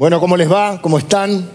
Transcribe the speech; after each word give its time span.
Bueno, 0.00 0.18
¿cómo 0.18 0.38
les 0.38 0.50
va? 0.50 0.80
¿Cómo 0.80 0.96
están? 0.96 1.46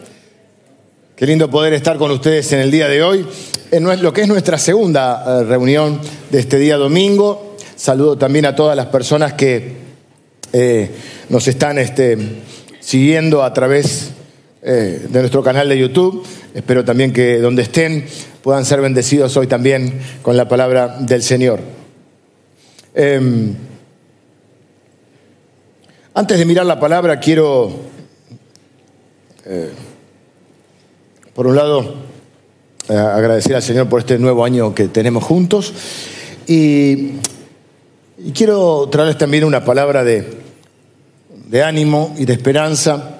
Qué 1.15 1.25
lindo 1.25 1.49
poder 1.49 1.73
estar 1.73 1.97
con 1.97 2.11
ustedes 2.11 2.53
en 2.53 2.59
el 2.59 2.69
día 2.69 2.87
de 2.87 3.01
hoy, 3.01 3.25
en 3.71 4.03
lo 4.03 4.13
que 4.13 4.21
es 4.21 4.27
nuestra 4.27 4.59
segunda 4.59 5.23
eh, 5.25 5.43
reunión 5.45 5.99
de 6.29 6.39
este 6.41 6.59
día 6.59 6.77
domingo. 6.77 7.55
Saludo 7.75 8.19
también 8.19 8.45
a 8.45 8.55
todas 8.55 8.77
las 8.77 8.85
personas 8.85 9.33
que 9.33 9.77
eh, 10.53 10.91
nos 11.27 11.47
están 11.47 11.79
este, 11.79 12.19
siguiendo 12.79 13.41
a 13.41 13.51
través 13.51 14.11
eh, 14.61 15.07
de 15.09 15.19
nuestro 15.21 15.41
canal 15.41 15.67
de 15.67 15.79
YouTube. 15.79 16.23
Espero 16.53 16.85
también 16.85 17.11
que 17.11 17.39
donde 17.39 17.63
estén 17.63 18.05
puedan 18.43 18.63
ser 18.63 18.79
bendecidos 18.79 19.35
hoy 19.37 19.47
también 19.47 19.99
con 20.21 20.37
la 20.37 20.47
palabra 20.47 20.97
del 20.99 21.23
Señor. 21.23 21.61
Em, 22.93 23.55
antes 26.13 26.37
de 26.37 26.45
mirar 26.45 26.67
la 26.67 26.79
palabra, 26.79 27.19
quiero 27.19 27.94
eh, 29.47 29.69
por 31.35 31.45
un 31.45 31.55
lado, 31.55 31.93
eh, 32.89 32.95
agradecer 32.95 33.55
al 33.55 33.61
Señor 33.61 33.87
por 33.87 33.99
este 33.99 34.17
nuevo 34.17 34.43
año 34.43 34.73
que 34.73 34.87
tenemos 34.87 35.23
juntos. 35.23 35.71
Y, 36.47 37.11
quiero 38.33 38.89
traerles 38.89 39.19
también 39.19 39.43
una 39.43 39.63
palabra 39.63 40.03
de, 40.03 40.43
ánimo 41.63 42.15
y 42.17 42.25
de 42.25 42.33
esperanza, 42.33 43.17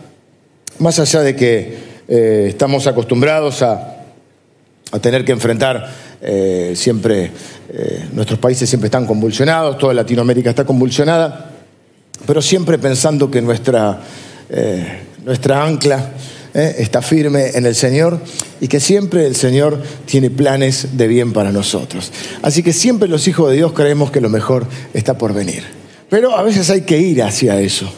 más 0.80 1.00
allá 1.00 1.22
de 1.22 1.36
que 1.36 1.78
eh, 2.08 2.46
estamos 2.50 2.88
acostumbrados 2.88 3.62
a, 3.62 3.92
tener 5.02 5.26
que 5.26 5.34
enfrentar 5.34 5.92
siempre, 6.74 7.30
nuestros 8.14 8.40
países 8.40 8.70
siempre 8.70 8.88
están 8.88 9.06
convulsionados, 9.06 9.78
toda 9.78 9.94
Latinoamérica 9.94 10.52
está 10.52 10.64
convulsionada, 10.64 11.52
pero 12.26 12.42
siempre 12.42 12.78
pensando 12.78 13.30
que 13.30 13.42
nuestra 13.42 14.00
nuestra 15.26 15.66
ancla 15.66 16.12
eh, 16.54 16.76
está 16.78 17.02
firme 17.02 17.50
en 17.54 17.66
el 17.66 17.76
Señor 17.76 18.20
y 18.62 18.68
que 18.68 18.80
siempre 18.80 19.26
el 19.26 19.36
Señor 19.36 19.82
tiene 20.06 20.30
planes 20.30 20.98
de 20.98 21.08
bien 21.08 21.34
para 21.34 21.52
nosotros. 21.52 22.12
Así 22.42 22.64
que 22.64 22.72
siempre 22.72 23.10
los 23.10 23.28
hijos 23.28 23.50
de 23.50 23.58
Dios 23.58 23.74
creemos 23.74 24.12
que 24.12 24.22
lo 24.22 24.30
mejor 24.30 24.66
está 24.94 25.18
por 25.18 25.34
venir. 25.34 25.64
Pero 26.10 26.38
a 26.38 26.44
veces 26.44 26.70
hay 26.70 26.82
que 26.82 26.98
ir 26.98 27.22
hacia 27.24 27.60
eso 27.60 27.92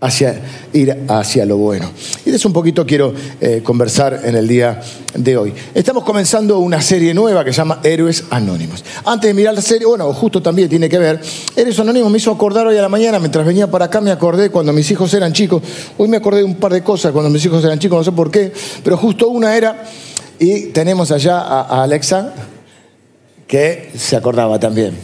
hacia 0.00 0.42
ir 0.72 1.04
hacia 1.08 1.46
lo 1.46 1.56
bueno. 1.56 1.90
Y 2.24 2.30
de 2.30 2.36
eso 2.36 2.48
un 2.48 2.54
poquito 2.54 2.84
quiero 2.84 3.14
eh, 3.40 3.60
conversar 3.62 4.20
en 4.24 4.36
el 4.36 4.46
día 4.46 4.80
de 5.14 5.36
hoy. 5.36 5.54
Estamos 5.74 6.04
comenzando 6.04 6.58
una 6.58 6.82
serie 6.82 7.14
nueva 7.14 7.44
que 7.44 7.52
se 7.52 7.58
llama 7.58 7.80
Héroes 7.82 8.24
Anónimos. 8.30 8.84
Antes 9.04 9.28
de 9.28 9.34
mirar 9.34 9.54
la 9.54 9.62
serie, 9.62 9.86
bueno, 9.86 10.12
justo 10.12 10.42
también 10.42 10.68
tiene 10.68 10.88
que 10.88 10.98
ver, 10.98 11.20
Héroes 11.54 11.78
Anónimos 11.80 12.10
me 12.10 12.18
hizo 12.18 12.30
acordar 12.30 12.66
hoy 12.66 12.76
a 12.76 12.82
la 12.82 12.88
mañana, 12.88 13.18
mientras 13.18 13.46
venía 13.46 13.70
para 13.70 13.86
acá 13.86 14.00
me 14.00 14.10
acordé 14.10 14.50
cuando 14.50 14.72
mis 14.72 14.90
hijos 14.90 15.12
eran 15.14 15.32
chicos, 15.32 15.62
hoy 15.96 16.08
me 16.08 16.18
acordé 16.18 16.38
de 16.38 16.44
un 16.44 16.56
par 16.56 16.72
de 16.72 16.82
cosas 16.82 17.12
cuando 17.12 17.30
mis 17.30 17.44
hijos 17.44 17.64
eran 17.64 17.78
chicos, 17.78 17.98
no 17.98 18.04
sé 18.04 18.12
por 18.12 18.30
qué, 18.30 18.52
pero 18.84 18.96
justo 18.98 19.28
una 19.28 19.56
era, 19.56 19.84
y 20.38 20.66
tenemos 20.66 21.10
allá 21.10 21.40
a, 21.40 21.82
Alexa, 21.82 22.34
que 23.46 23.90
se 23.96 24.16
acordaba 24.16 24.58
también. 24.58 24.94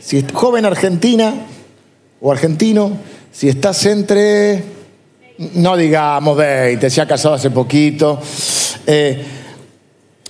Si 0.00 0.24
joven 0.32 0.66
argentina 0.66 1.34
o 2.20 2.30
argentino, 2.30 2.92
si 3.36 3.50
estás 3.50 3.84
entre, 3.84 4.62
no 5.56 5.76
digamos 5.76 6.38
20, 6.38 6.88
se 6.88 7.02
ha 7.02 7.06
casado 7.06 7.34
hace 7.34 7.50
poquito. 7.50 8.18
Eh, 8.86 9.22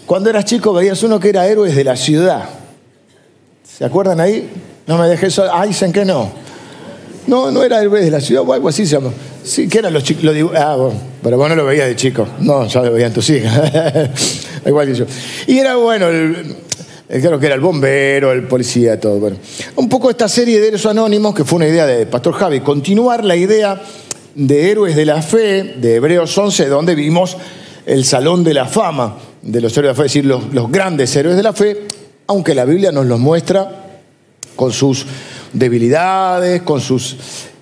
cuando 0.04 0.28
eras 0.28 0.44
chico 0.44 0.72
veías 0.72 1.00
uno 1.04 1.20
que 1.20 1.28
era 1.28 1.46
héroes 1.46 1.76
de 1.76 1.84
la 1.84 1.94
ciudad. 1.94 2.48
¿Se 3.62 3.84
acuerdan 3.84 4.18
ahí? 4.18 4.50
No 4.88 4.98
me 4.98 5.06
dejé 5.06 5.28
eso. 5.28 5.44
Ah, 5.48 5.64
dicen 5.64 5.92
que 5.92 6.04
no. 6.04 6.32
No, 7.28 7.52
no 7.52 7.62
era 7.62 7.80
héroes 7.80 8.04
de 8.04 8.10
la 8.10 8.20
ciudad 8.20 8.42
o 8.44 8.52
algo 8.52 8.68
así 8.68 8.84
se 8.84 8.96
llama. 8.96 9.12
Sí, 9.44 9.68
que 9.68 9.78
eran 9.78 9.92
los 9.92 10.02
chicos. 10.02 10.24
Ah, 10.56 10.74
bueno, 10.74 11.00
pero 11.22 11.36
vos 11.36 11.48
no 11.48 11.54
lo 11.54 11.64
veías 11.64 11.86
de 11.86 11.94
chico. 11.94 12.26
No, 12.40 12.66
ya 12.66 12.82
lo 12.82 12.92
veían 12.92 13.12
tus 13.12 13.30
hijas. 13.30 13.70
Igual 14.66 14.88
que 14.88 14.94
yo. 14.96 15.06
Y 15.46 15.58
era 15.58 15.76
bueno, 15.76 16.08
creo 17.08 17.38
que 17.38 17.46
era 17.46 17.54
el 17.54 17.60
bombero, 17.60 18.32
el 18.32 18.44
policía, 18.44 18.98
todo. 18.98 19.30
Un 19.76 19.88
poco 19.88 20.10
esta 20.10 20.28
serie 20.28 20.60
de 20.60 20.68
héroes 20.68 20.86
anónimos, 20.86 21.34
que 21.34 21.44
fue 21.44 21.56
una 21.56 21.68
idea 21.68 21.86
de 21.86 22.06
Pastor 22.06 22.34
Javi, 22.34 22.60
continuar 22.60 23.24
la 23.24 23.36
idea 23.36 23.80
de 24.34 24.70
héroes 24.70 24.96
de 24.96 25.06
la 25.06 25.22
fe 25.22 25.76
de 25.78 25.96
Hebreos 25.96 26.36
11, 26.36 26.66
donde 26.66 26.94
vimos 26.94 27.36
el 27.86 28.04
salón 28.04 28.44
de 28.44 28.54
la 28.54 28.66
fama 28.66 29.16
de 29.42 29.60
los 29.60 29.76
héroes 29.76 29.96
de 29.96 30.02
la 30.02 30.02
fe, 30.02 30.06
es 30.06 30.12
decir, 30.12 30.24
los, 30.26 30.70
grandes 30.70 31.14
héroes 31.14 31.36
de 31.36 31.42
la 31.42 31.52
fe, 31.52 31.86
aunque 32.26 32.54
la 32.54 32.64
Biblia 32.64 32.90
nos 32.90 33.06
los 33.06 33.20
muestra 33.20 34.00
con 34.56 34.72
sus 34.72 35.06
debilidades, 35.52 36.62
con 36.62 36.80
sus 36.80 37.16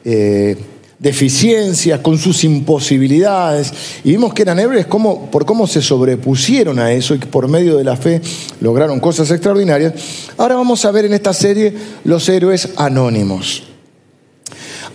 eh, 0.04 0.56
deficiencias, 1.04 2.00
con 2.00 2.19
sus 2.19 2.42
imposibilidades. 2.44 3.72
Y 4.03 4.12
vimos 4.12 4.32
que 4.32 4.42
eran 4.42 4.59
héroes 4.59 4.87
como, 4.87 5.31
por 5.31 5.44
cómo 5.44 5.66
se 5.66 5.82
sobrepusieron 5.82 6.78
a 6.78 6.92
eso 6.92 7.15
y 7.15 7.19
que 7.19 7.26
por 7.26 7.47
medio 7.47 7.76
de 7.76 7.84
la 7.84 7.94
fe 7.94 8.22
lograron 8.60 8.98
cosas 9.00 9.31
extraordinarias. 9.31 9.93
Ahora 10.38 10.56
vamos 10.56 10.82
a 10.87 10.91
ver 10.91 11.04
en 11.04 11.12
esta 11.12 11.34
serie 11.34 11.75
los 12.04 12.26
héroes 12.31 12.70
anónimos. 12.76 13.64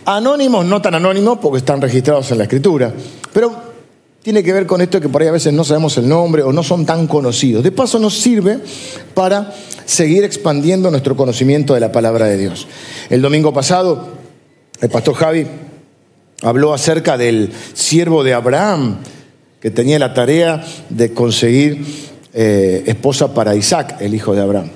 Anónimos, 0.04 0.66
no 0.66 0.82
tan 0.82 0.96
anónimos 0.96 1.38
porque 1.40 1.60
están 1.60 1.80
registrados 1.80 2.32
en 2.32 2.40
la 2.40 2.46
escritura, 2.46 2.92
pero 3.32 3.70
tiene 4.24 4.42
que 4.42 4.52
ver 4.52 4.66
con 4.66 4.82
esto 4.82 5.00
que 5.00 5.10
por 5.10 5.22
ahí 5.22 5.28
a 5.28 5.34
veces 5.34 5.54
no 5.54 5.64
sabemos 5.64 5.96
el 6.00 6.10
nombre 6.10 6.42
o 6.42 6.52
no 6.52 6.64
son 6.64 6.88
tan 6.88 7.06
conocidos. 7.06 7.64
De 7.64 7.72
paso 7.72 8.00
nos 8.00 8.18
sirve 8.18 8.60
para 9.14 9.54
seguir 9.86 10.24
expandiendo 10.24 10.90
nuestro 10.90 11.16
conocimiento 11.16 11.76
de 11.76 11.82
la 11.82 11.92
palabra 11.92 12.26
de 12.26 12.38
Dios. 12.38 12.68
El 13.12 13.22
domingo 13.22 13.54
pasado, 13.54 14.08
el 14.82 14.90
pastor 14.90 15.14
Javi 15.14 15.46
Habló 16.42 16.74
acerca 16.74 17.18
del 17.18 17.52
siervo 17.74 18.24
de 18.24 18.34
Abraham, 18.34 18.98
que 19.60 19.72
tenía 19.72 20.00
la 20.00 20.14
tarea 20.14 20.66
de 20.90 21.14
conseguir 21.14 21.84
eh, 22.34 22.84
esposa 22.86 23.34
para 23.34 23.56
Isaac, 23.56 23.98
el 24.00 24.14
hijo 24.14 24.34
de 24.34 24.42
Abraham. 24.42 24.70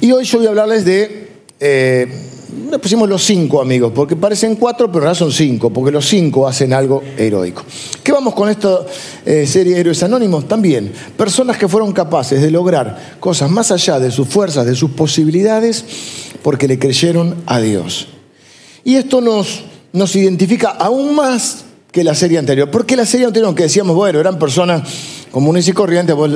Y 0.00 0.10
hoy 0.12 0.24
yo 0.24 0.38
voy 0.38 0.46
a 0.46 0.50
hablarles 0.50 0.84
de, 0.86 1.28
eh, 1.60 2.06
le 2.70 2.78
pusimos 2.78 3.08
los 3.08 3.22
cinco 3.22 3.60
amigos, 3.60 3.92
porque 3.94 4.16
parecen 4.16 4.56
cuatro, 4.56 4.90
pero 4.90 5.04
ahora 5.04 5.14
son 5.14 5.30
cinco, 5.30 5.70
porque 5.70 5.90
los 5.90 6.08
cinco 6.08 6.48
hacen 6.48 6.72
algo 6.72 7.02
heroico. 7.18 7.62
¿Qué 8.02 8.12
vamos 8.12 8.34
con 8.34 8.48
esta 8.48 8.80
eh, 9.26 9.46
serie 9.46 9.74
de 9.74 9.80
Héroes 9.80 10.02
Anónimos? 10.02 10.48
También 10.48 10.92
personas 11.16 11.58
que 11.58 11.68
fueron 11.68 11.92
capaces 11.92 12.40
de 12.40 12.50
lograr 12.50 13.16
cosas 13.20 13.50
más 13.50 13.70
allá 13.70 14.00
de 14.00 14.10
sus 14.10 14.28
fuerzas, 14.28 14.64
de 14.64 14.74
sus 14.74 14.92
posibilidades, 14.92 15.84
porque 16.42 16.66
le 16.66 16.78
creyeron 16.78 17.42
a 17.46 17.60
Dios. 17.60 18.08
Y 18.84 18.96
esto 18.96 19.20
nos 19.20 19.64
nos 19.92 20.16
identifica 20.16 20.70
aún 20.70 21.14
más 21.14 21.64
que 21.90 22.02
la 22.02 22.14
serie 22.14 22.38
anterior. 22.38 22.70
Porque 22.70 22.96
la 22.96 23.06
serie 23.06 23.26
anterior, 23.26 23.46
aunque 23.46 23.64
decíamos, 23.64 23.94
bueno, 23.94 24.18
eran 24.18 24.38
personas 24.38 24.82
comunes 25.30 25.68
y 25.68 25.72
corrientes, 25.72 26.16
vos 26.16 26.30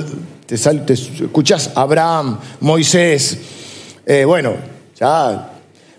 te, 0.47 0.56
te 0.56 0.93
escuchás 0.93 1.71
Abraham, 1.75 2.39
Moisés, 2.61 3.39
eh, 4.05 4.25
bueno, 4.25 4.55
ya. 4.99 5.53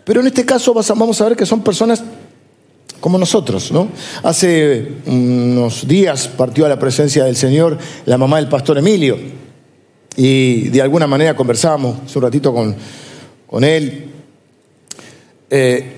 Pero 0.03 0.21
en 0.21 0.27
este 0.27 0.45
caso 0.45 0.73
vamos 0.73 1.19
a 1.19 1.25
ver 1.25 1.35
que 1.35 1.45
son 1.45 1.61
personas 1.63 2.01
como 2.99 3.17
nosotros, 3.17 3.71
¿no? 3.71 3.89
Hace 4.23 4.87
unos 5.05 5.87
días 5.87 6.27
partió 6.27 6.65
a 6.65 6.69
la 6.69 6.79
presencia 6.79 7.25
del 7.25 7.35
Señor 7.35 7.77
la 8.05 8.17
mamá 8.17 8.37
del 8.37 8.47
pastor 8.47 8.77
Emilio 8.77 9.17
y 10.15 10.69
de 10.69 10.81
alguna 10.81 11.05
manera 11.05 11.35
conversábamos 11.35 11.97
hace 12.05 12.17
un 12.17 12.23
ratito 12.23 12.53
con, 12.53 12.75
con 13.45 13.63
él. 13.63 14.11
Eh, 15.49 15.96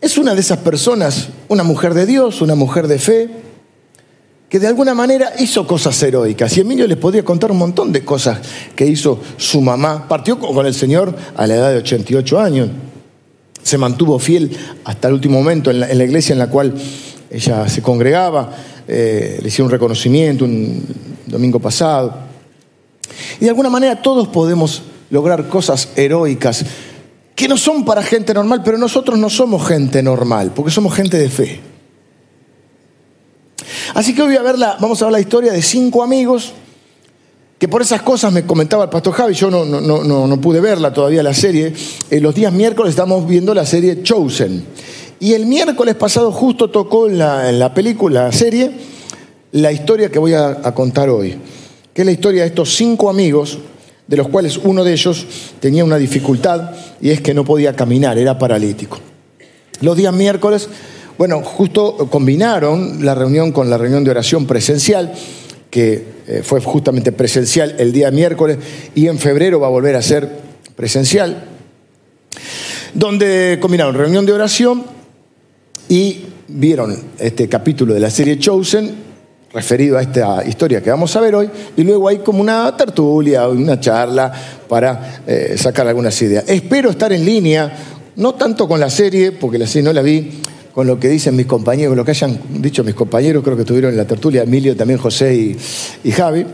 es 0.00 0.16
una 0.16 0.34
de 0.34 0.40
esas 0.40 0.58
personas, 0.58 1.28
una 1.48 1.64
mujer 1.64 1.94
de 1.94 2.06
Dios, 2.06 2.40
una 2.40 2.54
mujer 2.54 2.86
de 2.86 2.98
fe, 2.98 3.28
que 4.48 4.58
de 4.58 4.66
alguna 4.66 4.94
manera 4.94 5.32
hizo 5.38 5.66
cosas 5.66 6.02
heroicas. 6.02 6.56
Y 6.56 6.60
Emilio 6.60 6.86
les 6.86 6.96
podía 6.96 7.24
contar 7.24 7.50
un 7.50 7.58
montón 7.58 7.92
de 7.92 8.04
cosas 8.04 8.38
que 8.74 8.86
hizo 8.86 9.20
su 9.36 9.60
mamá. 9.60 10.06
Partió 10.08 10.38
con 10.38 10.64
el 10.66 10.74
Señor 10.74 11.14
a 11.36 11.46
la 11.46 11.54
edad 11.54 11.70
de 11.70 11.78
88 11.78 12.40
años. 12.40 12.68
Se 13.62 13.76
mantuvo 13.76 14.18
fiel 14.18 14.56
hasta 14.84 15.08
el 15.08 15.14
último 15.14 15.38
momento 15.38 15.70
en 15.70 15.80
la, 15.80 16.04
iglesia 16.04 16.32
en 16.32 16.38
la 16.38 16.48
cual 16.48 16.74
ella 17.30 17.68
se 17.68 17.82
congregaba. 17.82 18.50
Eh, 18.86 19.38
le 19.42 19.48
hicieron 19.48 19.66
un 19.66 19.72
reconocimiento 19.72 20.46
un 20.46 20.86
domingo 21.26 21.58
pasado. 21.58 22.14
Y 23.38 23.44
de 23.44 23.50
alguna 23.50 23.68
manera 23.68 24.00
todos 24.00 24.28
podemos 24.28 24.82
lograr 25.10 25.48
cosas 25.48 25.90
heroicas 25.96 26.64
que 27.38 27.46
no 27.46 27.56
son 27.56 27.84
para 27.84 28.02
gente 28.02 28.34
normal, 28.34 28.62
pero 28.64 28.76
nosotros 28.76 29.16
no 29.16 29.30
somos 29.30 29.64
gente 29.64 30.02
normal, 30.02 30.50
porque 30.52 30.72
somos 30.72 30.92
gente 30.92 31.16
de 31.16 31.30
fe. 31.30 31.60
Así 33.94 34.12
que 34.12 34.22
hoy 34.22 34.34
a 34.34 34.42
ver 34.42 34.56
vamos 34.80 35.00
a 35.00 35.04
ver 35.04 35.12
la 35.12 35.20
historia 35.20 35.52
de 35.52 35.62
cinco 35.62 36.02
amigos 36.02 36.52
que 37.56 37.68
por 37.68 37.80
esas 37.80 38.02
cosas 38.02 38.32
me 38.32 38.44
comentaba 38.44 38.82
el 38.82 38.90
pastor 38.90 39.12
Javi, 39.12 39.34
yo 39.34 39.52
no, 39.52 39.64
no, 39.64 40.40
pude 40.40 40.60
verla 40.60 40.92
todavía 40.92 41.22
la 41.22 41.32
serie. 41.32 41.72
Eh, 42.10 42.18
los 42.18 42.34
días 42.34 42.52
miércoles 42.52 42.90
estamos 42.90 43.24
viendo 43.24 43.54
la 43.54 43.64
serie 43.64 44.02
Chosen. 44.02 44.64
Y 45.20 45.34
el 45.34 45.46
miércoles 45.46 45.94
pasado 45.94 46.32
justo 46.32 46.70
tocó 46.70 47.06
en 47.06 47.18
la, 47.18 47.50
en 47.50 47.60
la 47.60 47.72
película, 47.72 48.24
la 48.24 48.32
serie, 48.32 48.72
la 49.52 49.70
historia 49.70 50.10
que 50.10 50.18
voy 50.18 50.34
a 50.34 50.74
contar 50.74 51.08
hoy, 51.08 51.36
que 51.94 52.02
es 52.02 52.06
la 52.06 52.10
historia 52.10 52.42
de 52.42 52.48
estos 52.48 52.74
cinco 52.74 53.08
amigos 53.08 53.60
de 54.08 54.16
los 54.16 54.28
cuales 54.28 54.56
uno 54.56 54.82
de 54.82 54.92
ellos 54.92 55.26
tenía 55.60 55.84
una 55.84 55.98
dificultad 55.98 56.70
y 57.00 57.10
es 57.10 57.20
que 57.20 57.34
no 57.34 57.44
podía 57.44 57.76
caminar, 57.76 58.18
era 58.18 58.38
paralítico. 58.38 58.98
Los 59.80 59.96
días 59.96 60.12
miércoles 60.12 60.68
Bueno, 61.18 61.42
justo 61.42 62.08
combinaron 62.10 63.04
la 63.04 63.12
reunión 63.12 63.50
con 63.50 63.68
la 63.68 63.76
reunión 63.76 64.04
de 64.04 64.12
oración 64.12 64.46
presencial, 64.46 65.12
que 65.68 66.04
eh, 66.28 66.42
fue 66.44 66.60
justamente 66.60 67.10
presencial 67.10 67.74
el 67.78 67.92
día 67.92 68.12
miércoles 68.12 68.58
y 68.94 69.08
en 69.08 69.18
febrero 69.18 69.58
va 69.58 69.66
a 69.66 69.70
volver 69.70 69.96
a 69.96 70.02
ser 70.02 70.30
presencial, 70.76 71.44
donde 72.94 73.58
combinaron 73.60 73.96
reunión 73.96 74.26
de 74.26 74.32
oración 74.32 74.84
y 75.88 76.20
vieron 76.46 76.96
este 77.18 77.48
capítulo 77.48 77.94
de 77.94 78.00
la 78.00 78.10
serie 78.10 78.38
Chosen 78.38 79.07
referido 79.52 79.96
a 79.96 80.02
esta 80.02 80.44
historia 80.46 80.82
que 80.82 80.90
vamos 80.90 81.14
a 81.16 81.20
ver 81.20 81.34
hoy, 81.34 81.50
y 81.76 81.82
luego 81.82 82.08
hay 82.08 82.18
como 82.18 82.40
una 82.40 82.76
tertulia, 82.76 83.48
una 83.48 83.80
charla 83.80 84.32
para 84.68 85.22
eh, 85.26 85.54
sacar 85.56 85.88
algunas 85.88 86.20
ideas. 86.20 86.44
Espero 86.46 86.90
estar 86.90 87.12
en 87.12 87.24
línea, 87.24 87.72
no 88.16 88.34
tanto 88.34 88.68
con 88.68 88.78
la 88.78 88.90
serie, 88.90 89.32
porque 89.32 89.58
la 89.58 89.66
serie 89.66 89.84
no 89.84 89.92
la 89.92 90.02
vi, 90.02 90.42
con 90.74 90.86
lo 90.86 91.00
que 91.00 91.08
dicen 91.08 91.34
mis 91.34 91.46
compañeros, 91.46 91.96
lo 91.96 92.04
que 92.04 92.10
hayan 92.12 92.38
dicho 92.60 92.84
mis 92.84 92.94
compañeros, 92.94 93.42
creo 93.42 93.56
que 93.56 93.62
estuvieron 93.62 93.90
en 93.90 93.96
la 93.96 94.06
tertulia, 94.06 94.42
Emilio, 94.42 94.76
también 94.76 94.98
José 94.98 95.56
y, 96.04 96.10
Javi, 96.12 96.46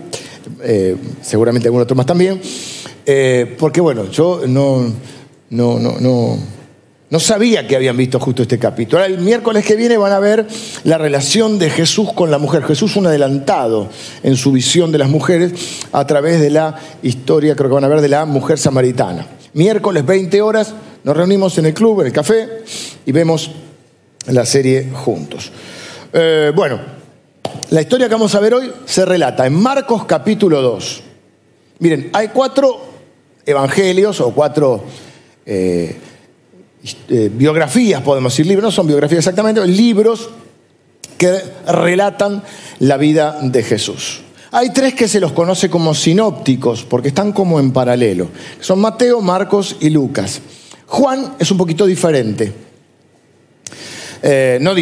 eh, 0.62 0.96
seguramente 1.20 1.69
algunos 1.69 1.85
otros 1.85 1.96
más 1.96 2.06
también, 2.06 2.41
eh, 3.05 3.55
porque 3.58 3.81
bueno, 3.81 4.11
yo 4.11 4.43
no, 4.46 4.85
no, 5.50 5.79
no, 5.79 6.00
no 6.00 6.38
no 7.15 7.21
sabía 7.21 7.65
que 7.65 7.77
habían 7.77 7.97
visto 7.97 8.19
justo 8.19 8.43
este 8.43 8.59
capítulo. 8.59 9.01
Ahora, 9.01 9.15
el 9.15 9.21
miércoles 9.21 9.65
que 9.65 9.77
viene 9.77 9.97
van 9.97 10.11
a 10.11 10.19
ver 10.19 10.49
la 10.83 10.99
relación 10.99 11.61
de 11.61 11.71
Jesús 11.71 12.13
con 12.13 12.29
la 12.29 12.39
mujer. 12.39 12.65
Jesús 12.65 12.97
un 12.97 13.07
adelantado 13.07 13.89
en 14.25 14.35
su 14.35 14.51
visión 14.51 14.91
de 14.91 14.99
las 14.99 15.09
mujeres 15.09 15.53
a 15.93 16.05
través 16.09 16.41
de 16.41 16.51
la 16.51 16.77
historia, 17.05 17.55
creo 17.55 17.71
que 17.71 17.75
van 17.77 17.85
a 17.85 17.89
ver, 17.89 18.01
de 18.01 18.09
la 18.09 18.25
mujer 18.25 18.59
samaritana. 18.59 19.29
Miércoles 19.53 20.05
20 20.05 20.43
horas 20.43 20.75
nos 21.05 21.17
reunimos 21.17 21.57
en 21.59 21.67
el 21.67 21.75
club, 21.75 22.01
en 22.01 22.09
el 22.09 22.13
café, 22.13 22.49
y 23.07 23.13
vemos 23.13 23.49
la 24.27 24.45
serie 24.45 24.91
juntos. 24.93 25.53
Eh, 26.13 26.51
bueno, 26.53 26.81
la 27.71 27.81
historia 27.81 28.09
que 28.09 28.15
vamos 28.17 28.35
a 28.35 28.41
ver 28.41 28.55
hoy 28.55 28.73
se 28.87 29.05
relata 29.05 29.47
en 29.47 29.55
Marcos 29.55 30.05
capítulo 30.05 30.61
2. 30.61 31.03
Miren, 31.79 32.11
hay 32.13 32.31
cuatro 32.35 32.85
evangelios 33.47 34.21
o 34.21 34.33
cuatro... 34.33 34.83
Eh, 35.47 35.97
eh, 37.09 37.31
biografías, 37.33 38.03
podemos 38.03 38.33
decir, 38.33 38.47
libros, 38.47 38.65
no 38.65 38.71
son 38.71 38.87
biografías 38.87 39.21
exactamente, 39.21 39.67
libros 39.67 40.31
que 41.17 41.33
relatan 41.67 42.43
la 42.81 42.97
vida 42.97 43.39
de 43.41 43.63
Jesús. 43.63 44.21
Hay 44.51 44.71
tres 44.71 44.95
que 44.95 45.09
se 45.09 45.19
los 45.19 45.33
conoce 45.33 45.71
como 45.71 45.95
sinópticos, 45.95 46.85
porque 46.85 47.09
están 47.09 47.33
como 47.33 47.59
en 47.59 47.73
paralelo. 47.73 48.29
Son 48.61 48.81
Mateo, 48.81 49.21
Marcos 49.21 49.77
y 49.81 49.91
Lucas. 49.91 50.41
Juan 50.87 51.35
es 51.39 51.51
un 51.51 51.57
poquito 51.57 51.87
diferente. 51.87 52.53
Eh, 54.23 54.59
no, 54.61 54.73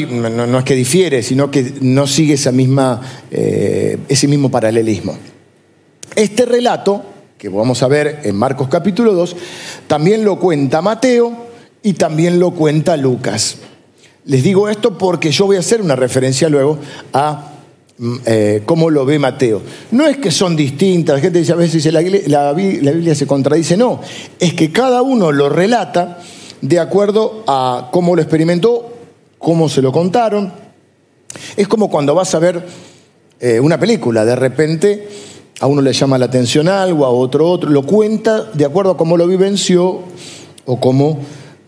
es 0.59 0.65
que 0.65 0.75
difiere, 0.75 1.23
sino 1.23 1.51
que 1.51 1.75
no 1.81 2.07
sigue 2.07 2.35
esa 2.35 2.53
misma, 2.53 3.01
eh, 3.31 3.99
ese 4.09 4.29
mismo 4.29 4.51
paralelismo. 4.51 5.17
Este 6.15 6.45
relato, 6.45 7.03
que 7.39 7.49
vamos 7.49 7.83
a 7.83 7.89
ver 7.89 8.21
en 8.25 8.37
Marcos 8.37 8.69
capítulo 8.69 9.15
2, 9.15 9.37
también 9.87 10.25
lo 10.25 10.39
cuenta 10.39 10.83
Mateo, 10.83 11.52
y 11.83 11.95
también 11.95 12.39
lo 12.39 12.53
cuenta 12.53 12.97
Lucas. 12.97 13.57
Les 14.25 14.43
digo 14.43 14.69
esto 14.69 14.97
porque 14.97 15.33
yo 15.33 15.47
voy 15.47 15.57
a 15.57 15.61
hacer 15.61 15.83
una 15.83 15.97
referencia 15.97 16.49
luego 16.49 16.79
a 17.13 17.53
mm, 17.99 18.17
eh, 18.25 18.63
cómo 18.65 18.89
lo 18.89 19.05
ve 19.05 19.19
Mateo. 19.19 19.63
No 19.91 20.07
es 20.07 20.19
que 20.19 20.31
son 20.31 20.55
distintas, 20.55 21.17
la 21.17 21.21
gente 21.21 21.41
dice 21.41 21.53
a 21.53 21.57
veces 21.57 21.85
la, 21.93 22.01
la, 22.27 22.53
Biblia 22.53 23.15
se 23.15 23.27
contradice, 23.27 23.77
no, 23.77 24.01
es 24.39 24.55
que 24.55 24.71
cada 24.71 25.03
uno 25.03 25.33
lo 25.33 25.49
relata 25.49 26.21
de 26.61 26.79
acuerdo 26.79 27.43
a 27.49 27.89
cómo 27.93 28.15
lo 28.15 28.23
experimentó, 28.23 28.93
cómo 29.39 29.69
se 29.69 29.83
lo 29.83 29.91
contaron. 29.91 30.53
Es 31.57 31.67
como 31.67 31.91
cuando 31.91 32.15
vas 32.15 32.35
a 32.35 32.39
ver 32.39 32.65
eh, 33.41 33.59
una 33.59 33.81
película, 33.81 34.25
de 34.25 34.37
repente 34.37 35.09
a 35.59 35.67
uno 35.67 35.83
le 35.83 35.93
llama 35.93 36.19
la 36.19 36.27
atención 36.27 36.69
algo, 36.69 37.05
a 37.05 37.11
otro 37.11 37.49
otro, 37.49 37.71
lo 37.71 37.83
cuenta 37.83 38.45
de 38.53 38.65
acuerdo 38.65 38.93
a 38.93 38.97
cómo 38.97 39.17
lo 39.17 39.27
vivenció 39.27 40.01
o 40.65 40.79
cómo 40.79 41.19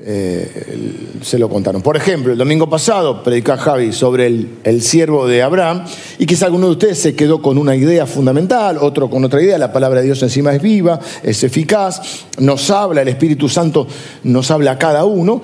eh, 0.07 1.17
se 1.23 1.39
lo 1.39 1.49
contaron. 1.49 1.81
Por 1.81 1.97
ejemplo, 1.97 2.33
el 2.33 2.39
domingo 2.39 2.69
pasado 2.69 3.23
predicó 3.23 3.57
Javi 3.57 3.91
sobre 3.91 4.27
el, 4.27 4.83
siervo 4.83 5.27
de 5.27 5.43
Abraham 5.43 5.87
y 6.19 6.27
quizá 6.27 6.45
alguno 6.45 6.67
de 6.67 6.73
ustedes 6.73 6.99
se 6.99 7.15
quedó 7.15 7.41
con 7.41 7.57
una 7.57 7.75
idea 7.75 8.05
fundamental, 8.05 8.77
otro 8.79 9.09
con 9.09 9.25
otra 9.25 9.41
idea. 9.41 9.57
La 9.57 9.73
palabra 9.73 10.01
de 10.01 10.07
Dios 10.07 10.23
encima 10.23 10.55
es 10.55 10.61
viva, 10.61 11.01
es 11.23 11.43
eficaz, 11.43 12.03
nos 12.39 12.71
habla, 12.71 13.01
el 13.01 13.09
Espíritu 13.09 13.49
Santo 13.49 13.87
nos 14.25 14.51
habla 14.51 14.73
a 14.73 14.79
cada 14.79 15.07
uno 15.07 15.41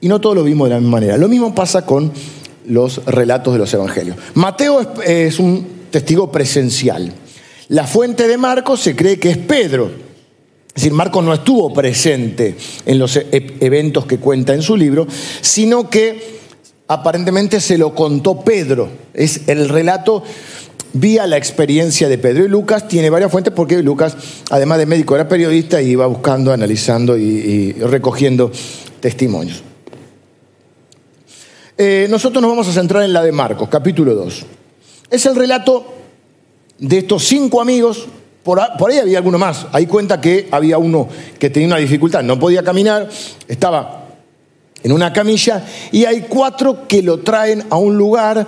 y 0.00 0.08
no 0.08 0.20
todos 0.20 0.34
lo 0.34 0.42
vimos 0.42 0.68
de 0.68 0.74
la 0.74 0.80
misma 0.80 0.96
manera. 0.96 1.16
Lo 1.16 1.28
mismo 1.28 1.54
pasa 1.54 1.86
con 1.86 2.10
los 2.66 3.04
relatos 3.06 3.52
de 3.52 3.60
los 3.60 3.72
evangelios. 3.72 4.16
Mateo 4.34 4.92
es 5.06 5.38
un 5.38 5.64
testigo 5.92 6.32
presencial. 6.32 7.12
La 7.68 7.86
fuente 7.86 8.26
de 8.26 8.36
Marcos 8.36 8.80
se 8.80 8.96
cree 8.96 9.20
que 9.20 9.30
es 9.30 9.38
Pedro 9.38 10.09
es 10.70 10.84
decir, 10.84 10.92
Marcos 10.92 11.24
no 11.24 11.34
estuvo 11.34 11.72
presente 11.74 12.54
en 12.86 12.98
los 12.98 13.16
e-, 13.16 13.26
eventos 13.60 14.06
que 14.06 14.18
cuenta 14.18 14.54
en 14.54 14.62
su 14.62 14.76
libro, 14.76 15.06
sino 15.40 15.90
que 15.90 16.38
aparentemente 16.86 17.60
se 17.60 17.76
lo 17.76 17.92
contó 17.92 18.40
Pedro. 18.40 18.88
Es 19.12 19.48
el 19.48 19.68
relato 19.68 20.22
vía 20.92 21.26
la 21.26 21.36
experiencia 21.36 22.08
de 22.08 22.18
Pedro. 22.18 22.44
Y 22.44 22.48
Lucas 22.48 22.86
tiene 22.86 23.10
varias 23.10 23.32
fuentes 23.32 23.52
porque 23.52 23.82
Lucas, 23.82 24.16
además 24.50 24.78
de 24.78 24.86
médico, 24.86 25.16
era 25.16 25.28
periodista 25.28 25.82
y 25.82 25.90
iba 25.90 26.06
buscando, 26.06 26.52
analizando 26.52 27.16
y, 27.16 27.72
recogiendo 27.72 28.52
testimonios. 29.00 29.62
Eh, 31.76 32.06
nosotros 32.08 32.40
nos 32.40 32.50
vamos 32.50 32.68
a 32.68 32.72
centrar 32.72 33.02
en 33.02 33.12
la 33.12 33.22
de 33.22 33.32
Marcos, 33.32 33.68
capítulo 33.68 34.14
2. 34.14 34.46
Es 35.10 35.26
el 35.26 35.34
relato 35.34 35.94
de 36.78 36.98
estos 36.98 37.24
cinco 37.24 37.60
amigos 37.60 38.06
por, 38.42 38.60
ahí 38.60 38.98
había 38.98 39.18
alguno 39.18 39.38
más. 39.38 39.66
Ahí 39.72 39.86
cuenta 39.86 40.20
que 40.20 40.48
había 40.50 40.78
uno 40.78 41.08
que 41.38 41.50
tenía 41.50 41.68
una 41.68 41.76
dificultad, 41.76 42.22
no 42.22 42.38
podía 42.38 42.62
caminar, 42.62 43.08
estaba 43.48 44.06
en 44.82 44.92
una 44.92 45.12
camilla 45.12 45.64
y 45.92 46.04
hay 46.04 46.22
cuatro 46.22 46.88
que 46.88 47.02
lo 47.02 47.20
traen 47.20 47.64
a 47.70 47.76
un 47.76 47.96
lugar 47.96 48.46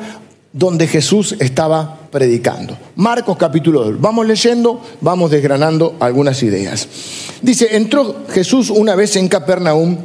donde 0.53 0.87
Jesús 0.87 1.37
estaba 1.39 1.99
predicando. 2.11 2.77
Marcos 2.97 3.37
capítulo 3.37 3.85
2. 3.85 4.01
Vamos 4.01 4.27
leyendo, 4.27 4.83
vamos 5.01 5.31
desgranando 5.31 5.97
algunas 6.01 6.43
ideas. 6.43 6.89
Dice, 7.41 7.77
entró 7.77 8.25
Jesús 8.31 8.71
una 8.71 8.95
vez 8.95 9.17
en 9.17 9.29
Capernaum, 9.29 9.99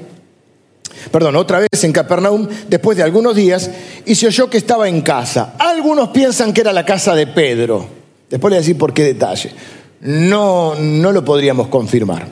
perdón, 1.11 1.35
otra 1.35 1.59
vez 1.59 1.83
en 1.83 1.91
Capernaum, 1.91 2.47
después 2.69 2.97
de 2.97 3.03
algunos 3.03 3.35
días, 3.35 3.69
y 4.05 4.15
se 4.15 4.27
oyó 4.27 4.49
que 4.49 4.57
estaba 4.57 4.87
en 4.87 5.01
casa. 5.01 5.53
Algunos 5.59 6.09
piensan 6.09 6.53
que 6.53 6.61
era 6.61 6.73
la 6.73 6.85
casa 6.85 7.13
de 7.13 7.27
Pedro. 7.27 7.85
Después 8.29 8.49
le 8.49 8.55
voy 8.55 8.57
a 8.57 8.61
decir 8.61 8.77
por 8.77 8.93
qué 8.93 9.03
detalle 9.03 9.51
no, 10.01 10.75
no 10.75 11.11
lo 11.11 11.25
podríamos 11.25 11.67
confirmar. 11.67 12.27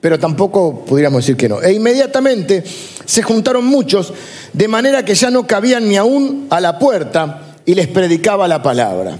Pero 0.00 0.18
tampoco 0.18 0.84
podríamos 0.84 1.22
decir 1.22 1.36
que 1.36 1.48
no. 1.48 1.60
E 1.60 1.72
inmediatamente 1.72 2.64
se 3.04 3.22
juntaron 3.22 3.66
muchos, 3.66 4.12
de 4.52 4.68
manera 4.68 5.04
que 5.04 5.14
ya 5.14 5.30
no 5.30 5.46
cabían 5.46 5.88
ni 5.88 5.96
aún 5.96 6.46
a 6.50 6.60
la 6.60 6.78
puerta 6.78 7.56
y 7.66 7.74
les 7.74 7.86
predicaba 7.88 8.48
la 8.48 8.62
palabra. 8.62 9.18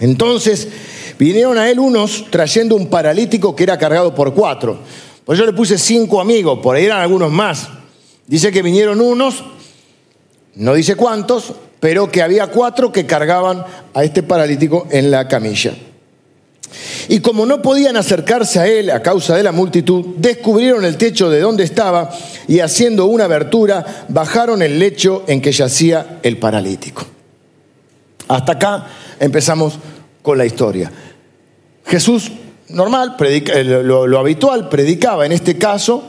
Entonces 0.00 0.66
vinieron 1.18 1.56
a 1.58 1.70
él 1.70 1.78
unos 1.78 2.26
trayendo 2.30 2.74
un 2.74 2.88
paralítico 2.88 3.54
que 3.54 3.62
era 3.62 3.78
cargado 3.78 4.14
por 4.14 4.34
cuatro. 4.34 4.80
Pues 5.24 5.38
yo 5.38 5.46
le 5.46 5.52
puse 5.52 5.78
cinco 5.78 6.20
amigos, 6.20 6.58
por 6.60 6.74
ahí 6.74 6.86
eran 6.86 7.00
algunos 7.00 7.30
más. 7.30 7.68
Dice 8.26 8.50
que 8.50 8.62
vinieron 8.62 9.00
unos, 9.00 9.44
no 10.56 10.74
dice 10.74 10.96
cuántos, 10.96 11.52
pero 11.78 12.10
que 12.10 12.22
había 12.22 12.48
cuatro 12.48 12.90
que 12.90 13.06
cargaban 13.06 13.64
a 13.94 14.02
este 14.02 14.24
paralítico 14.24 14.88
en 14.90 15.12
la 15.12 15.28
camilla. 15.28 15.74
Y 17.08 17.20
como 17.20 17.46
no 17.46 17.62
podían 17.62 17.96
acercarse 17.96 18.58
a 18.58 18.66
él 18.66 18.90
a 18.90 19.02
causa 19.02 19.36
de 19.36 19.42
la 19.42 19.52
multitud, 19.52 20.04
descubrieron 20.16 20.84
el 20.84 20.96
techo 20.96 21.30
de 21.30 21.40
donde 21.40 21.64
estaba 21.64 22.10
y 22.48 22.60
haciendo 22.60 23.06
una 23.06 23.24
abertura, 23.24 24.06
bajaron 24.08 24.62
el 24.62 24.78
lecho 24.78 25.24
en 25.26 25.40
que 25.40 25.52
yacía 25.52 26.18
el 26.22 26.38
paralítico. 26.38 27.04
Hasta 28.28 28.52
acá 28.52 28.86
empezamos 29.20 29.78
con 30.22 30.38
la 30.38 30.46
historia. 30.46 30.90
Jesús, 31.86 32.32
normal, 32.68 33.16
eh, 33.20 33.64
lo, 33.64 34.06
lo 34.06 34.18
habitual, 34.18 34.68
predicaba 34.68 35.26
en 35.26 35.32
este 35.32 35.58
caso, 35.58 36.04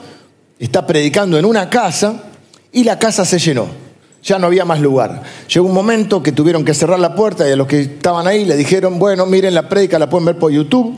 está 0.59 0.87
predicando 0.87 1.37
en 1.37 1.45
una 1.45 1.69
casa 1.69 2.23
y 2.71 2.83
la 2.83 2.97
casa 2.97 3.25
se 3.25 3.39
llenó 3.39 3.82
ya 4.23 4.39
no 4.39 4.47
había 4.47 4.65
más 4.65 4.79
lugar. 4.79 5.21
Llegó 5.47 5.67
un 5.67 5.73
momento 5.73 6.23
que 6.23 6.31
tuvieron 6.31 6.63
que 6.63 6.73
cerrar 6.73 6.99
la 6.99 7.13
puerta 7.13 7.47
y 7.47 7.51
a 7.51 7.55
los 7.55 7.67
que 7.67 7.81
estaban 7.81 8.25
ahí 8.25 8.45
le 8.45 8.55
dijeron, 8.55 8.97
bueno, 8.97 9.25
miren 9.25 9.53
la 9.53 9.67
prédica, 9.67 9.99
la 9.99 10.09
pueden 10.09 10.25
ver 10.25 10.37
por 10.37 10.51
YouTube, 10.51 10.95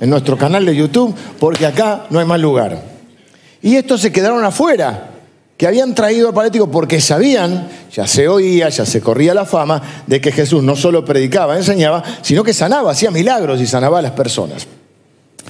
en 0.00 0.10
nuestro 0.10 0.36
canal 0.36 0.64
de 0.64 0.74
YouTube, 0.74 1.14
porque 1.38 1.66
acá 1.66 2.06
no 2.10 2.18
hay 2.18 2.26
más 2.26 2.40
lugar. 2.40 2.82
Y 3.60 3.76
estos 3.76 4.00
se 4.00 4.10
quedaron 4.10 4.44
afuera, 4.44 5.10
que 5.56 5.66
habían 5.68 5.94
traído 5.94 6.28
al 6.28 6.34
paralítico 6.34 6.68
porque 6.68 7.00
sabían, 7.00 7.68
ya 7.92 8.06
se 8.08 8.26
oía, 8.26 8.68
ya 8.68 8.84
se 8.84 9.00
corría 9.00 9.32
la 9.32 9.44
fama, 9.44 9.80
de 10.06 10.20
que 10.20 10.32
Jesús 10.32 10.60
no 10.62 10.74
solo 10.74 11.04
predicaba, 11.04 11.56
enseñaba, 11.56 12.02
sino 12.22 12.42
que 12.42 12.52
sanaba, 12.52 12.90
hacía 12.90 13.12
milagros 13.12 13.60
y 13.60 13.66
sanaba 13.66 14.00
a 14.00 14.02
las 14.02 14.12
personas. 14.12 14.66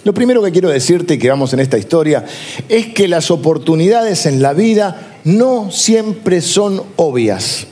Lo 0.05 0.13
primero 0.13 0.43
que 0.43 0.51
quiero 0.51 0.69
decirte 0.69 1.19
que 1.19 1.31
vamos 1.31 1.53
en 1.53 1.61
esta 1.61 1.79
historia 1.79 2.25
es 2.69 2.89
que 2.89 3.07
las 3.07 3.31
oportunidades 3.31 4.27
en 4.27 4.43
la 4.43 4.53
vida 4.53 5.19
no 5.25 5.71
siempre 5.71 6.41
son 6.41 6.83
obvias, 6.97 7.67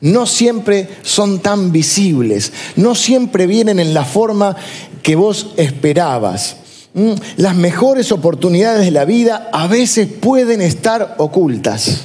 no 0.00 0.26
siempre 0.26 0.88
son 1.02 1.40
tan 1.40 1.72
visibles, 1.72 2.52
no 2.76 2.94
siempre 2.94 3.48
vienen 3.48 3.80
en 3.80 3.92
la 3.92 4.04
forma 4.04 4.56
que 5.02 5.16
vos 5.16 5.52
esperabas. 5.56 6.58
Mm, 6.94 7.14
las 7.38 7.56
mejores 7.56 8.12
oportunidades 8.12 8.84
de 8.84 8.92
la 8.92 9.04
vida 9.04 9.48
a 9.52 9.66
veces 9.66 10.06
pueden 10.06 10.60
estar 10.60 11.16
ocultas. 11.18 12.02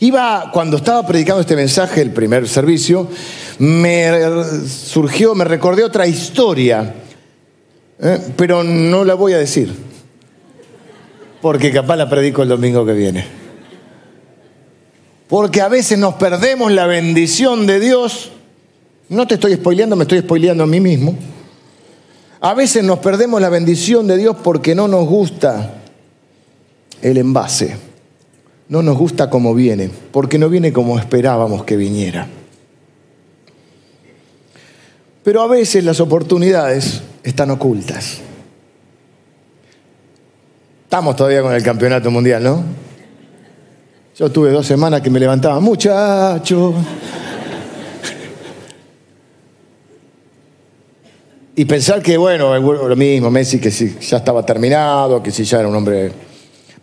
Iba, 0.00 0.50
cuando 0.52 0.78
estaba 0.78 1.06
predicando 1.06 1.40
este 1.40 1.56
mensaje, 1.56 2.02
el 2.02 2.10
primer 2.10 2.48
servicio, 2.48 3.08
me 3.58 4.10
surgió, 4.66 5.34
me 5.34 5.44
recordé 5.44 5.84
otra 5.84 6.06
historia, 6.06 6.92
¿eh? 8.00 8.18
pero 8.36 8.62
no 8.62 9.04
la 9.04 9.14
voy 9.14 9.32
a 9.32 9.38
decir, 9.38 9.74
porque 11.40 11.72
capaz 11.72 11.96
la 11.96 12.08
predico 12.08 12.42
el 12.42 12.48
domingo 12.48 12.84
que 12.84 12.92
viene. 12.92 13.24
Porque 15.28 15.60
a 15.60 15.68
veces 15.68 15.98
nos 15.98 16.14
perdemos 16.14 16.70
la 16.70 16.86
bendición 16.86 17.66
de 17.66 17.80
Dios. 17.80 18.30
No 19.08 19.26
te 19.26 19.34
estoy 19.34 19.54
spoileando, 19.54 19.96
me 19.96 20.04
estoy 20.04 20.20
spoileando 20.20 20.62
a 20.62 20.66
mí 20.68 20.78
mismo. 20.80 21.16
A 22.40 22.54
veces 22.54 22.84
nos 22.84 23.00
perdemos 23.00 23.40
la 23.40 23.48
bendición 23.48 24.06
de 24.06 24.18
Dios 24.18 24.36
porque 24.44 24.74
no 24.74 24.86
nos 24.86 25.06
gusta 25.06 25.82
el 27.02 27.18
envase 27.18 27.86
no 28.68 28.82
nos 28.82 28.96
gusta 28.96 29.30
como 29.30 29.54
viene, 29.54 29.90
porque 30.12 30.38
no 30.38 30.48
viene 30.48 30.72
como 30.72 30.98
esperábamos 30.98 31.64
que 31.64 31.76
viniera. 31.76 32.26
Pero 35.22 35.42
a 35.42 35.46
veces 35.46 35.84
las 35.84 36.00
oportunidades 36.00 37.02
están 37.30 37.50
ocultas. 37.50 38.20
Estamos 40.84 41.16
todavía 41.16 41.42
con 41.42 41.52
el 41.52 41.62
campeonato 41.62 42.10
mundial, 42.10 42.42
¿no? 42.44 42.62
Yo 44.16 44.30
tuve 44.30 44.50
dos 44.50 44.64
semanas 44.64 45.00
que 45.00 45.10
me 45.10 45.18
levantaba, 45.18 45.58
muchacho. 45.58 46.72
y 51.56 51.64
pensar 51.64 52.00
que, 52.00 52.16
bueno, 52.16 52.56
lo 52.58 52.96
mismo, 52.96 53.30
Messi, 53.30 53.58
que 53.58 53.72
si 53.72 53.96
ya 54.00 54.18
estaba 54.18 54.46
terminado, 54.46 55.20
que 55.22 55.32
si 55.32 55.42
ya 55.42 55.58
era 55.58 55.68
un 55.68 55.74
hombre. 55.74 56.12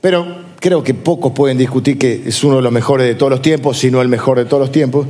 Pero 0.01 0.43
creo 0.59 0.83
que 0.83 0.93
pocos 0.93 1.31
pueden 1.31 1.57
discutir 1.57 1.97
que 1.97 2.23
es 2.25 2.43
uno 2.43 2.57
de 2.57 2.61
los 2.61 2.71
mejores 2.73 3.07
de 3.07 3.15
todos 3.15 3.29
los 3.29 3.41
tiempos, 3.41 3.77
si 3.77 3.89
no 3.89 4.01
el 4.01 4.09
mejor 4.09 4.37
de 4.37 4.45
todos 4.45 4.59
los 4.59 4.71
tiempos. 4.71 5.07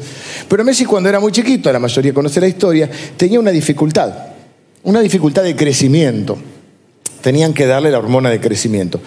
Pero 0.48 0.64
Messi 0.64 0.86
cuando 0.86 1.10
era 1.10 1.20
muy 1.20 1.32
chiquito, 1.32 1.74
la 1.74 1.80
mayoría 1.80 2.14
conoce 2.14 2.40
la 2.40 2.48
historia, 2.48 2.90
tenía 3.18 3.40
una 3.40 3.52
dificultad, 3.52 4.33
una 4.84 5.02
dificultad 5.02 5.44
de 5.44 5.56
crecimiento. 5.56 6.38
Tenían 7.22 7.54
que 7.54 7.66
darle 7.66 7.90
la 7.90 8.00
hormona 8.00 8.30
de 8.30 8.42
crecimiento. 8.42 9.00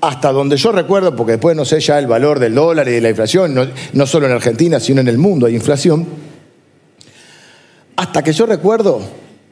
Hasta 0.00 0.30
donde 0.30 0.56
yo 0.56 0.70
recuerdo, 0.70 1.16
porque 1.16 1.32
después 1.32 1.56
no 1.56 1.64
sé 1.64 1.80
ya 1.80 1.98
el 1.98 2.06
valor 2.06 2.38
del 2.38 2.54
dólar 2.54 2.86
y 2.88 2.92
de 2.92 3.00
la 3.00 3.10
inflación, 3.10 3.72
no, 3.92 4.06
solo 4.06 4.26
en 4.26 4.32
Argentina, 4.32 4.78
sino 4.78 5.00
en 5.00 5.08
el 5.08 5.18
mundo 5.18 5.46
hay 5.46 5.54
inflación. 5.54 6.06
Hasta 7.96 8.22
que 8.22 8.32
yo 8.32 8.46
recuerdo, 8.46 9.00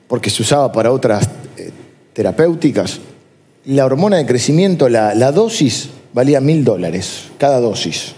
porque 0.06 0.30
se 0.30 0.42
usaba 0.42 0.70
para 0.70 0.92
otras 0.92 1.28
eh, 1.56 1.70
terapéuticas, 2.12 3.00
la 3.64 3.84
hormona 3.84 4.18
de 4.18 4.26
crecimiento, 4.26 4.88
la, 4.88 5.14
la 5.14 5.32
dosis 5.32 5.88
valía 6.12 6.40
mil 6.40 6.64
dólares 6.64 7.24
cada 7.38 7.60
dosis. 7.60 8.14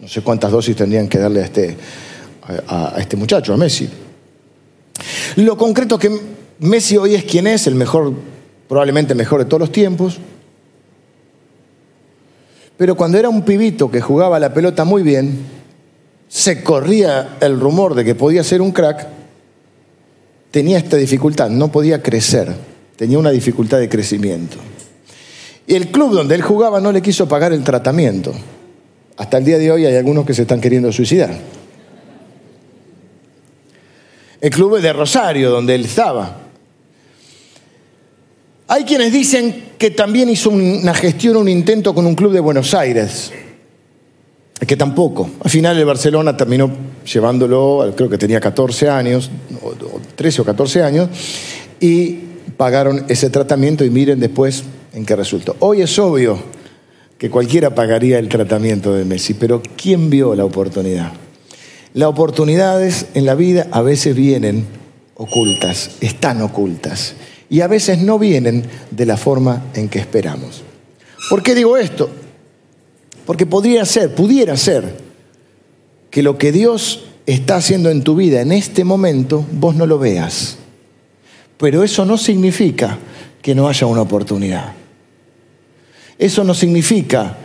No 0.00 0.08
sé 0.08 0.20
cuántas 0.22 0.50
dosis 0.50 0.76
tendrían 0.76 1.08
que 1.08 1.18
darle 1.18 1.40
a 1.40 1.44
este, 1.44 1.76
a, 2.68 2.94
este 2.98 3.16
muchacho, 3.16 3.54
a 3.54 3.56
Messi. 3.56 3.88
Lo 5.36 5.56
concreto 5.56 5.98
que 5.98 6.20
Messi 6.58 6.96
hoy 6.96 7.14
es 7.14 7.24
quien 7.24 7.46
es, 7.46 7.66
el 7.66 7.74
mejor, 7.74 8.14
probablemente 8.68 9.14
mejor 9.14 9.40
de 9.40 9.46
todos 9.46 9.60
los 9.60 9.72
tiempos. 9.72 10.18
Pero 12.76 12.94
cuando 12.94 13.18
era 13.18 13.28
un 13.28 13.42
pibito 13.42 13.90
que 13.90 14.00
jugaba 14.00 14.38
la 14.38 14.52
pelota 14.52 14.84
muy 14.84 15.02
bien, 15.02 15.38
se 16.28 16.62
corría 16.62 17.36
el 17.40 17.58
rumor 17.60 17.94
de 17.94 18.04
que 18.04 18.14
podía 18.14 18.42
ser 18.44 18.60
un 18.60 18.72
crack, 18.72 19.06
tenía 20.50 20.78
esta 20.78 20.96
dificultad, 20.96 21.50
no 21.50 21.70
podía 21.70 22.02
crecer, 22.02 22.54
tenía 22.96 23.18
una 23.18 23.30
dificultad 23.30 23.78
de 23.78 23.88
crecimiento. 23.88 24.56
Y 25.66 25.74
el 25.74 25.88
club 25.88 26.12
donde 26.12 26.34
él 26.34 26.42
jugaba 26.42 26.80
no 26.80 26.92
le 26.92 27.02
quiso 27.02 27.28
pagar 27.28 27.52
el 27.52 27.64
tratamiento. 27.64 28.32
Hasta 29.16 29.38
el 29.38 29.44
día 29.44 29.58
de 29.58 29.72
hoy 29.72 29.86
hay 29.86 29.96
algunos 29.96 30.26
que 30.26 30.34
se 30.34 30.42
están 30.42 30.60
queriendo 30.60 30.92
suicidar. 30.92 31.34
El 34.40 34.50
club 34.50 34.80
de 34.80 34.92
Rosario, 34.92 35.50
donde 35.50 35.74
él 35.74 35.86
estaba. 35.86 36.45
Hay 38.68 38.84
quienes 38.84 39.12
dicen 39.12 39.64
que 39.78 39.90
también 39.92 40.28
hizo 40.28 40.50
una 40.50 40.92
gestión, 40.92 41.36
un 41.36 41.48
intento 41.48 41.94
con 41.94 42.04
un 42.04 42.16
club 42.16 42.32
de 42.32 42.40
Buenos 42.40 42.74
Aires, 42.74 43.30
que 44.66 44.76
tampoco. 44.76 45.30
Al 45.44 45.50
final 45.50 45.78
el 45.78 45.84
Barcelona 45.84 46.36
terminó 46.36 46.70
llevándolo, 47.04 47.92
creo 47.96 48.08
que 48.08 48.18
tenía 48.18 48.40
14 48.40 48.88
años, 48.88 49.30
13 50.16 50.42
o 50.42 50.44
14 50.44 50.82
años, 50.82 51.08
y 51.78 52.18
pagaron 52.56 53.04
ese 53.08 53.30
tratamiento 53.30 53.84
y 53.84 53.90
miren 53.90 54.18
después 54.18 54.64
en 54.94 55.06
qué 55.06 55.14
resultó. 55.14 55.54
Hoy 55.60 55.82
es 55.82 55.96
obvio 56.00 56.36
que 57.18 57.30
cualquiera 57.30 57.72
pagaría 57.72 58.18
el 58.18 58.28
tratamiento 58.28 58.94
de 58.94 59.04
Messi, 59.04 59.34
pero 59.34 59.62
¿quién 59.76 60.10
vio 60.10 60.34
la 60.34 60.44
oportunidad? 60.44 61.12
Las 61.94 62.08
oportunidades 62.08 63.06
en 63.14 63.26
la 63.26 63.36
vida 63.36 63.68
a 63.70 63.80
veces 63.80 64.16
vienen 64.16 64.66
ocultas, 65.14 65.92
están 66.00 66.42
ocultas, 66.42 67.14
y 67.48 67.60
a 67.60 67.66
veces 67.66 67.98
no 67.98 68.18
vienen 68.18 68.64
de 68.90 69.06
la 69.06 69.16
forma 69.16 69.66
en 69.74 69.88
que 69.88 69.98
esperamos. 69.98 70.62
¿Por 71.30 71.42
qué 71.42 71.54
digo 71.54 71.76
esto? 71.76 72.08
Porque 73.24 73.46
podría 73.46 73.84
ser, 73.84 74.14
pudiera 74.14 74.56
ser, 74.56 74.96
que 76.10 76.22
lo 76.22 76.38
que 76.38 76.52
Dios 76.52 77.04
está 77.26 77.56
haciendo 77.56 77.90
en 77.90 78.02
tu 78.02 78.14
vida 78.14 78.40
en 78.40 78.52
este 78.52 78.84
momento 78.84 79.44
vos 79.52 79.74
no 79.74 79.86
lo 79.86 79.98
veas. 79.98 80.56
Pero 81.58 81.82
eso 81.82 82.04
no 82.04 82.18
significa 82.18 82.98
que 83.42 83.54
no 83.54 83.68
haya 83.68 83.86
una 83.86 84.02
oportunidad. 84.02 84.72
Eso 86.18 86.44
no 86.44 86.54
significa 86.54 87.36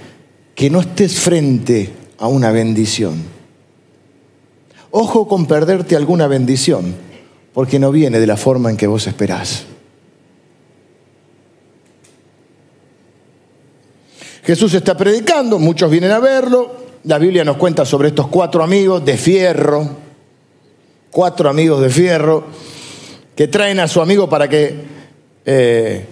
que 0.55 0.69
no 0.69 0.81
estés 0.81 1.19
frente 1.19 1.89
a 2.17 2.27
una 2.27 2.51
bendición. 2.51 3.21
Ojo 4.91 5.27
con 5.27 5.45
perderte 5.45 5.95
alguna 5.95 6.27
bendición, 6.27 6.93
porque 7.53 7.79
no 7.79 7.91
viene 7.91 8.19
de 8.19 8.27
la 8.27 8.37
forma 8.37 8.69
en 8.69 8.77
que 8.77 8.87
vos 8.87 9.07
esperás. 9.07 9.65
Jesús 14.43 14.73
está 14.73 14.97
predicando, 14.97 15.59
muchos 15.59 15.89
vienen 15.91 16.11
a 16.11 16.19
verlo. 16.19 16.81
La 17.03 17.17
Biblia 17.17 17.43
nos 17.43 17.57
cuenta 17.57 17.85
sobre 17.85 18.09
estos 18.09 18.27
cuatro 18.27 18.63
amigos 18.63 19.03
de 19.05 19.17
fierro, 19.17 19.89
cuatro 21.09 21.49
amigos 21.49 21.81
de 21.81 21.89
fierro, 21.89 22.43
que 23.35 23.47
traen 23.47 23.79
a 23.79 23.87
su 23.87 24.01
amigo 24.01 24.29
para 24.29 24.47
que 24.47 24.75
eh, 25.45 26.05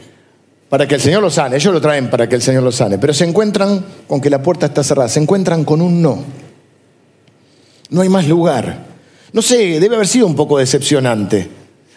para 0.70 0.88
que 0.88 0.96
el 0.96 1.02
Señor 1.02 1.22
lo 1.24 1.32
sane. 1.32 1.56
Ellos 1.56 1.74
lo 1.74 1.82
traen 1.82 2.10
para 2.10 2.30
que 2.30 2.36
el 2.36 2.42
Señor 2.42 2.64
lo 2.64 2.72
sane. 2.72 3.00
Pero 3.00 3.14
se 3.14 3.26
encuentran 3.26 3.84
con 4.08 4.22
que 4.22 4.30
la 4.30 4.42
puerta 4.42 4.68
está 4.68 4.84
cerrada. 4.84 5.10
Se 5.10 5.20
encuentran 5.20 5.66
con 5.66 5.82
un 5.82 6.02
no. 6.02 6.24
No 7.90 8.02
hay 8.02 8.10
más 8.10 8.28
lugar. 8.28 8.86
No 9.34 9.42
sé, 9.42 9.80
debe 9.80 9.96
haber 9.96 10.08
sido 10.08 10.28
un 10.28 10.36
poco 10.36 10.60
decepcionante. 10.60 11.50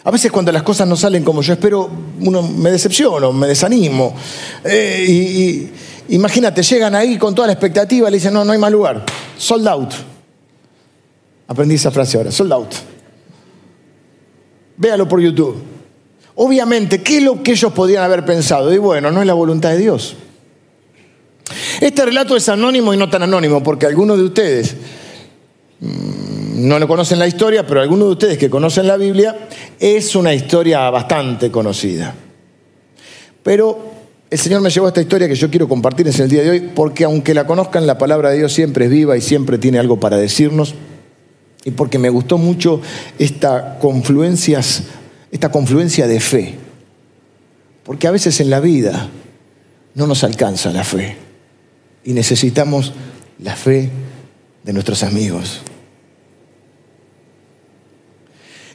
A 0.05 0.11
veces 0.11 0.31
cuando 0.31 0.51
las 0.51 0.63
cosas 0.63 0.87
no 0.87 0.95
salen 0.97 1.23
como 1.23 1.41
yo 1.41 1.53
espero, 1.53 1.89
uno 2.19 2.41
me 2.41 2.71
decepciono, 2.71 3.31
me 3.31 3.47
desanimo. 3.47 4.15
Eh, 4.63 5.05
y, 5.07 5.71
imagínate, 6.09 6.61
llegan 6.63 6.95
ahí 6.95 7.17
con 7.17 7.33
toda 7.33 7.47
la 7.47 7.53
expectativa, 7.53 8.09
le 8.09 8.17
dicen, 8.17 8.33
no, 8.33 8.43
no 8.43 8.51
hay 8.51 8.57
más 8.57 8.71
lugar. 8.71 9.03
Sold 9.37 9.67
out. 9.67 9.93
Aprendí 11.47 11.75
esa 11.75 11.91
frase 11.91 12.17
ahora, 12.17 12.31
sold 12.31 12.53
out. 12.53 12.73
Véalo 14.77 15.07
por 15.07 15.21
YouTube. 15.21 15.61
Obviamente, 16.35 17.03
¿qué 17.03 17.17
es 17.17 17.23
lo 17.23 17.43
que 17.43 17.51
ellos 17.51 17.71
podían 17.73 18.03
haber 18.03 18.25
pensado? 18.25 18.73
Y 18.73 18.77
bueno, 18.77 19.11
no 19.11 19.21
es 19.21 19.27
la 19.27 19.33
voluntad 19.33 19.69
de 19.69 19.77
Dios. 19.77 20.15
Este 21.79 22.05
relato 22.05 22.35
es 22.35 22.49
anónimo 22.49 22.93
y 22.93 22.97
no 22.97 23.09
tan 23.09 23.23
anónimo, 23.23 23.61
porque 23.61 23.85
algunos 23.85 24.17
de 24.17 24.23
ustedes 24.23 24.75
mm, 25.79 26.67
no 26.67 26.79
lo 26.79 26.87
conocen 26.87 27.19
la 27.19 27.27
historia, 27.27 27.67
pero 27.67 27.81
algunos 27.81 28.07
de 28.07 28.11
ustedes 28.13 28.37
que 28.37 28.49
conocen 28.49 28.87
la 28.87 28.97
Biblia, 28.97 29.47
es 29.79 30.15
una 30.15 30.33
historia 30.33 30.89
bastante 30.89 31.51
conocida. 31.51 32.15
Pero 33.43 33.92
el 34.33 34.39
Señor 34.39 34.61
me 34.61 34.71
llevó 34.71 34.87
a 34.87 34.89
esta 34.89 35.01
historia 35.01 35.27
que 35.27 35.35
yo 35.35 35.47
quiero 35.51 35.69
compartirles 35.69 36.15
en 36.15 36.23
el 36.23 36.29
día 36.31 36.41
de 36.41 36.49
hoy, 36.49 36.59
porque 36.73 37.03
aunque 37.03 37.35
la 37.35 37.45
conozcan, 37.45 37.85
la 37.85 37.99
palabra 37.99 38.31
de 38.31 38.39
Dios 38.39 38.51
siempre 38.51 38.85
es 38.85 38.91
viva 38.91 39.15
y 39.15 39.21
siempre 39.21 39.59
tiene 39.59 39.77
algo 39.77 39.99
para 39.99 40.17
decirnos, 40.17 40.73
y 41.63 41.69
porque 41.69 41.99
me 41.99 42.09
gustó 42.09 42.39
mucho 42.39 42.81
esta 43.19 43.77
confluencias 43.77 44.85
esta 45.29 45.51
confluencia 45.51 46.07
de 46.07 46.19
fe. 46.19 46.55
Porque 47.83 48.07
a 48.07 48.11
veces 48.11 48.39
en 48.39 48.49
la 48.49 48.59
vida 48.59 49.07
no 49.93 50.07
nos 50.07 50.23
alcanza 50.23 50.71
la 50.71 50.83
fe 50.83 51.15
y 52.03 52.13
necesitamos 52.13 52.93
la 53.37 53.55
fe 53.55 53.91
de 54.63 54.73
nuestros 54.73 55.03
amigos. 55.03 55.61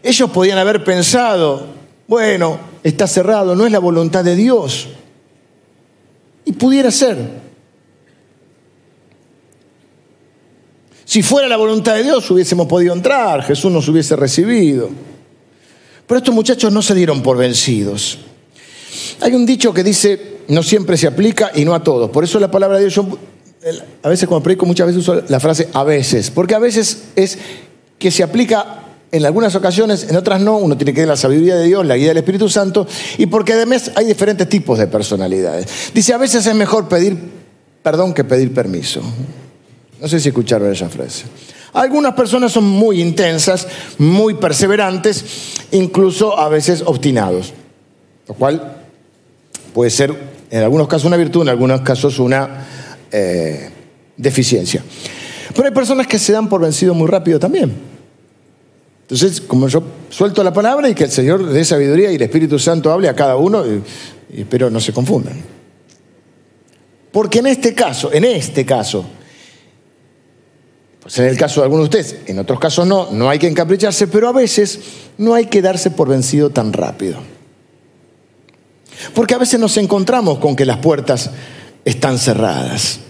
Ellos 0.05 0.31
podían 0.31 0.59
haber 0.59 0.85
pensado, 0.85 1.67
bueno, 2.07 2.61
está 2.85 3.09
cerrado, 3.09 3.57
no 3.57 3.67
es 3.67 3.73
la 3.73 3.81
voluntad 3.81 4.23
de 4.23 4.37
Dios. 4.37 4.91
Y 6.49 6.53
pudiera 6.53 6.91
ser. 6.91 7.19
Si 11.05 11.23
fuera 11.23 11.47
la 11.47 11.59
voluntad 11.59 11.95
de 11.95 12.05
Dios 12.05 12.31
hubiésemos 12.31 12.67
podido 12.67 12.95
entrar, 12.95 13.43
Jesús 13.43 13.71
nos 13.71 13.87
hubiese 13.87 14.17
recibido. 14.17 14.89
Pero 16.07 16.19
estos 16.19 16.35
muchachos 16.35 16.73
no 16.73 16.81
se 16.81 16.95
dieron 16.95 17.23
por 17.23 17.37
vencidos. 17.37 18.21
Hay 19.21 19.35
un 19.35 19.45
dicho 19.45 19.75
que 19.75 19.85
dice, 19.85 20.39
no 20.49 20.63
siempre 20.63 20.97
se 20.97 21.07
aplica 21.07 21.51
y 21.55 21.67
no 21.67 21.75
a 21.75 21.83
todos. 21.83 22.09
Por 22.09 22.25
eso 22.25 22.41
la 22.41 22.51
palabra 22.51 22.79
de 22.79 22.85
Dios, 22.85 22.95
yo 22.95 23.19
a 24.03 24.09
veces 24.09 24.27
cuando 24.27 24.43
predico 24.43 24.65
muchas 24.65 24.87
veces 24.87 25.03
uso 25.03 25.23
la 25.29 25.41
frase 25.41 25.69
a 25.75 25.85
veces, 25.85 26.31
porque 26.31 26.55
a 26.55 26.59
veces 26.59 27.09
es 27.15 27.37
que 27.99 28.11
se 28.11 28.23
aplica 28.23 28.88
en 29.11 29.25
algunas 29.25 29.55
ocasiones, 29.55 30.07
en 30.09 30.17
otras 30.17 30.41
no, 30.41 30.59
uno 30.59 30.77
tiene 30.77 30.93
que 30.93 31.01
ver 31.01 31.09
la 31.09 31.17
sabiduría 31.17 31.57
de 31.57 31.67
Dios, 31.67 31.87
la 31.87 31.97
guía 31.97 32.09
del 32.09 32.19
Espíritu 32.19 32.49
Santo, 32.49 32.87
y 33.17 33.27
porque 33.27 33.55
además 33.55 33.91
hay 33.95 34.05
diferentes 34.05 34.49
tipos 34.49 34.79
de 34.79 34.87
personalidades. 34.87 35.93
Dice, 35.95 36.13
a 36.13 36.19
veces 36.19 36.47
es 36.47 36.55
mejor 36.55 36.89
pedir 36.89 37.17
perdón 37.83 38.13
que 38.13 38.25
pedir 38.25 38.53
permiso. 38.53 39.01
No 40.01 40.09
sé 40.09 40.21
si 40.21 40.29
escucharon 40.29 40.71
esa 40.71 40.89
frase. 40.89 41.25
Algunas 41.73 42.15
personas 42.15 42.53
son 42.53 42.65
muy 42.65 43.01
intensas, 43.01 43.67
muy 43.99 44.35
perseverantes, 44.35 45.25
incluso 45.71 46.39
a 46.39 46.49
veces 46.49 46.83
obstinados, 46.85 47.53
lo 48.27 48.35
cual 48.35 48.77
puede 49.73 49.91
ser 49.91 50.15
en 50.51 50.63
algunos 50.63 50.89
casos 50.89 51.07
una 51.07 51.17
virtud, 51.17 51.43
en 51.43 51.49
algunos 51.49 51.81
casos 51.81 52.19
una 52.19 52.67
eh, 53.11 53.71
deficiencia. 54.17 54.83
Pero 55.55 55.69
hay 55.69 55.75
personas 55.75 56.07
que 56.07 56.19
se 56.19 56.33
dan 56.33 56.49
por 56.49 56.61
vencido 56.61 56.95
muy 56.95 57.09
rápido 57.09 57.39
también. 57.39 57.88
Entonces, 59.11 59.41
como 59.41 59.69
yo 59.69 59.83
suelto 60.11 60.45
la 60.45 60.53
palabra 60.53 60.87
y 60.87 60.95
que 60.95 61.05
el 61.05 61.11
Señor 61.11 61.49
dé 61.49 61.65
sabiduría 61.65 62.13
y 62.13 62.17
el 62.17 62.23
Espíritu 62.23 62.59
Santo 62.59 62.93
hable 62.93 63.09
a 63.09 63.15
cada 63.15 63.37
uno, 63.37 63.65
y, 63.67 63.83
espero 64.39 64.69
no 64.69 64.81
se 64.81 64.93
confundan. 64.93 65.43
Porque 67.11 67.39
en 67.39 67.47
este 67.47 67.75
caso, 67.75 68.13
en 68.13 68.25
este 68.25 68.67
caso, 68.67 69.07
pues 71.01 71.19
en 71.21 71.25
el 71.25 71.39
caso 71.39 71.63
de 71.63 71.65
algunos 71.65 71.89
de 71.89 72.01
ustedes, 72.01 72.21
en 72.27 72.39
otros 72.39 72.61
casos 72.61 72.87
no, 72.87 73.11
no 73.11 73.31
hay 73.31 73.39
que 73.39 73.49
encapricharse, 73.49 74.09
pero 74.09 74.29
a 74.29 74.33
veces 74.33 74.79
no 75.17 75.33
hay 75.33 75.47
que 75.47 75.63
darse 75.63 75.91
por 75.91 76.11
vencido 76.11 76.51
tan 76.51 76.75
rápido. 76.75 77.17
Porque 79.15 79.35
a 79.35 79.39
veces 79.39 79.59
nos 79.59 79.75
encontramos 79.79 80.39
con 80.39 80.55
que 80.55 80.67
las 80.67 80.81
puertas 80.81 81.31
están 81.83 82.19
cerradas. 82.19 83.01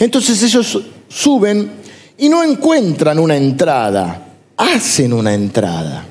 Entonces 0.00 0.42
ellos 0.42 0.80
suben 1.06 1.70
y 2.18 2.28
no 2.28 2.42
encuentran 2.42 3.20
una 3.20 3.36
entrada, 3.36 4.31
hacen 4.56 5.12
una 5.12 5.34
entrada. 5.34 6.06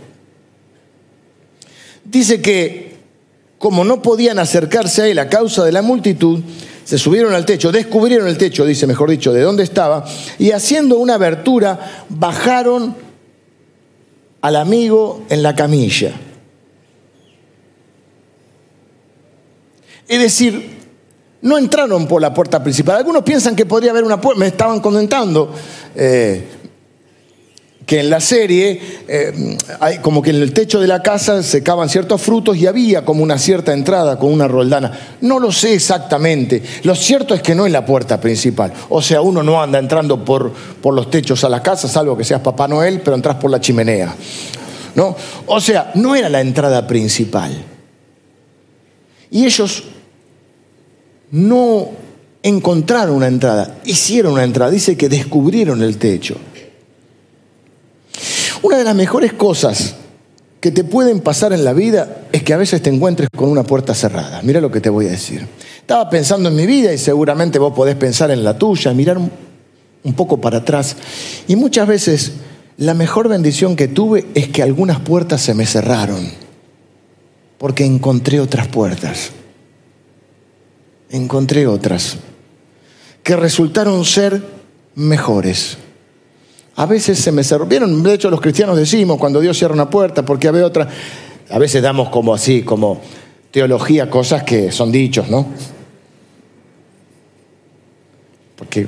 Dice 2.03 2.41
que 2.41 2.91
como 3.61 3.83
no 3.83 4.01
podían 4.01 4.39
acercarse 4.39 5.03
a 5.03 5.07
él 5.07 5.19
a 5.19 5.29
causa 5.29 5.63
de 5.63 5.71
la 5.71 5.83
multitud, 5.83 6.39
se 6.83 6.97
subieron 6.97 7.35
al 7.35 7.45
techo, 7.45 7.71
descubrieron 7.71 8.27
el 8.27 8.35
techo, 8.35 8.65
dice 8.65 8.87
mejor 8.87 9.11
dicho, 9.11 9.31
de 9.31 9.41
dónde 9.41 9.61
estaba, 9.61 10.03
y 10.39 10.49
haciendo 10.49 10.97
una 10.97 11.13
abertura 11.13 12.05
bajaron 12.09 12.95
al 14.41 14.55
amigo 14.55 15.23
en 15.29 15.43
la 15.43 15.55
camilla. 15.55 16.11
Es 20.07 20.19
decir, 20.19 20.79
no 21.43 21.57
entraron 21.57 22.07
por 22.07 22.21
la 22.21 22.33
puerta 22.33 22.63
principal. 22.63 22.97
Algunos 22.97 23.23
piensan 23.23 23.55
que 23.55 23.65
podría 23.65 23.91
haber 23.91 24.03
una 24.03 24.19
puerta, 24.19 24.39
me 24.39 24.47
estaban 24.47 24.79
comentando 24.79 25.53
eh, 25.95 26.47
que 27.91 27.99
en 27.99 28.09
la 28.09 28.21
serie, 28.21 28.79
eh, 29.05 29.57
como 30.01 30.21
que 30.21 30.29
en 30.29 30.37
el 30.37 30.53
techo 30.53 30.79
de 30.79 30.87
la 30.87 31.03
casa 31.03 31.43
se 31.43 31.61
cavan 31.61 31.89
ciertos 31.89 32.21
frutos 32.21 32.55
y 32.55 32.65
había 32.65 33.03
como 33.03 33.21
una 33.21 33.37
cierta 33.37 33.73
entrada 33.73 34.17
con 34.17 34.31
una 34.31 34.47
roldana. 34.47 35.17
No 35.19 35.39
lo 35.39 35.51
sé 35.51 35.73
exactamente. 35.73 36.63
Lo 36.83 36.95
cierto 36.95 37.33
es 37.33 37.41
que 37.41 37.53
no 37.53 37.65
es 37.65 37.71
la 37.73 37.85
puerta 37.85 38.21
principal. 38.21 38.71
O 38.87 39.01
sea, 39.01 39.19
uno 39.19 39.43
no 39.43 39.61
anda 39.61 39.77
entrando 39.77 40.23
por, 40.23 40.53
por 40.81 40.93
los 40.93 41.09
techos 41.09 41.43
a 41.43 41.49
la 41.49 41.61
casa, 41.61 41.89
salvo 41.89 42.15
que 42.15 42.23
seas 42.23 42.39
Papá 42.39 42.65
Noel, 42.65 43.01
pero 43.01 43.13
entras 43.13 43.35
por 43.35 43.51
la 43.51 43.59
chimenea. 43.59 44.15
¿No? 44.95 45.13
O 45.47 45.59
sea, 45.59 45.91
no 45.95 46.15
era 46.15 46.29
la 46.29 46.39
entrada 46.39 46.87
principal. 46.87 47.51
Y 49.31 49.43
ellos 49.43 49.83
no 51.31 51.89
encontraron 52.41 53.17
una 53.17 53.27
entrada, 53.27 53.81
hicieron 53.83 54.31
una 54.31 54.45
entrada. 54.45 54.71
Dice 54.71 54.95
que 54.95 55.09
descubrieron 55.09 55.83
el 55.83 55.97
techo. 55.97 56.37
Una 58.61 58.77
de 58.77 58.83
las 58.83 58.95
mejores 58.95 59.33
cosas 59.33 59.95
que 60.59 60.71
te 60.71 60.83
pueden 60.83 61.19
pasar 61.21 61.53
en 61.53 61.65
la 61.65 61.73
vida 61.73 62.27
es 62.31 62.43
que 62.43 62.53
a 62.53 62.57
veces 62.57 62.81
te 62.81 62.89
encuentres 62.89 63.29
con 63.35 63.49
una 63.49 63.63
puerta 63.63 63.95
cerrada. 63.95 64.41
Mira 64.43 64.61
lo 64.61 64.71
que 64.71 64.81
te 64.81 64.89
voy 64.89 65.07
a 65.07 65.11
decir. 65.11 65.47
Estaba 65.77 66.09
pensando 66.09 66.49
en 66.49 66.55
mi 66.55 66.67
vida 66.67 66.93
y 66.93 66.97
seguramente 66.97 67.57
vos 67.57 67.73
podés 67.73 67.95
pensar 67.95 68.29
en 68.31 68.43
la 68.43 68.57
tuya, 68.57 68.93
mirar 68.93 69.17
un, 69.17 70.13
poco 70.13 70.39
para 70.39 70.59
atrás. 70.59 70.95
Y 71.47 71.55
muchas 71.55 71.87
veces 71.87 72.33
la 72.77 72.93
mejor 72.93 73.27
bendición 73.27 73.75
que 73.75 73.87
tuve 73.87 74.27
es 74.35 74.49
que 74.49 74.61
algunas 74.61 74.99
puertas 74.99 75.41
se 75.41 75.53
me 75.53 75.65
cerraron, 75.65 76.29
porque 77.57 77.85
encontré 77.85 78.39
otras 78.39 78.67
puertas 78.67 79.31
encontré 81.11 81.67
otras 81.67 82.17
que 83.23 83.35
resultaron 83.35 84.03
ser 84.05 84.41
mejores. 84.95 85.77
A 86.75 86.85
veces 86.85 87.19
se 87.19 87.31
me 87.31 87.43
cerraron, 87.43 88.01
de 88.03 88.13
hecho 88.13 88.29
los 88.29 88.41
cristianos 88.41 88.77
decimos 88.77 89.17
cuando 89.17 89.39
Dios 89.39 89.57
cierra 89.57 89.73
una 89.73 89.89
puerta, 89.89 90.23
porque 90.23 90.47
había 90.47 90.65
otra, 90.65 90.87
a 91.49 91.59
veces 91.59 91.81
damos 91.81 92.09
como 92.09 92.33
así, 92.33 92.63
como 92.63 93.01
teología, 93.51 94.09
cosas 94.09 94.43
que 94.43 94.71
son 94.71 94.91
dichos, 94.91 95.29
¿no? 95.29 95.47
Porque, 98.55 98.87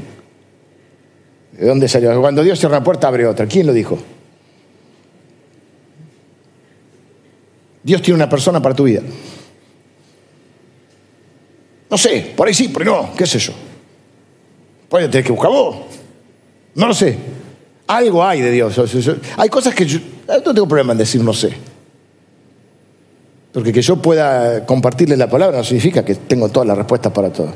¿de 1.51 1.67
dónde 1.67 1.87
salió? 1.87 2.19
Cuando 2.21 2.43
Dios 2.43 2.59
cierra 2.59 2.77
una 2.77 2.83
puerta, 2.83 3.07
abre 3.07 3.27
otra. 3.27 3.47
¿Quién 3.47 3.67
lo 3.67 3.73
dijo? 3.73 3.97
Dios 7.83 8.01
tiene 8.01 8.15
una 8.15 8.29
persona 8.29 8.61
para 8.61 8.75
tu 8.75 8.85
vida. 8.85 9.01
No 11.89 11.97
sé, 11.97 12.33
por 12.35 12.47
ahí 12.47 12.53
sí, 12.53 12.69
por 12.69 12.81
ahí 12.81 12.87
no, 12.87 13.13
qué 13.15 13.25
sé 13.25 13.39
yo. 13.39 13.53
Puede 14.87 15.09
tener 15.09 15.25
que 15.25 15.31
buscar 15.31 15.51
vos. 15.51 15.75
No 16.75 16.87
lo 16.87 16.93
sé. 16.93 17.17
Algo 17.95 18.23
hay 18.23 18.41
de 18.41 18.51
Dios. 18.51 18.79
Hay 19.38 19.49
cosas 19.49 19.73
que 19.75 19.86
yo 19.86 19.99
no 20.27 20.53
tengo 20.53 20.67
problema 20.67 20.93
en 20.93 20.99
decir 20.99 21.21
no 21.21 21.34
sé. 21.34 21.53
Porque 23.51 23.71
que 23.71 23.82
yo 23.82 23.97
pueda 23.97 24.65
compartirle 24.65 25.15
la 25.15 25.29
palabra 25.29 25.58
no 25.58 25.63
significa 25.63 26.03
que 26.03 26.15
tengo 26.15 26.49
todas 26.49 26.67
las 26.67 26.77
respuestas 26.77 27.12
para 27.12 27.32
todo. 27.32 27.53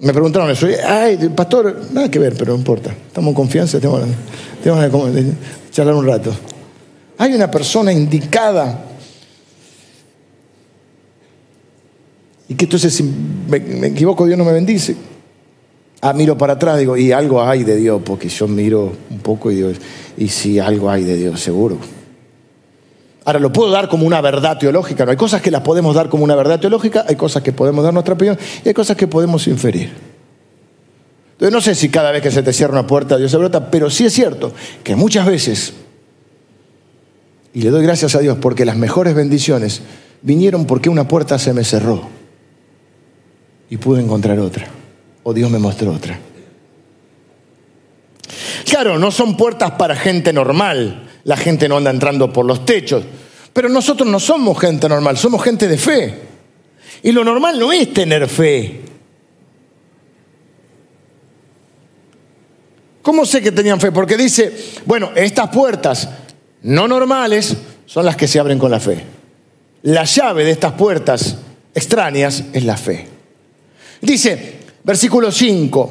Me 0.00 0.12
preguntaron 0.12 0.48
eso. 0.50 0.68
Ay, 0.86 1.16
pastor, 1.34 1.76
nada 1.92 2.08
que 2.08 2.20
ver, 2.20 2.34
pero 2.38 2.52
no 2.52 2.58
importa. 2.58 2.90
Estamos 2.90 3.30
en 3.30 3.34
confianza, 3.34 3.80
tenemos, 3.80 4.02
tenemos 4.62 5.12
que 5.12 5.24
charlar 5.72 5.94
un 5.94 6.06
rato. 6.06 6.32
Hay 7.18 7.34
una 7.34 7.50
persona 7.50 7.92
indicada 7.92 8.84
Y 12.48 12.54
que 12.54 12.64
entonces 12.64 12.94
si 12.94 13.02
me, 13.02 13.88
equivoco, 13.88 14.24
Dios 14.24 14.38
no 14.38 14.44
me 14.44 14.52
bendice. 14.52 14.96
Ah, 16.00 16.12
miro 16.12 16.38
para 16.38 16.52
atrás, 16.52 16.78
digo, 16.78 16.96
y 16.96 17.10
algo 17.10 17.42
hay 17.42 17.64
de 17.64 17.76
Dios, 17.76 18.00
porque 18.04 18.28
yo 18.28 18.46
miro 18.46 18.92
un 19.10 19.18
poco 19.18 19.50
y 19.50 19.56
digo, 19.56 19.70
y 20.16 20.28
si 20.28 20.58
algo 20.58 20.90
hay 20.90 21.02
de 21.02 21.16
Dios, 21.16 21.40
seguro. 21.40 21.76
Ahora, 23.24 23.40
lo 23.40 23.52
puedo 23.52 23.70
dar 23.70 23.88
como 23.88 24.06
una 24.06 24.20
verdad 24.20 24.58
teológica, 24.58 25.04
no 25.04 25.10
hay 25.10 25.16
cosas 25.16 25.42
que 25.42 25.50
las 25.50 25.62
podemos 25.62 25.94
dar 25.94 26.08
como 26.08 26.22
una 26.22 26.36
verdad 26.36 26.60
teológica, 26.60 27.04
hay 27.08 27.16
cosas 27.16 27.42
que 27.42 27.52
podemos 27.52 27.84
dar 27.84 27.92
nuestra 27.92 28.14
opinión 28.14 28.38
y 28.64 28.68
hay 28.68 28.74
cosas 28.74 28.96
que 28.96 29.06
podemos 29.08 29.46
inferir. 29.48 29.92
Entonces, 31.32 31.52
no 31.52 31.60
sé 31.60 31.74
si 31.74 31.88
cada 31.88 32.10
vez 32.12 32.22
que 32.22 32.30
se 32.30 32.42
te 32.42 32.52
cierra 32.52 32.72
una 32.72 32.86
puerta 32.86 33.16
Dios 33.16 33.30
se 33.30 33.36
brota, 33.36 33.70
pero 33.70 33.90
sí 33.90 34.06
es 34.06 34.12
cierto 34.12 34.52
que 34.82 34.96
muchas 34.96 35.26
veces, 35.26 35.74
y 37.52 37.62
le 37.62 37.70
doy 37.70 37.82
gracias 37.82 38.14
a 38.14 38.20
Dios 38.20 38.38
porque 38.40 38.64
las 38.64 38.76
mejores 38.76 39.14
bendiciones 39.14 39.82
vinieron 40.22 40.64
porque 40.64 40.88
una 40.88 41.06
puerta 41.06 41.38
se 41.38 41.52
me 41.52 41.64
cerró 41.64 42.08
y 43.68 43.76
pude 43.76 44.00
encontrar 44.00 44.38
otra. 44.38 44.77
O 45.28 45.34
Dios 45.34 45.50
me 45.50 45.58
mostró 45.58 45.92
otra. 45.92 46.18
Claro, 48.64 48.98
no 48.98 49.10
son 49.10 49.36
puertas 49.36 49.72
para 49.72 49.94
gente 49.94 50.32
normal. 50.32 51.06
La 51.24 51.36
gente 51.36 51.68
no 51.68 51.76
anda 51.76 51.90
entrando 51.90 52.32
por 52.32 52.46
los 52.46 52.64
techos. 52.64 53.04
Pero 53.52 53.68
nosotros 53.68 54.08
no 54.08 54.20
somos 54.20 54.58
gente 54.58 54.88
normal, 54.88 55.18
somos 55.18 55.44
gente 55.44 55.68
de 55.68 55.76
fe. 55.76 56.14
Y 57.02 57.12
lo 57.12 57.24
normal 57.24 57.58
no 57.58 57.70
es 57.70 57.92
tener 57.92 58.26
fe. 58.26 58.80
¿Cómo 63.02 63.26
sé 63.26 63.42
que 63.42 63.52
tenían 63.52 63.78
fe? 63.78 63.92
Porque 63.92 64.16
dice, 64.16 64.50
bueno, 64.86 65.10
estas 65.14 65.50
puertas 65.50 66.08
no 66.62 66.88
normales 66.88 67.54
son 67.84 68.06
las 68.06 68.16
que 68.16 68.26
se 68.26 68.40
abren 68.40 68.58
con 68.58 68.70
la 68.70 68.80
fe. 68.80 69.04
La 69.82 70.04
llave 70.04 70.44
de 70.44 70.52
estas 70.52 70.72
puertas 70.72 71.36
extrañas 71.74 72.44
es 72.54 72.64
la 72.64 72.78
fe. 72.78 73.06
Dice, 74.00 74.57
versículo 74.88 75.30
5, 75.30 75.90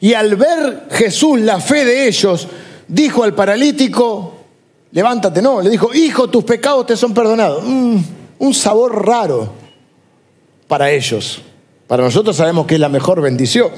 y 0.00 0.14
al 0.14 0.36
ver 0.36 0.84
Jesús 0.90 1.38
la 1.42 1.60
fe 1.60 1.84
de 1.84 2.08
ellos, 2.08 2.48
dijo 2.88 3.24
al 3.24 3.34
paralítico, 3.34 4.36
levántate, 4.90 5.42
no, 5.42 5.60
le 5.60 5.68
dijo, 5.68 5.92
hijo, 5.92 6.30
tus 6.30 6.42
pecados 6.42 6.86
te 6.86 6.96
son 6.96 7.12
perdonados. 7.12 7.62
Mm, 7.62 7.98
un 8.38 8.54
sabor 8.54 9.06
raro 9.06 9.52
para 10.66 10.90
ellos. 10.90 11.42
Para 11.86 12.04
nosotros 12.04 12.34
sabemos 12.34 12.66
que 12.66 12.76
es 12.76 12.80
la 12.80 12.88
mejor 12.88 13.20
bendición. 13.20 13.70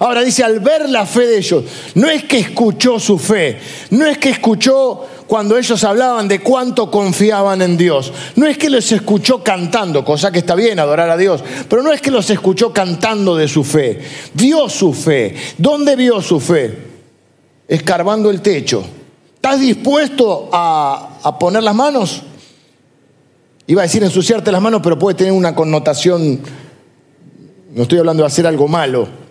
Ahora 0.00 0.22
dice, 0.22 0.42
al 0.42 0.58
ver 0.58 0.90
la 0.90 1.06
fe 1.06 1.28
de 1.28 1.38
ellos, 1.38 1.62
no 1.94 2.10
es 2.10 2.24
que 2.24 2.40
escuchó 2.40 2.98
su 2.98 3.16
fe, 3.16 3.60
no 3.90 4.04
es 4.06 4.18
que 4.18 4.30
escuchó 4.30 5.06
cuando 5.26 5.56
ellos 5.56 5.82
hablaban 5.84 6.28
de 6.28 6.40
cuánto 6.40 6.90
confiaban 6.90 7.62
en 7.62 7.76
Dios, 7.76 8.12
no 8.36 8.46
es 8.46 8.58
que 8.58 8.70
los 8.70 8.90
escuchó 8.92 9.42
cantando, 9.42 10.04
cosa 10.04 10.30
que 10.30 10.40
está 10.40 10.54
bien 10.54 10.78
adorar 10.78 11.10
a 11.10 11.16
Dios, 11.16 11.42
pero 11.68 11.82
no 11.82 11.92
es 11.92 12.00
que 12.00 12.10
los 12.10 12.28
escuchó 12.30 12.72
cantando 12.72 13.36
de 13.36 13.48
su 13.48 13.64
fe, 13.64 14.00
vio 14.34 14.68
su 14.68 14.92
fe. 14.92 15.34
¿Dónde 15.58 15.96
vio 15.96 16.20
su 16.20 16.40
fe? 16.40 16.76
Escarbando 17.66 18.30
el 18.30 18.42
techo. 18.42 18.84
¿Estás 19.34 19.60
dispuesto 19.60 20.50
a, 20.52 21.18
a 21.22 21.38
poner 21.38 21.62
las 21.62 21.74
manos? 21.74 22.22
Iba 23.66 23.82
a 23.82 23.84
decir 23.84 24.02
ensuciarte 24.02 24.52
las 24.52 24.60
manos, 24.60 24.80
pero 24.82 24.98
puede 24.98 25.16
tener 25.16 25.32
una 25.32 25.54
connotación, 25.54 26.40
no 27.70 27.82
estoy 27.82 27.98
hablando 27.98 28.22
de 28.22 28.26
hacer 28.26 28.46
algo 28.46 28.68
malo, 28.68 29.23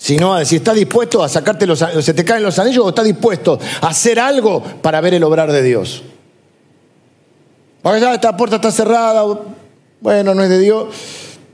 sino 0.00 0.34
decir, 0.36 0.58
¿estás 0.58 0.74
dispuesto 0.74 1.22
a 1.22 1.28
sacarte 1.28 1.66
los 1.66 1.78
se 1.78 2.14
te 2.14 2.24
caen 2.24 2.42
los 2.42 2.58
anillos 2.58 2.82
o 2.86 2.88
estás 2.88 3.04
dispuesto 3.04 3.58
a 3.82 3.88
hacer 3.88 4.18
algo 4.18 4.62
para 4.80 4.98
ver 5.02 5.12
el 5.12 5.22
obrar 5.22 5.52
de 5.52 5.62
Dios? 5.62 6.02
Porque 7.82 8.00
ya 8.00 8.14
esta 8.14 8.34
puerta 8.34 8.56
está 8.56 8.70
cerrada, 8.70 9.22
bueno, 10.00 10.34
no 10.34 10.42
es 10.42 10.48
de 10.48 10.58
Dios. 10.58 10.86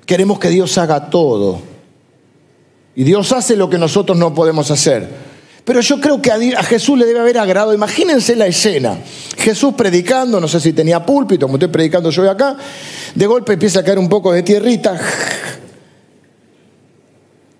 Queremos 0.06 0.38
que 0.38 0.48
Dios 0.48 0.78
haga 0.78 1.10
todo. 1.10 1.60
Y 2.94 3.02
Dios 3.02 3.32
hace 3.32 3.56
lo 3.56 3.68
que 3.68 3.78
nosotros 3.78 4.16
no 4.16 4.32
podemos 4.32 4.70
hacer. 4.70 5.08
Pero 5.64 5.80
yo 5.80 6.00
creo 6.00 6.22
que 6.22 6.30
a 6.30 6.62
Jesús 6.62 6.96
le 6.96 7.04
debe 7.04 7.18
haber 7.18 7.38
agrado. 7.38 7.74
Imagínense 7.74 8.36
la 8.36 8.46
escena. 8.46 8.96
Jesús 9.38 9.74
predicando, 9.76 10.38
no 10.38 10.46
sé 10.46 10.60
si 10.60 10.72
tenía 10.72 11.04
púlpito, 11.04 11.46
como 11.46 11.56
estoy 11.56 11.70
predicando 11.70 12.10
yo 12.10 12.30
acá. 12.30 12.56
De 13.12 13.26
golpe 13.26 13.54
empieza 13.54 13.80
a 13.80 13.82
caer 13.82 13.98
un 13.98 14.08
poco 14.08 14.32
de 14.32 14.44
tierrita. 14.44 15.00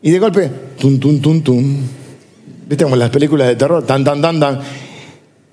Y 0.06 0.12
de 0.12 0.20
golpe, 0.20 0.48
tum, 0.78 1.00
tum, 1.00 1.20
tum, 1.20 1.42
tum. 1.42 1.80
¿Viste 2.68 2.84
como 2.84 2.94
las 2.94 3.10
películas 3.10 3.48
de 3.48 3.56
terror? 3.56 3.84
Tan, 3.84 4.04
tan, 4.04 4.22
tan, 4.22 4.38
tan. 4.38 4.60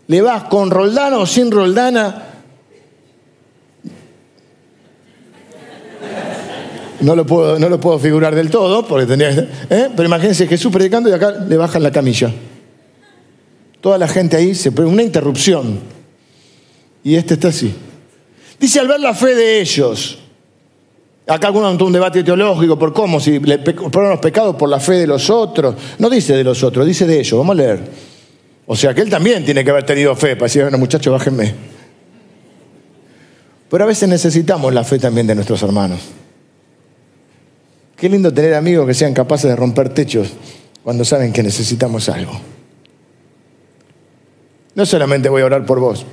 Le 0.06 0.22
vas 0.22 0.44
con 0.44 0.70
Roldana 0.70 1.18
o 1.18 1.26
sin 1.26 1.50
Roldana. 1.50 2.24
No 7.02 7.16
lo 7.16 7.26
puedo, 7.26 7.58
no 7.58 7.68
lo 7.68 7.80
puedo 7.80 7.98
figurar 7.98 8.36
del 8.36 8.52
todo, 8.52 8.86
porque 8.86 9.08
tenía 9.08 9.32
¿eh? 9.32 9.90
Pero 9.96 10.04
imagínense 10.04 10.46
Jesús 10.46 10.72
predicando 10.72 11.10
y 11.10 11.14
acá 11.14 11.32
le 11.32 11.58
bajan 11.58 11.82
la 11.82 11.92
camilla. 11.92 12.32
Toda 13.82 13.98
la 13.98 14.08
gente 14.08 14.38
ahí 14.38 14.54
se 14.54 14.70
una 14.70 15.02
interrupción. 15.02 15.80
Y 17.04 17.16
este 17.16 17.34
está 17.34 17.48
así. 17.48 17.74
Dice 18.60 18.80
al 18.80 18.88
ver 18.88 19.00
la 19.00 19.16
fe 19.16 19.34
de 19.34 19.62
ellos. 19.62 20.20
Acá 21.26 21.48
algunos 21.48 21.74
han 21.74 21.82
un 21.82 21.94
debate 21.94 22.24
teológico 22.24 22.78
por 22.78 22.92
cómo, 22.92 23.20
si 23.20 23.40
le 23.40 23.60
fueron 23.92 24.20
pecados 24.20 24.56
por 24.56 24.68
la 24.68 24.80
fe 24.80 24.94
de 24.94 25.08
los 25.08 25.30
otros. 25.30 25.76
No 26.00 26.10
dice 26.10 26.36
de 26.36 26.44
los 26.44 26.62
otros, 26.64 26.86
dice 26.86 27.06
de 27.06 27.20
ellos. 27.20 27.38
Vamos 27.38 27.54
a 27.54 27.62
leer. 27.62 27.80
O 28.66 28.76
sea 28.76 28.94
que 28.94 29.02
él 29.02 29.10
también 29.10 29.46
tiene 29.46 29.64
que 29.64 29.72
haber 29.72 29.86
tenido 29.86 30.16
fe 30.16 30.36
para 30.36 30.46
decir, 30.46 30.64
bueno, 30.64 30.78
muchachos, 30.78 31.12
bájenme. 31.14 31.54
Pero 33.70 33.84
a 33.84 33.88
veces 33.88 34.08
necesitamos 34.08 34.74
la 34.74 34.84
fe 34.84 35.00
también 35.00 35.26
de 35.26 35.36
nuestros 35.36 35.64
hermanos. 35.64 36.00
Qué 37.96 38.10
lindo 38.10 38.34
tener 38.34 38.54
amigos 38.54 38.86
que 38.86 38.94
sean 38.94 39.14
capaces 39.14 39.50
de 39.50 39.56
romper 39.56 39.90
techos 39.90 40.30
cuando 40.84 41.06
saben 41.06 41.32
que 41.32 41.42
necesitamos 41.42 42.10
algo. 42.10 42.34
No 44.76 44.86
solamente 44.86 45.30
voy 45.30 45.42
a 45.42 45.46
orar 45.46 45.66
por 45.66 45.80
vos, 45.80 46.06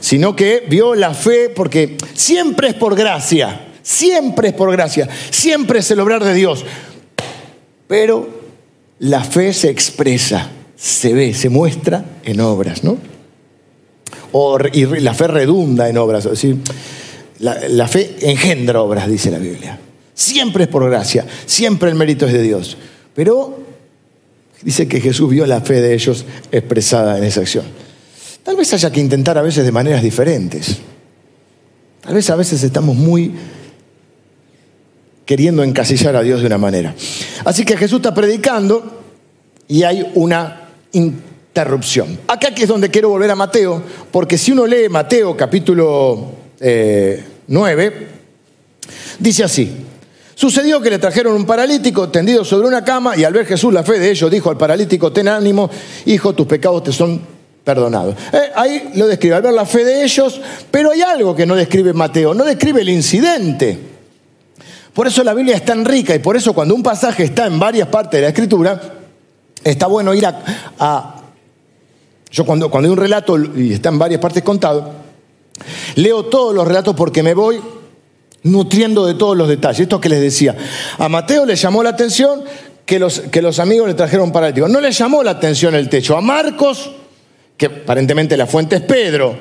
sino 0.00 0.36
que 0.36 0.64
vio 0.68 0.94
la 0.94 1.14
fe 1.14 1.48
porque 1.48 1.96
siempre 2.14 2.68
es 2.68 2.74
por 2.74 2.94
gracia, 2.94 3.68
siempre 3.82 4.48
es 4.48 4.54
por 4.54 4.70
gracia, 4.70 5.08
siempre 5.30 5.78
es 5.78 5.90
el 5.90 6.00
obrar 6.00 6.22
de 6.22 6.34
Dios. 6.34 6.64
Pero 7.86 8.28
la 8.98 9.24
fe 9.24 9.52
se 9.52 9.70
expresa, 9.70 10.50
se 10.76 11.14
ve, 11.14 11.34
se 11.34 11.48
muestra 11.48 12.04
en 12.24 12.40
obras, 12.40 12.84
¿no? 12.84 12.98
Y 14.72 14.84
la 14.84 15.14
fe 15.14 15.26
redunda 15.26 15.88
en 15.88 15.96
obras, 15.96 16.26
es 16.26 16.32
decir, 16.32 16.58
la 17.40 17.88
fe 17.88 18.16
engendra 18.20 18.82
obras, 18.82 19.08
dice 19.08 19.30
la 19.30 19.38
Biblia. 19.38 19.78
Siempre 20.12 20.64
es 20.64 20.68
por 20.68 20.88
gracia, 20.90 21.24
siempre 21.46 21.88
el 21.88 21.94
mérito 21.94 22.26
es 22.26 22.32
de 22.32 22.42
Dios. 22.42 22.76
Pero 23.14 23.58
dice 24.62 24.86
que 24.86 25.00
Jesús 25.00 25.30
vio 25.30 25.46
la 25.46 25.60
fe 25.60 25.80
de 25.80 25.94
ellos 25.94 26.26
expresada 26.52 27.16
en 27.16 27.24
esa 27.24 27.40
acción. 27.40 27.64
Tal 28.42 28.56
vez 28.56 28.72
haya 28.72 28.90
que 28.90 29.00
intentar 29.00 29.36
a 29.38 29.42
veces 29.42 29.64
de 29.64 29.72
maneras 29.72 30.02
diferentes. 30.02 30.78
Tal 32.00 32.14
vez 32.14 32.30
a 32.30 32.36
veces 32.36 32.62
estamos 32.62 32.96
muy 32.96 33.34
queriendo 35.26 35.62
encasillar 35.62 36.16
a 36.16 36.22
Dios 36.22 36.40
de 36.40 36.46
una 36.46 36.58
manera. 36.58 36.94
Así 37.44 37.64
que 37.64 37.76
Jesús 37.76 37.98
está 37.98 38.14
predicando 38.14 39.02
y 39.68 39.82
hay 39.82 40.10
una 40.14 40.68
interrupción. 40.92 42.18
Acá 42.26 42.48
es 42.56 42.68
donde 42.68 42.90
quiero 42.90 43.10
volver 43.10 43.30
a 43.30 43.34
Mateo, 43.34 43.82
porque 44.10 44.38
si 44.38 44.52
uno 44.52 44.66
lee 44.66 44.88
Mateo 44.88 45.36
capítulo 45.36 46.32
9, 46.60 47.86
eh, 47.86 48.06
dice 49.18 49.44
así, 49.44 49.84
Sucedió 50.38 50.80
que 50.80 50.88
le 50.88 51.00
trajeron 51.00 51.34
un 51.34 51.44
paralítico 51.44 52.10
tendido 52.10 52.44
sobre 52.44 52.68
una 52.68 52.84
cama 52.84 53.16
y 53.16 53.24
al 53.24 53.32
ver 53.32 53.44
Jesús 53.44 53.72
la 53.74 53.82
fe 53.82 53.98
de 53.98 54.12
ellos 54.12 54.30
dijo 54.30 54.50
al 54.50 54.56
paralítico, 54.56 55.12
ten 55.12 55.26
ánimo, 55.26 55.68
hijo, 56.06 56.32
tus 56.32 56.46
pecados 56.46 56.84
te 56.84 56.92
son 56.92 57.20
perdonados. 57.68 58.14
Eh, 58.32 58.50
ahí 58.54 58.90
lo 58.94 59.06
describe, 59.06 59.34
al 59.34 59.42
ver 59.42 59.52
la 59.52 59.66
fe 59.66 59.84
de 59.84 60.02
ellos, 60.02 60.40
pero 60.70 60.90
hay 60.90 61.02
algo 61.02 61.36
que 61.36 61.44
no 61.44 61.54
describe 61.54 61.92
Mateo, 61.92 62.32
no 62.32 62.42
describe 62.42 62.80
el 62.80 62.88
incidente. 62.88 63.78
Por 64.94 65.06
eso 65.06 65.22
la 65.22 65.34
Biblia 65.34 65.54
es 65.54 65.66
tan 65.66 65.84
rica 65.84 66.14
y 66.14 66.18
por 66.18 66.34
eso 66.34 66.54
cuando 66.54 66.74
un 66.74 66.82
pasaje 66.82 67.24
está 67.24 67.44
en 67.44 67.58
varias 67.58 67.88
partes 67.88 68.16
de 68.16 68.22
la 68.22 68.28
escritura, 68.28 68.80
está 69.62 69.86
bueno 69.86 70.14
ir 70.14 70.24
a... 70.24 71.20
yo 72.30 72.46
cuando, 72.46 72.70
cuando 72.70 72.88
hay 72.88 72.92
un 72.92 72.98
relato 72.98 73.36
y 73.36 73.74
está 73.74 73.90
en 73.90 73.98
varias 73.98 74.22
partes 74.22 74.42
contado, 74.42 74.90
leo 75.96 76.24
todos 76.24 76.54
los 76.54 76.66
relatos 76.66 76.96
porque 76.96 77.22
me 77.22 77.34
voy 77.34 77.60
nutriendo 78.44 79.04
de 79.04 79.12
todos 79.12 79.36
los 79.36 79.46
detalles. 79.46 79.80
Esto 79.80 80.00
que 80.00 80.08
les 80.08 80.22
decía. 80.22 80.56
A 80.96 81.10
Mateo 81.10 81.44
le 81.44 81.54
llamó 81.54 81.82
la 81.82 81.90
atención 81.90 82.44
que 82.86 82.98
los, 82.98 83.20
que 83.20 83.42
los 83.42 83.58
amigos 83.58 83.88
le 83.88 83.92
trajeron 83.92 84.32
paralítico. 84.32 84.68
No 84.68 84.80
le 84.80 84.90
llamó 84.90 85.22
la 85.22 85.32
atención 85.32 85.74
el 85.74 85.90
techo. 85.90 86.16
A 86.16 86.22
Marcos, 86.22 86.92
que 87.58 87.66
aparentemente 87.66 88.36
la 88.36 88.46
fuente 88.46 88.76
es 88.76 88.82
Pedro, 88.82 89.36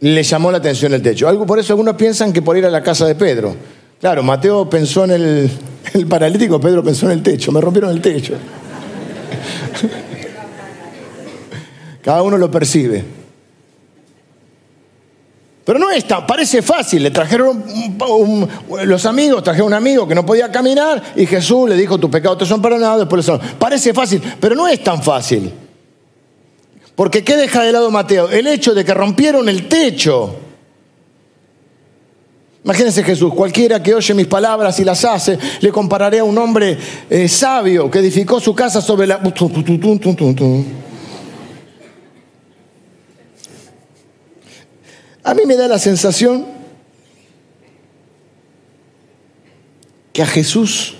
le 0.00 0.22
llamó 0.22 0.52
la 0.52 0.58
atención 0.58 0.92
el 0.92 1.00
techo. 1.02 1.26
Algo, 1.26 1.46
por 1.46 1.58
eso 1.58 1.72
algunos 1.72 1.96
piensan 1.96 2.30
que 2.32 2.42
por 2.42 2.56
ir 2.58 2.66
a 2.66 2.70
la 2.70 2.82
casa 2.82 3.06
de 3.06 3.14
Pedro. 3.14 3.56
Claro, 3.98 4.22
Mateo 4.22 4.68
pensó 4.68 5.04
en 5.04 5.10
el, 5.12 5.50
el 5.94 6.06
paralítico, 6.06 6.60
Pedro 6.60 6.84
pensó 6.84 7.06
en 7.06 7.12
el 7.12 7.22
techo. 7.22 7.50
Me 7.50 7.60
rompieron 7.60 7.90
el 7.90 8.02
techo. 8.02 8.34
Cada 12.02 12.22
uno 12.22 12.36
lo 12.36 12.50
percibe. 12.50 13.02
Pero 15.64 15.78
no 15.78 15.90
es 15.90 16.06
tan, 16.06 16.26
parece 16.26 16.62
fácil. 16.62 17.02
Le 17.02 17.10
trajeron 17.10 17.64
los 18.84 19.06
amigos, 19.06 19.42
trajeron 19.42 19.68
un 19.68 19.74
amigo 19.74 20.06
que 20.06 20.14
no 20.14 20.24
podía 20.24 20.52
caminar 20.52 21.02
y 21.16 21.26
Jesús 21.26 21.68
le 21.68 21.76
dijo, 21.76 21.98
tus 21.98 22.10
pecados 22.10 22.38
te 22.38 22.46
son 22.46 22.62
perdonados, 22.62 23.00
después 23.00 23.26
le 23.26 23.38
Parece 23.58 23.92
fácil, 23.92 24.22
pero 24.38 24.54
no 24.54 24.68
es 24.68 24.82
tan 24.82 25.02
fácil. 25.02 25.52
Porque 26.98 27.22
¿qué 27.22 27.36
deja 27.36 27.62
de 27.62 27.70
lado 27.70 27.92
Mateo? 27.92 28.28
El 28.28 28.48
hecho 28.48 28.74
de 28.74 28.84
que 28.84 28.92
rompieron 28.92 29.48
el 29.48 29.68
techo. 29.68 30.34
Imagínense 32.64 33.04
Jesús, 33.04 33.32
cualquiera 33.34 33.80
que 33.80 33.94
oye 33.94 34.14
mis 34.14 34.26
palabras 34.26 34.80
y 34.80 34.84
las 34.84 35.04
hace, 35.04 35.38
le 35.60 35.70
compararé 35.70 36.18
a 36.18 36.24
un 36.24 36.36
hombre 36.36 36.76
eh, 37.08 37.28
sabio 37.28 37.88
que 37.88 38.00
edificó 38.00 38.40
su 38.40 38.52
casa 38.52 38.80
sobre 38.80 39.06
la... 39.06 39.22
A 45.22 45.34
mí 45.34 45.42
me 45.46 45.54
da 45.54 45.68
la 45.68 45.78
sensación 45.78 46.46
que 50.12 50.22
a 50.22 50.26
Jesús 50.26 50.96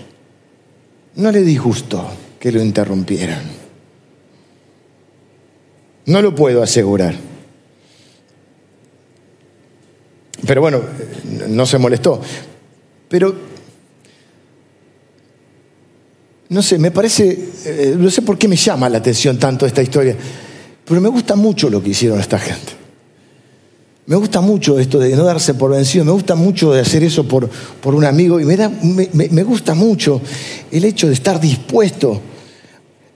no 1.16 1.32
le 1.32 1.40
disgustó 1.40 2.08
que 2.38 2.52
lo 2.52 2.62
interrumpieran. 2.62 3.57
No 6.08 6.20
lo 6.20 6.34
puedo 6.34 6.62
asegurar. 6.62 7.14
Pero 10.46 10.60
bueno, 10.60 10.80
no 11.48 11.66
se 11.66 11.78
molestó. 11.78 12.20
Pero, 13.08 13.34
no 16.48 16.62
sé, 16.62 16.78
me 16.78 16.90
parece, 16.90 17.50
eh, 17.64 17.94
no 17.98 18.10
sé 18.10 18.22
por 18.22 18.38
qué 18.38 18.48
me 18.48 18.56
llama 18.56 18.88
la 18.88 18.98
atención 18.98 19.38
tanto 19.38 19.66
esta 19.66 19.82
historia, 19.82 20.16
pero 20.84 21.00
me 21.00 21.08
gusta 21.08 21.36
mucho 21.36 21.68
lo 21.68 21.82
que 21.82 21.90
hicieron 21.90 22.18
esta 22.20 22.38
gente. 22.38 22.72
Me 24.06 24.16
gusta 24.16 24.40
mucho 24.40 24.78
esto 24.78 24.98
de 24.98 25.14
no 25.14 25.24
darse 25.24 25.52
por 25.52 25.70
vencido, 25.70 26.06
me 26.06 26.12
gusta 26.12 26.34
mucho 26.34 26.72
de 26.72 26.80
hacer 26.80 27.04
eso 27.04 27.28
por, 27.28 27.46
por 27.48 27.94
un 27.94 28.06
amigo 28.06 28.40
y 28.40 28.46
me, 28.46 28.56
da, 28.56 28.70
me, 28.70 29.42
gusta 29.42 29.74
mucho 29.74 30.22
el 30.70 30.86
hecho 30.86 31.08
de 31.08 31.12
estar 31.12 31.38
dispuesto. 31.38 32.18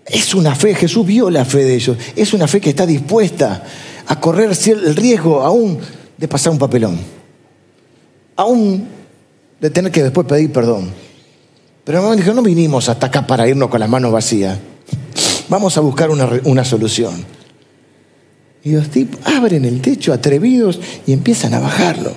Es 0.06 0.34
una 0.34 0.54
fe, 0.54 0.74
Jesús 0.74 1.06
vio 1.06 1.30
la 1.30 1.44
fe 1.44 1.58
de 1.58 1.74
ellos. 1.74 1.96
Es 2.16 2.32
una 2.32 2.48
fe 2.48 2.60
que 2.60 2.70
está 2.70 2.86
dispuesta 2.86 3.64
a 4.06 4.20
correr 4.20 4.50
el 4.66 4.96
riesgo 4.96 5.42
aún 5.42 5.78
de 6.16 6.28
pasar 6.28 6.52
un 6.52 6.58
papelón. 6.58 6.98
Aún 8.36 8.88
de 9.60 9.70
tener 9.70 9.92
que 9.92 10.02
después 10.02 10.26
pedir 10.26 10.52
perdón. 10.52 10.90
Pero 11.84 12.08
me 12.08 12.16
dijo, 12.16 12.32
no 12.32 12.42
vinimos 12.42 12.88
hasta 12.88 13.06
acá 13.06 13.26
para 13.26 13.48
irnos 13.48 13.68
con 13.68 13.80
las 13.80 13.88
manos 13.88 14.12
vacías. 14.12 14.58
Vamos 15.48 15.76
a 15.76 15.80
buscar 15.80 16.10
una, 16.10 16.28
una 16.44 16.64
solución. 16.64 17.24
Y 18.64 18.72
los 18.72 18.88
tipos 18.88 19.20
abren 19.24 19.64
el 19.64 19.80
techo 19.80 20.12
atrevidos 20.12 20.80
y 21.06 21.12
empiezan 21.12 21.54
a 21.54 21.60
bajarlo. 21.60 22.14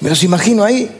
Me 0.00 0.10
los 0.10 0.22
imagino 0.22 0.62
ahí, 0.62 0.90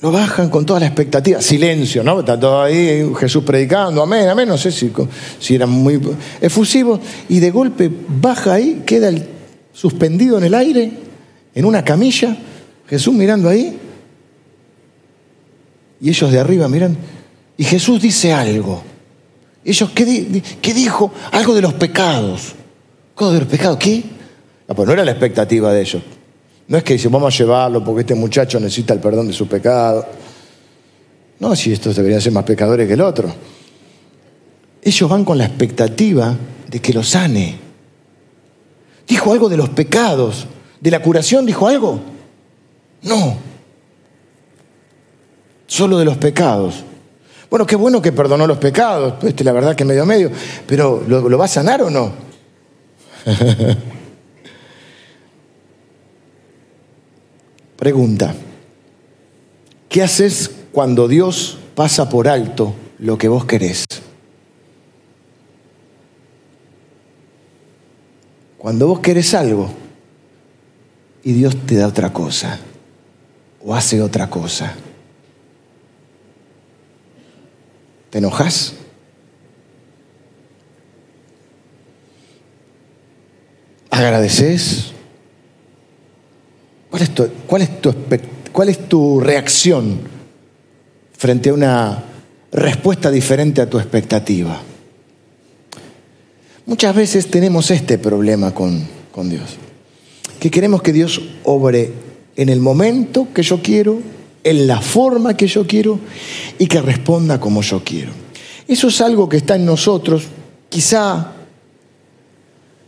lo 0.00 0.12
bajan 0.12 0.50
con 0.50 0.66
toda 0.66 0.80
la 0.80 0.86
expectativa. 0.86 1.40
Silencio, 1.40 2.02
¿no? 2.02 2.20
Está 2.20 2.38
todo 2.38 2.62
ahí 2.62 3.10
Jesús 3.18 3.42
predicando, 3.44 4.02
amén, 4.02 4.28
amén. 4.28 4.48
No 4.48 4.58
sé 4.58 4.70
si, 4.70 4.92
si 5.38 5.54
eran 5.54 5.70
muy 5.70 6.00
efusivos. 6.40 7.00
Y 7.28 7.40
de 7.40 7.50
golpe 7.50 7.90
baja 8.20 8.54
ahí, 8.54 8.82
queda 8.84 9.10
suspendido 9.72 10.38
en 10.38 10.44
el 10.44 10.54
aire, 10.54 10.92
en 11.54 11.64
una 11.64 11.84
camilla, 11.84 12.36
Jesús 12.86 13.14
mirando 13.14 13.48
ahí. 13.48 13.78
Y 16.00 16.08
ellos 16.10 16.30
de 16.30 16.38
arriba 16.38 16.68
miran. 16.68 16.96
Y 17.56 17.64
Jesús 17.64 18.02
dice 18.02 18.32
algo. 18.32 18.82
Ellos, 19.64 19.90
¿qué, 19.94 20.42
qué 20.60 20.74
dijo? 20.74 21.12
Algo 21.32 21.54
de 21.54 21.62
los 21.62 21.72
pecados. 21.74 22.54
¿Algo 23.16 23.32
de 23.32 23.38
los 23.38 23.48
pecados? 23.48 23.78
¿Qué? 23.78 24.02
Pues 24.66 24.86
no 24.86 24.92
era 24.92 25.04
la 25.04 25.12
expectativa 25.12 25.72
de 25.72 25.80
ellos. 25.80 26.02
No 26.68 26.78
es 26.78 26.84
que 26.84 26.94
dice, 26.94 27.08
vamos 27.08 27.34
a 27.34 27.38
llevarlo 27.38 27.84
porque 27.84 28.00
este 28.00 28.14
muchacho 28.14 28.58
necesita 28.58 28.94
el 28.94 29.00
perdón 29.00 29.26
de 29.26 29.32
su 29.32 29.46
pecado. 29.46 30.06
No, 31.40 31.54
si 31.54 31.72
estos 31.72 31.96
deberían 31.96 32.20
ser 32.20 32.32
más 32.32 32.44
pecadores 32.44 32.86
que 32.86 32.94
el 32.94 33.00
otro. 33.00 33.32
Ellos 34.82 35.10
van 35.10 35.24
con 35.24 35.36
la 35.36 35.44
expectativa 35.44 36.34
de 36.68 36.80
que 36.80 36.92
lo 36.92 37.02
sane. 37.02 37.58
¿Dijo 39.06 39.32
algo 39.32 39.48
de 39.48 39.56
los 39.56 39.68
pecados? 39.70 40.46
¿De 40.80 40.90
la 40.90 41.02
curación 41.02 41.44
dijo 41.44 41.68
algo? 41.68 42.00
No. 43.02 43.36
Solo 45.66 45.98
de 45.98 46.04
los 46.04 46.16
pecados. 46.16 46.84
Bueno, 47.50 47.66
qué 47.66 47.76
bueno 47.76 48.02
que 48.02 48.12
perdonó 48.12 48.46
los 48.46 48.58
pecados, 48.58 49.22
este, 49.22 49.44
la 49.44 49.52
verdad 49.52 49.76
que 49.76 49.84
medio 49.84 50.04
medio, 50.04 50.30
pero 50.66 51.04
¿lo, 51.06 51.28
¿lo 51.28 51.38
va 51.38 51.44
a 51.44 51.48
sanar 51.48 51.82
o 51.82 51.90
no? 51.90 52.12
Pregunta, 57.76 58.34
¿qué 59.88 60.02
haces 60.02 60.50
cuando 60.72 61.08
Dios 61.08 61.58
pasa 61.74 62.08
por 62.08 62.28
alto 62.28 62.74
lo 62.98 63.18
que 63.18 63.28
vos 63.28 63.44
querés? 63.44 63.84
Cuando 68.58 68.86
vos 68.86 69.00
querés 69.00 69.34
algo 69.34 69.70
y 71.22 71.32
Dios 71.32 71.56
te 71.66 71.76
da 71.76 71.88
otra 71.88 72.12
cosa 72.12 72.58
o 73.62 73.74
hace 73.74 74.00
otra 74.00 74.30
cosa. 74.30 74.74
¿Te 78.10 78.18
enojas? 78.18 78.74
¿Agradeces? 83.90 84.93
¿Cuál 86.94 87.02
es, 87.02 87.10
tu, 87.12 87.28
cuál, 87.48 87.62
es 87.62 87.80
tu, 87.80 87.92
¿Cuál 88.52 88.68
es 88.68 88.88
tu 88.88 89.18
reacción 89.18 89.98
frente 91.18 91.50
a 91.50 91.54
una 91.54 92.04
respuesta 92.52 93.10
diferente 93.10 93.60
a 93.60 93.68
tu 93.68 93.80
expectativa? 93.80 94.62
Muchas 96.66 96.94
veces 96.94 97.26
tenemos 97.26 97.72
este 97.72 97.98
problema 97.98 98.54
con, 98.54 98.86
con 99.10 99.28
Dios, 99.28 99.56
que 100.38 100.52
queremos 100.52 100.82
que 100.82 100.92
Dios 100.92 101.20
obre 101.42 101.90
en 102.36 102.48
el 102.48 102.60
momento 102.60 103.26
que 103.34 103.42
yo 103.42 103.60
quiero, 103.60 103.98
en 104.44 104.68
la 104.68 104.80
forma 104.80 105.36
que 105.36 105.48
yo 105.48 105.66
quiero 105.66 105.98
y 106.60 106.68
que 106.68 106.80
responda 106.80 107.40
como 107.40 107.60
yo 107.62 107.82
quiero. 107.82 108.12
Eso 108.68 108.86
es 108.86 109.00
algo 109.00 109.28
que 109.28 109.38
está 109.38 109.56
en 109.56 109.66
nosotros, 109.66 110.26
quizá 110.68 111.32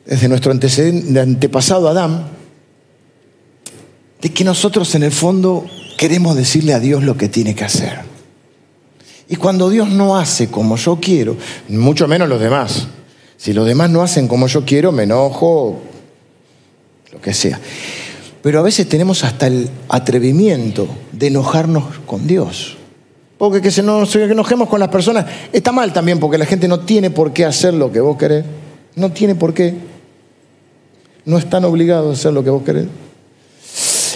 desde 0.05 0.29
nuestro 0.29 0.53
antepasado 0.53 1.89
Adán, 1.89 2.36
de 4.21 4.31
que 4.31 4.45
nosotros 4.45 4.95
en 4.95 5.03
el 5.03 5.13
fondo 5.13 5.67
queremos 5.97 6.37
decirle 6.37 6.75
a 6.75 6.81
Dios 6.81 7.03
lo 7.03 7.17
que 7.17 7.29
tiene 7.29 7.55
que 7.55 7.65
hacer. 7.65 8.01
Y 9.29 9.37
cuando 9.37 9.71
Dios 9.71 9.89
no 9.89 10.17
hace 10.17 10.49
como 10.49 10.77
yo 10.77 10.99
quiero, 11.01 11.37
mucho 11.69 12.07
menos 12.07 12.29
los 12.29 12.41
demás, 12.41 12.87
si 13.37 13.53
los 13.53 13.67
demás 13.67 13.91
no 13.91 14.03
hacen 14.03 14.29
como 14.29 14.47
yo 14.47 14.65
quiero, 14.65 14.93
me 14.93 15.03
enojo, 15.03 15.81
lo 17.13 17.21
que 17.21 17.35
sea. 17.35 17.61
Pero 18.43 18.61
a 18.61 18.63
veces 18.63 18.89
tenemos 18.89 19.25
hasta 19.25 19.49
el 19.49 19.69
atrevimiento 19.89 20.87
de 21.13 21.27
enojarnos 21.27 21.85
con 22.07 22.27
Dios. 22.27 22.77
Porque 23.39 23.61
que, 23.61 23.71
se 23.71 23.83
nos, 23.83 24.15
enojemos 24.17 24.69
con 24.69 24.81
las 24.81 24.89
personas 24.89 25.27
está 25.53 25.73
mal 25.73 25.93
también, 25.93 26.19
porque 26.19 26.39
la 26.39 26.47
gente 26.47 26.69
no 26.69 26.81
tiene 26.81 27.11
por 27.11 27.33
qué 27.33 27.45
hacer 27.45 27.75
lo 27.75 27.93
que 27.93 28.01
vos 28.01 28.17
querés. 28.17 28.45
No 28.95 29.11
tiene 29.11 29.35
por 29.35 29.53
qué. 29.53 29.75
No 31.25 31.37
están 31.37 31.65
obligados 31.65 32.17
a 32.17 32.19
hacer 32.19 32.33
lo 32.33 32.45
que 32.45 32.51
vos 32.51 32.63
querés. 32.63 32.87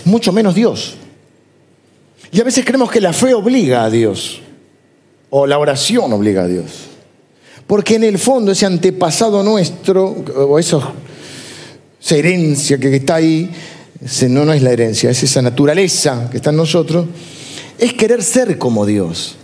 Mucho 0.05 0.33
menos 0.33 0.55
Dios. 0.55 0.95
Y 2.33 2.41
a 2.41 2.45
veces 2.45 2.65
creemos 2.65 2.91
que 2.91 3.01
la 3.01 3.13
fe 3.13 3.35
obliga 3.35 3.85
a 3.85 3.91
Dios. 3.91 4.41
O 5.31 5.47
la 5.47 5.59
oración 5.59 6.13
obliga 6.13 6.43
a 6.43 6.49
Dios. 6.49 6.89
Porque 7.67 7.97
en 7.97 8.05
el 8.05 8.19
fondo 8.19 8.53
ese 8.53 8.67
antepasado 8.67 9.43
nuestro, 9.43 10.07
o 10.09 10.59
esa 10.59 10.93
herencia 12.11 12.79
que 12.79 12.97
está 12.97 13.17
ahí, 13.17 13.51
no, 14.29 14.45
no 14.45 14.53
es 14.53 14.63
la 14.63 14.73
herencia, 14.73 15.11
es 15.11 15.23
esa 15.23 15.43
naturaleza 15.43 16.29
que 16.31 16.39
está 16.39 16.51
en 16.51 16.57
nosotros, 16.57 17.07
es 17.79 17.95
querer 17.95 18.23
ser 18.23 18.59
como 18.59 18.87
Dios. 18.87 19.37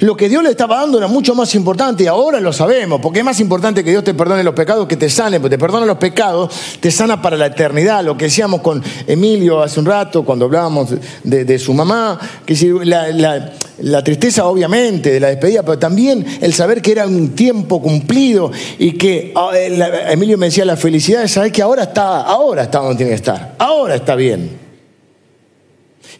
Lo 0.00 0.16
que 0.16 0.28
Dios 0.28 0.42
le 0.42 0.50
estaba 0.50 0.80
dando 0.80 0.98
era 0.98 1.06
mucho 1.06 1.34
más 1.34 1.54
importante 1.54 2.04
y 2.04 2.06
ahora 2.06 2.40
lo 2.40 2.52
sabemos, 2.52 3.00
porque 3.00 3.20
es 3.20 3.24
más 3.24 3.38
importante 3.40 3.84
que 3.84 3.90
Dios 3.90 4.04
te 4.04 4.14
perdone 4.14 4.42
los 4.42 4.54
pecados 4.54 4.86
que 4.86 4.96
te 4.96 5.08
sane, 5.08 5.40
porque 5.40 5.56
te 5.56 5.60
perdona 5.60 5.86
los 5.86 5.98
pecados, 5.98 6.52
te 6.80 6.90
sana 6.90 7.20
para 7.20 7.36
la 7.36 7.46
eternidad. 7.46 8.02
Lo 8.04 8.16
que 8.16 8.26
decíamos 8.26 8.60
con 8.60 8.82
Emilio 9.06 9.62
hace 9.62 9.80
un 9.80 9.86
rato, 9.86 10.24
cuando 10.24 10.46
hablábamos 10.46 10.94
de, 11.22 11.58
su 11.58 11.74
mamá, 11.74 12.18
que 12.44 12.54
la, 12.84 13.52
la, 13.78 14.04
tristeza 14.04 14.46
obviamente 14.46 15.10
de 15.10 15.20
la 15.20 15.28
despedida, 15.28 15.62
pero 15.62 15.78
también 15.78 16.24
el 16.40 16.52
saber 16.54 16.82
que 16.82 16.92
era 16.92 17.06
un 17.06 17.34
tiempo 17.34 17.80
cumplido 17.80 18.50
y 18.78 18.92
que 18.92 19.32
ah, 19.36 19.50
Emilio 20.08 20.38
me 20.38 20.46
decía 20.46 20.64
la 20.64 20.76
felicidad 20.76 21.22
de 21.22 21.28
saber 21.28 21.52
que 21.52 21.62
ahora 21.62 21.84
está, 21.84 22.22
ahora 22.22 22.64
está 22.64 22.78
donde 22.78 22.96
tiene 22.96 23.10
que 23.10 23.16
estar, 23.16 23.54
ahora 23.58 23.94
está 23.94 24.14
bien. 24.14 24.63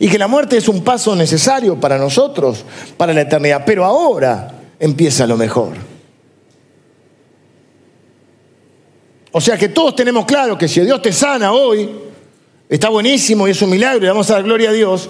Y 0.04 0.08
que 0.10 0.18
la 0.18 0.28
muerte 0.28 0.58
es 0.58 0.68
un 0.68 0.84
paso 0.84 1.16
necesario 1.16 1.80
para 1.80 1.96
nosotros, 1.96 2.62
para 2.98 3.14
la 3.14 3.22
eternidad. 3.22 3.62
Pero 3.64 3.86
ahora 3.86 4.52
empieza 4.78 5.26
lo 5.26 5.38
mejor. 5.38 5.72
O 9.32 9.40
sea 9.40 9.56
que 9.56 9.70
todos 9.70 9.96
tenemos 9.96 10.26
claro 10.26 10.58
que 10.58 10.68
si 10.68 10.82
Dios 10.82 11.00
te 11.00 11.10
sana 11.10 11.52
hoy, 11.52 11.88
está 12.68 12.90
buenísimo 12.90 13.48
y 13.48 13.52
es 13.52 13.62
un 13.62 13.70
milagro 13.70 14.04
y 14.04 14.08
vamos 14.08 14.28
a 14.28 14.34
dar 14.34 14.42
gloria 14.42 14.68
a 14.68 14.72
Dios, 14.74 15.08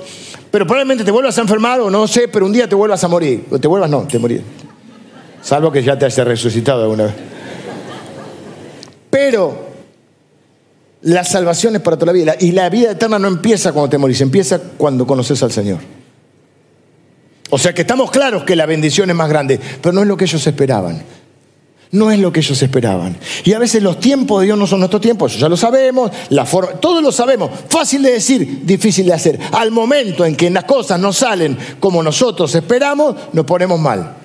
pero 0.48 0.64
probablemente 0.64 1.02
te 1.02 1.10
vuelvas 1.10 1.36
a 1.38 1.40
enfermar 1.40 1.80
o 1.80 1.90
no 1.90 2.06
sé, 2.06 2.28
pero 2.28 2.46
un 2.46 2.52
día 2.52 2.68
te 2.68 2.76
vuelvas 2.76 3.02
a 3.02 3.08
morir. 3.08 3.46
O 3.50 3.58
te 3.58 3.66
vuelvas, 3.66 3.90
no, 3.90 4.06
te 4.06 4.20
morir. 4.20 4.44
Salvo 5.42 5.72
que 5.72 5.82
ya 5.82 5.98
te 5.98 6.04
haya 6.06 6.22
resucitado 6.22 6.84
alguna 6.84 7.06
vez. 7.06 7.14
Pero 9.10 9.63
la 11.04 11.22
salvación 11.22 11.76
es 11.76 11.82
para 11.82 11.96
toda 11.96 12.12
la 12.12 12.18
vida. 12.18 12.36
Y 12.40 12.52
la 12.52 12.68
vida 12.70 12.92
eterna 12.92 13.18
no 13.18 13.28
empieza 13.28 13.72
cuando 13.72 13.90
te 13.90 13.98
morís, 13.98 14.20
empieza 14.20 14.58
cuando 14.58 15.06
conoces 15.06 15.42
al 15.42 15.52
Señor. 15.52 15.78
O 17.50 17.58
sea 17.58 17.74
que 17.74 17.82
estamos 17.82 18.10
claros 18.10 18.44
que 18.44 18.56
la 18.56 18.66
bendición 18.66 19.10
es 19.10 19.16
más 19.16 19.28
grande, 19.28 19.60
pero 19.80 19.92
no 19.92 20.00
es 20.00 20.08
lo 20.08 20.16
que 20.16 20.24
ellos 20.24 20.44
esperaban. 20.46 21.02
No 21.90 22.10
es 22.10 22.18
lo 22.18 22.32
que 22.32 22.40
ellos 22.40 22.60
esperaban. 22.60 23.16
Y 23.44 23.52
a 23.52 23.58
veces 23.58 23.82
los 23.82 24.00
tiempos 24.00 24.40
de 24.40 24.46
Dios 24.46 24.58
no 24.58 24.66
son 24.66 24.80
nuestros 24.80 25.02
tiempos, 25.02 25.32
eso 25.32 25.42
ya 25.42 25.48
lo 25.48 25.56
sabemos, 25.56 26.10
todos 26.80 27.02
lo 27.02 27.12
sabemos. 27.12 27.50
Fácil 27.68 28.02
de 28.02 28.12
decir, 28.12 28.62
difícil 28.64 29.06
de 29.06 29.12
hacer. 29.12 29.38
Al 29.52 29.70
momento 29.70 30.24
en 30.24 30.34
que 30.34 30.50
las 30.50 30.64
cosas 30.64 30.98
no 30.98 31.12
salen 31.12 31.56
como 31.78 32.02
nosotros 32.02 32.52
esperamos, 32.54 33.14
nos 33.32 33.44
ponemos 33.44 33.78
mal. 33.78 34.23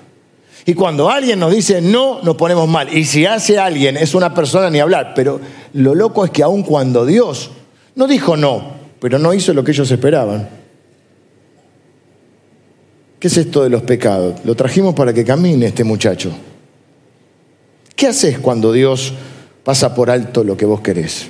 Y 0.70 0.76
cuando 0.76 1.10
alguien 1.10 1.40
nos 1.40 1.52
dice 1.52 1.82
no, 1.82 2.22
nos 2.22 2.36
ponemos 2.36 2.70
mal. 2.70 2.96
Y 2.96 3.04
si 3.04 3.26
hace 3.26 3.58
alguien, 3.58 3.98
es 3.98 4.14
una 4.14 4.36
persona 4.36 4.70
ni 4.70 4.80
hablar. 4.80 5.14
Pero 5.16 5.42
lo 5.74 5.96
loco 5.96 6.24
es 6.24 6.30
que 6.30 6.44
aun 6.44 6.62
cuando 6.62 7.08
Dios 7.08 7.50
no 7.96 8.06
dijo 8.06 8.38
no, 8.38 8.74
pero 9.00 9.18
no 9.18 9.34
hizo 9.34 9.52
lo 9.56 9.64
que 9.64 9.72
ellos 9.72 9.90
esperaban. 9.90 10.48
¿Qué 13.20 13.30
es 13.30 13.38
esto 13.38 13.64
de 13.64 13.72
los 13.72 13.82
pecados? 13.82 14.46
Lo 14.46 14.54
trajimos 14.54 14.94
para 14.94 15.12
que 15.12 15.26
camine 15.26 15.66
este 15.66 15.84
muchacho. 15.84 16.32
¿Qué 17.96 18.06
haces 18.06 18.38
cuando 18.38 18.72
Dios 18.72 19.12
pasa 19.64 19.96
por 19.96 20.12
alto 20.12 20.44
lo 20.44 20.56
que 20.56 20.68
vos 20.68 20.82
querés? 20.82 21.30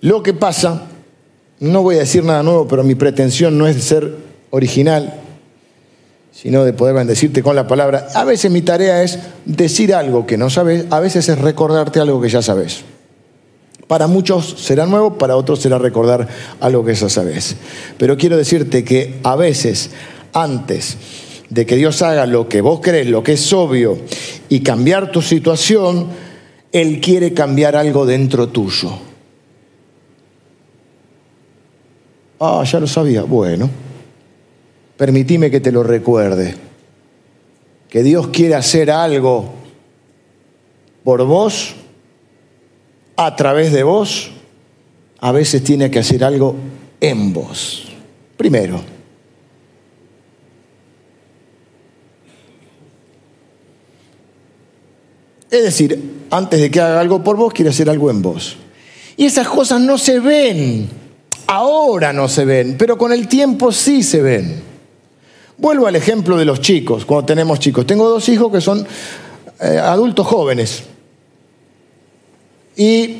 Lo 0.00 0.20
que 0.20 0.32
pasa 0.34 0.88
no 1.60 1.82
voy 1.84 1.94
a 1.94 2.00
decir 2.00 2.24
nada 2.24 2.42
nuevo, 2.42 2.66
pero 2.66 2.82
mi 2.82 2.96
pretensión 2.96 3.56
no 3.56 3.68
es 3.68 3.84
ser 3.84 4.31
original, 4.52 5.14
sino 6.30 6.64
de 6.64 6.72
poder 6.72 6.94
bendecirte 6.94 7.42
con 7.42 7.56
la 7.56 7.66
palabra. 7.66 8.08
A 8.14 8.24
veces 8.24 8.50
mi 8.50 8.62
tarea 8.62 9.02
es 9.02 9.18
decir 9.44 9.94
algo 9.94 10.26
que 10.26 10.36
no 10.36 10.50
sabes, 10.50 10.86
a 10.90 11.00
veces 11.00 11.28
es 11.28 11.38
recordarte 11.38 12.00
algo 12.00 12.20
que 12.20 12.28
ya 12.28 12.42
sabes. 12.42 12.82
Para 13.86 14.06
muchos 14.06 14.56
será 14.58 14.86
nuevo, 14.86 15.18
para 15.18 15.36
otros 15.36 15.60
será 15.60 15.78
recordar 15.78 16.28
algo 16.60 16.84
que 16.84 16.94
ya 16.94 17.08
sabes. 17.08 17.56
Pero 17.98 18.16
quiero 18.16 18.36
decirte 18.36 18.84
que 18.84 19.20
a 19.22 19.36
veces, 19.36 19.90
antes 20.32 20.96
de 21.48 21.66
que 21.66 21.76
Dios 21.76 22.00
haga 22.02 22.26
lo 22.26 22.48
que 22.48 22.60
vos 22.60 22.80
crees, 22.82 23.08
lo 23.08 23.22
que 23.22 23.32
es 23.32 23.52
obvio, 23.52 23.98
y 24.48 24.60
cambiar 24.60 25.10
tu 25.12 25.22
situación, 25.22 26.08
Él 26.72 27.00
quiere 27.00 27.32
cambiar 27.32 27.76
algo 27.76 28.06
dentro 28.06 28.48
tuyo. 28.48 28.90
Ah, 32.40 32.64
ya 32.64 32.80
lo 32.80 32.86
sabía. 32.86 33.22
Bueno, 33.22 33.68
permitime 34.96 35.50
que 35.50 35.60
te 35.60 35.72
lo 35.72 35.82
recuerde. 35.82 36.54
Que 37.88 38.02
Dios 38.02 38.28
quiere 38.28 38.54
hacer 38.54 38.90
algo 38.90 39.52
por 41.04 41.24
vos, 41.24 41.74
a 43.16 43.36
través 43.36 43.72
de 43.72 43.82
vos, 43.82 44.30
a 45.20 45.32
veces 45.32 45.62
tiene 45.62 45.90
que 45.90 45.98
hacer 45.98 46.24
algo 46.24 46.56
en 47.00 47.32
vos. 47.32 47.88
Primero, 48.36 48.80
Es 55.52 55.62
decir, 55.62 56.24
antes 56.30 56.62
de 56.62 56.70
que 56.70 56.80
haga 56.80 56.98
algo 56.98 57.22
por 57.22 57.36
vos, 57.36 57.52
quiere 57.52 57.68
hacer 57.68 57.90
algo 57.90 58.10
en 58.10 58.22
vos. 58.22 58.56
Y 59.18 59.26
esas 59.26 59.46
cosas 59.46 59.82
no 59.82 59.98
se 59.98 60.18
ven, 60.18 60.88
ahora 61.46 62.10
no 62.14 62.26
se 62.26 62.46
ven, 62.46 62.76
pero 62.78 62.96
con 62.96 63.12
el 63.12 63.28
tiempo 63.28 63.70
sí 63.70 64.02
se 64.02 64.22
ven. 64.22 64.71
Vuelvo 65.62 65.86
al 65.86 65.94
ejemplo 65.94 66.36
de 66.36 66.44
los 66.44 66.60
chicos, 66.60 67.04
cuando 67.04 67.24
tenemos 67.24 67.60
chicos. 67.60 67.86
Tengo 67.86 68.08
dos 68.08 68.28
hijos 68.28 68.50
que 68.50 68.60
son 68.60 68.84
eh, 69.60 69.78
adultos 69.78 70.26
jóvenes. 70.26 70.82
Y 72.76 73.18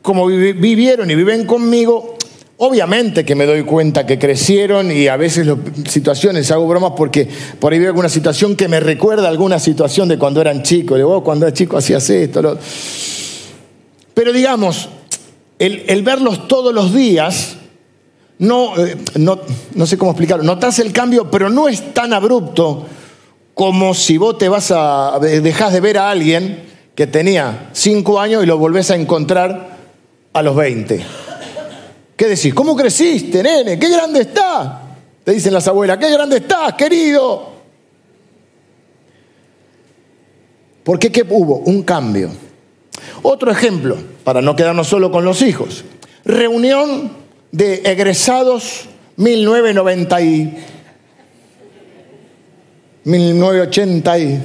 como 0.00 0.26
vivieron 0.26 1.10
y 1.10 1.14
viven 1.14 1.46
conmigo, 1.46 2.16
Obviamente 2.60 3.24
que 3.24 3.36
me 3.36 3.46
doy 3.46 3.62
cuenta 3.62 4.04
que 4.04 4.18
crecieron 4.18 4.90
y 4.90 5.06
a 5.06 5.16
veces 5.16 5.46
las 5.46 5.58
situaciones, 5.88 6.50
hago 6.50 6.66
bromas 6.66 6.94
porque 6.96 7.28
por 7.60 7.72
ahí 7.72 7.78
veo 7.78 7.90
alguna 7.90 8.08
situación 8.08 8.56
que 8.56 8.66
me 8.66 8.80
recuerda 8.80 9.28
alguna 9.28 9.60
situación 9.60 10.08
de 10.08 10.18
cuando 10.18 10.40
eran 10.40 10.64
chicos, 10.64 10.98
de 10.98 11.04
oh, 11.04 11.22
cuando 11.22 11.46
era 11.46 11.54
chico 11.54 11.76
hacías 11.76 12.10
esto. 12.10 12.58
Pero 14.12 14.32
digamos, 14.32 14.88
el, 15.60 16.02
verlos 16.02 16.48
todos 16.48 16.74
los 16.74 16.92
días, 16.92 17.57
no, 18.38 18.76
eh, 18.78 18.96
no, 19.16 19.40
no 19.74 19.86
sé 19.86 19.98
cómo 19.98 20.12
explicarlo, 20.12 20.44
notas 20.44 20.78
el 20.78 20.92
cambio, 20.92 21.30
pero 21.30 21.50
no 21.50 21.68
es 21.68 21.92
tan 21.92 22.12
abrupto 22.12 22.86
como 23.54 23.92
si 23.92 24.18
vos 24.18 24.38
te 24.38 24.48
vas 24.48 24.70
a, 24.70 25.18
dejas 25.20 25.72
de 25.72 25.80
ver 25.80 25.98
a 25.98 26.10
alguien 26.10 26.64
que 26.94 27.06
tenía 27.06 27.70
cinco 27.72 28.20
años 28.20 28.44
y 28.44 28.46
lo 28.46 28.56
volvés 28.56 28.90
a 28.90 28.94
encontrar 28.94 29.76
a 30.32 30.42
los 30.42 30.54
20 30.54 31.04
¿Qué 32.16 32.26
decís? 32.26 32.52
¿Cómo 32.52 32.74
creciste, 32.74 33.44
nene? 33.44 33.78
¡Qué 33.78 33.88
grande 33.88 34.22
estás! 34.22 34.70
Te 35.22 35.30
dicen 35.30 35.54
las 35.54 35.68
abuelas, 35.68 35.98
¡qué 35.98 36.10
grande 36.10 36.38
estás, 36.38 36.74
querido! 36.74 37.52
¿Por 40.82 40.98
qué? 40.98 41.12
¿Qué 41.12 41.24
hubo? 41.28 41.58
Un 41.58 41.82
cambio. 41.84 42.30
Otro 43.22 43.52
ejemplo, 43.52 43.96
para 44.24 44.42
no 44.42 44.56
quedarnos 44.56 44.88
solo 44.88 45.12
con 45.12 45.24
los 45.24 45.42
hijos. 45.42 45.84
Reunión 46.24 47.12
de 47.52 47.82
egresados 47.84 48.88
1990 49.16 50.20
y 50.20 50.58
1980 53.04 54.18
y... 54.18 54.42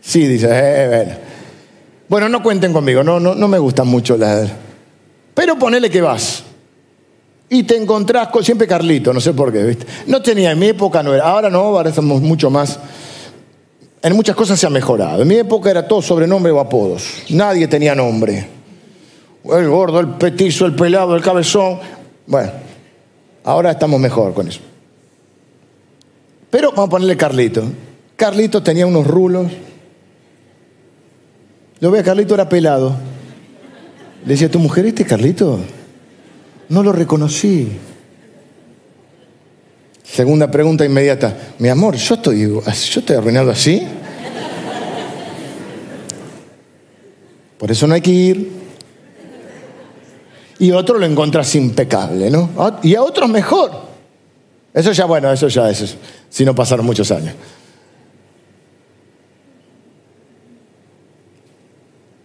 Sí, 0.00 0.26
dice, 0.26 0.48
eh, 0.50 0.88
bueno. 0.88 1.16
bueno. 2.08 2.28
no 2.28 2.42
cuenten 2.42 2.72
conmigo, 2.72 3.04
no, 3.04 3.20
no, 3.20 3.34
no 3.34 3.48
me 3.48 3.58
gustan 3.58 3.86
mucho 3.86 4.16
las 4.16 4.50
pero 5.34 5.58
ponele 5.58 5.90
que 5.90 6.00
vas. 6.00 6.44
Y 7.48 7.64
te 7.64 7.76
encontrás 7.76 8.28
con, 8.28 8.44
siempre 8.44 8.66
Carlito, 8.66 9.12
no 9.12 9.20
sé 9.20 9.34
por 9.34 9.52
qué, 9.52 9.62
¿viste? 9.62 9.86
No 10.06 10.22
tenía, 10.22 10.52
en 10.52 10.58
mi 10.58 10.68
época 10.68 11.02
no 11.02 11.14
era, 11.14 11.24
ahora 11.24 11.50
no, 11.50 11.60
ahora 11.60 11.90
estamos 11.90 12.22
mucho 12.22 12.50
más. 12.50 12.78
En 14.02 14.16
muchas 14.16 14.34
cosas 14.34 14.58
se 14.58 14.66
ha 14.66 14.70
mejorado. 14.70 15.22
En 15.22 15.28
mi 15.28 15.36
época 15.36 15.70
era 15.70 15.86
todo 15.86 16.02
sobrenombre 16.02 16.50
o 16.50 16.58
apodos. 16.58 17.22
Nadie 17.28 17.68
tenía 17.68 17.94
nombre. 17.94 18.61
El 19.44 19.68
gordo, 19.68 20.00
el 20.00 20.08
petizo, 20.10 20.66
el 20.66 20.74
pelado, 20.74 21.16
el 21.16 21.22
cabezón. 21.22 21.78
Bueno, 22.26 22.52
ahora 23.44 23.72
estamos 23.72 24.00
mejor 24.00 24.34
con 24.34 24.48
eso. 24.48 24.60
Pero 26.50 26.70
vamos 26.70 26.86
a 26.86 26.90
ponerle 26.90 27.16
Carlito. 27.16 27.64
Carlito 28.14 28.62
tenía 28.62 28.86
unos 28.86 29.06
rulos. 29.06 29.50
Yo 31.80 31.90
veo, 31.90 32.04
Carlito 32.04 32.34
era 32.34 32.48
pelado. 32.48 32.94
Le 34.24 34.34
decía, 34.34 34.50
¿tu 34.50 34.60
mujer 34.60 34.86
este 34.86 35.04
Carlito? 35.04 35.58
No 36.68 36.82
lo 36.82 36.92
reconocí. 36.92 37.68
Segunda 40.04 40.50
pregunta 40.50 40.84
inmediata. 40.84 41.36
Mi 41.58 41.68
amor, 41.68 41.96
¿yo 41.96 42.14
estoy, 42.14 42.42
yo 42.42 42.60
estoy 42.64 43.16
arruinado 43.16 43.50
así? 43.50 43.82
Por 47.58 47.70
eso 47.70 47.86
no 47.86 47.94
hay 47.94 48.00
que 48.00 48.10
ir. 48.10 48.61
Y 50.62 50.70
otro 50.70 50.96
lo 50.96 51.04
encuentras 51.06 51.56
impecable, 51.56 52.30
¿no? 52.30 52.48
Y 52.84 52.94
a 52.94 53.02
otros 53.02 53.28
mejor. 53.28 53.72
Eso 54.72 54.92
ya, 54.92 55.06
bueno, 55.06 55.32
eso 55.32 55.48
ya 55.48 55.68
es, 55.68 55.96
si 56.30 56.44
no 56.44 56.54
pasaron 56.54 56.86
muchos 56.86 57.10
años. 57.10 57.34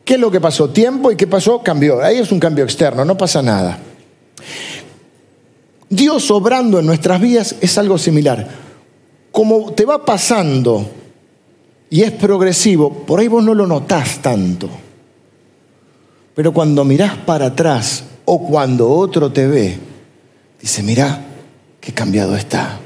¿Qué 0.06 0.13
es 0.13 0.19
lo 0.19 0.30
que 0.30 0.39
pasó? 0.39 0.69
Tiempo 0.69 1.12
y 1.12 1.15
qué 1.15 1.26
pasó? 1.26 1.63
Cambió. 1.63 2.00
Ahí 2.00 2.19
es 2.19 2.32
un 2.32 2.39
cambio 2.39 2.63
externo, 2.63 3.04
no 3.04 3.17
pasa 3.17 3.41
nada. 3.41 3.80
Dios 5.89 6.30
obrando 6.30 6.78
en 6.78 6.86
nuestras 6.86 7.19
vidas 7.19 7.56
es 7.60 7.76
algo 7.80 7.97
similar. 7.97 8.47
Como 9.32 9.73
te 9.73 9.84
va 9.84 10.06
pasando 10.06 10.88
y 11.89 12.04
es 12.04 12.12
progresivo, 12.12 13.04
por 13.04 13.19
ahí 13.19 13.30
vos 13.30 13.43
no 13.43 13.56
lo 13.56 13.65
notás 13.65 14.21
tanto. 14.21 14.69
Pero 16.36 16.54
cuando 16.54 16.86
mirás 16.86 17.17
para 17.17 17.47
atrás 17.47 18.04
o 18.30 18.40
cuando 18.46 18.90
otro 18.90 19.32
te 19.32 19.48
ve, 19.48 19.78
dice, 20.60 20.84
mirá, 20.84 21.26
qué 21.80 21.94
cambiado 21.94 22.36
está. 22.36 22.78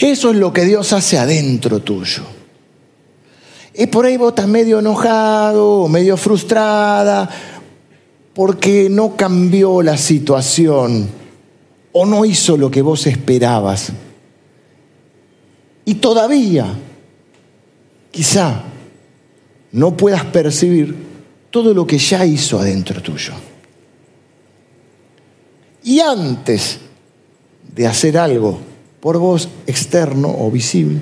Eso 0.00 0.30
es 0.32 0.36
lo 0.36 0.52
que 0.52 0.64
Dios 0.64 0.92
hace 0.92 1.16
adentro 1.16 1.78
tuyo. 1.78 2.24
Y 3.72 3.86
por 3.86 4.06
ahí 4.06 4.16
vos 4.16 4.30
estás 4.30 4.48
medio 4.48 4.80
enojado, 4.80 5.86
medio 5.86 6.16
frustrada, 6.16 7.30
porque 8.34 8.88
no 8.90 9.14
cambió 9.14 9.80
la 9.80 9.96
situación 9.96 11.08
o 11.92 12.04
no 12.04 12.24
hizo 12.24 12.56
lo 12.56 12.68
que 12.68 12.82
vos 12.82 13.06
esperabas. 13.06 13.92
Y 15.84 15.94
todavía, 15.94 16.66
quizá, 18.10 18.64
no 19.70 19.96
puedas 19.96 20.24
percibir 20.24 21.03
todo 21.54 21.72
lo 21.72 21.86
que 21.86 21.98
ya 21.98 22.26
hizo 22.26 22.58
adentro 22.58 23.00
tuyo. 23.00 23.32
Y 25.84 26.00
antes 26.00 26.80
de 27.76 27.86
hacer 27.86 28.18
algo 28.18 28.58
por 28.98 29.18
vos 29.18 29.48
externo 29.64 30.34
o 30.36 30.50
visible, 30.50 30.98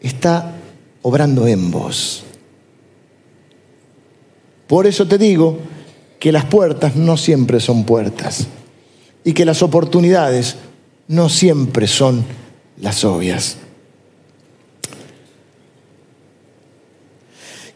está 0.00 0.56
obrando 1.02 1.46
en 1.46 1.70
vos. 1.70 2.24
Por 4.66 4.88
eso 4.88 5.06
te 5.06 5.18
digo 5.18 5.56
que 6.18 6.32
las 6.32 6.46
puertas 6.46 6.96
no 6.96 7.16
siempre 7.16 7.60
son 7.60 7.84
puertas 7.84 8.48
y 9.22 9.34
que 9.34 9.44
las 9.44 9.62
oportunidades 9.62 10.56
no 11.06 11.28
siempre 11.28 11.86
son 11.86 12.24
las 12.80 13.04
obvias. 13.04 13.58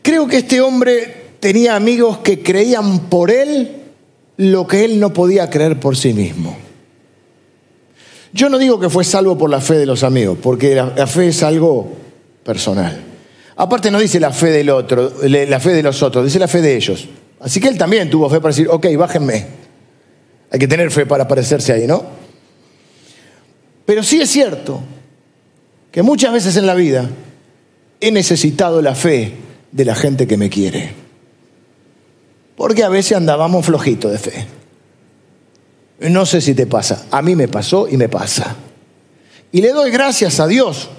Creo 0.02 0.26
que 0.26 0.38
este 0.38 0.60
hombre 0.60 1.19
tenía 1.40 1.74
amigos 1.74 2.18
que 2.18 2.42
creían 2.42 3.08
por 3.08 3.30
él 3.30 3.76
lo 4.36 4.66
que 4.66 4.84
él 4.84 5.00
no 5.00 5.12
podía 5.12 5.50
creer 5.50 5.80
por 5.80 5.96
sí 5.96 6.12
mismo. 6.12 6.56
Yo 8.32 8.48
no 8.48 8.58
digo 8.58 8.78
que 8.78 8.88
fue 8.88 9.04
salvo 9.04 9.36
por 9.36 9.50
la 9.50 9.60
fe 9.60 9.74
de 9.74 9.86
los 9.86 10.04
amigos, 10.04 10.38
porque 10.40 10.74
la, 10.74 11.06
fe 11.06 11.28
es 11.28 11.42
algo 11.42 11.92
personal. 12.44 12.98
Aparte 13.56 13.90
no 13.90 13.98
dice 13.98 14.20
la 14.20 14.30
fe 14.30 14.50
del 14.50 14.70
otro, 14.70 15.12
la 15.22 15.60
fe 15.60 15.70
de 15.70 15.82
los 15.82 16.02
otros, 16.02 16.24
dice 16.24 16.38
la 16.38 16.48
fe 16.48 16.62
de 16.62 16.76
ellos. 16.76 17.08
Así 17.40 17.60
que 17.60 17.68
él 17.68 17.76
también 17.76 18.08
tuvo 18.08 18.30
fe 18.30 18.40
para 18.40 18.54
decir, 18.54 18.68
ok, 18.68 18.86
bájenme. 18.96 19.46
Hay 20.50 20.58
que 20.58 20.68
tener 20.68 20.90
fe 20.90 21.06
para 21.06 21.24
aparecerse 21.24 21.72
ahí, 21.72 21.86
¿no? 21.86 22.04
Pero 23.84 24.02
sí 24.02 24.20
es 24.20 24.30
cierto 24.30 24.80
que 25.90 26.02
muchas 26.02 26.32
veces 26.32 26.56
en 26.56 26.66
la 26.66 26.74
vida 26.74 27.10
he 28.00 28.12
necesitado 28.12 28.80
la 28.80 28.94
fe 28.94 29.32
de 29.72 29.84
la 29.84 29.94
gente 29.94 30.26
que 30.26 30.36
me 30.36 30.48
quiere. 30.48 30.99
Porque 32.60 32.84
a 32.84 32.90
veces 32.90 33.16
andábamos 33.16 33.64
flojitos 33.64 34.12
de 34.12 34.18
fe. 34.18 34.46
No 36.00 36.26
sé 36.26 36.42
si 36.42 36.52
te 36.52 36.66
pasa, 36.66 37.06
a 37.10 37.22
mí 37.22 37.34
me 37.34 37.48
pasó 37.48 37.88
y 37.88 37.96
me 37.96 38.10
pasa. 38.10 38.54
Y 39.50 39.62
le 39.62 39.72
doy 39.72 39.90
gracias 39.90 40.40
a 40.40 40.46
Dios 40.46 40.90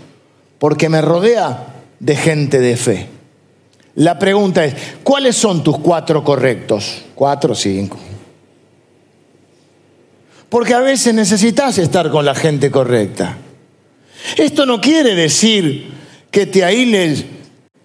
porque 0.57 0.89
me 0.89 1.01
rodea 1.01 1.83
de 1.99 2.15
gente 2.15 2.59
de 2.59 2.75
fe. 2.75 3.09
La 3.93 4.17
pregunta 4.17 4.65
es, 4.65 4.73
¿cuáles 5.03 5.35
son 5.35 5.63
tus 5.63 5.77
cuatro 5.77 6.23
correctos? 6.23 7.03
Cuatro 7.13 7.53
cinco. 7.53 7.99
Porque 10.49 10.73
a 10.73 10.79
veces 10.79 11.13
necesitas 11.13 11.77
estar 11.77 12.09
con 12.09 12.25
la 12.25 12.33
gente 12.33 12.71
correcta. 12.71 13.37
Esto 14.35 14.65
no 14.65 14.81
quiere 14.81 15.13
decir 15.13 15.91
que 16.31 16.47
te 16.47 16.65
aíles 16.65 17.23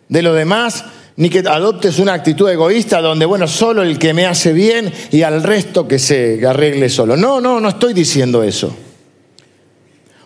de 0.08 0.22
lo 0.22 0.32
demás, 0.32 0.82
ni 1.16 1.30
que 1.30 1.38
adoptes 1.38 1.98
una 1.98 2.12
actitud 2.12 2.48
egoísta 2.48 3.00
donde, 3.00 3.24
bueno, 3.24 3.48
solo 3.48 3.82
el 3.82 3.98
que 3.98 4.12
me 4.12 4.26
hace 4.26 4.52
bien 4.52 4.92
y 5.10 5.22
al 5.22 5.42
resto 5.42 5.88
que 5.88 5.98
se 5.98 6.46
arregle 6.46 6.88
solo. 6.88 7.16
No, 7.16 7.40
no, 7.40 7.60
no 7.60 7.68
estoy 7.70 7.94
diciendo 7.94 8.42
eso. 8.42 8.74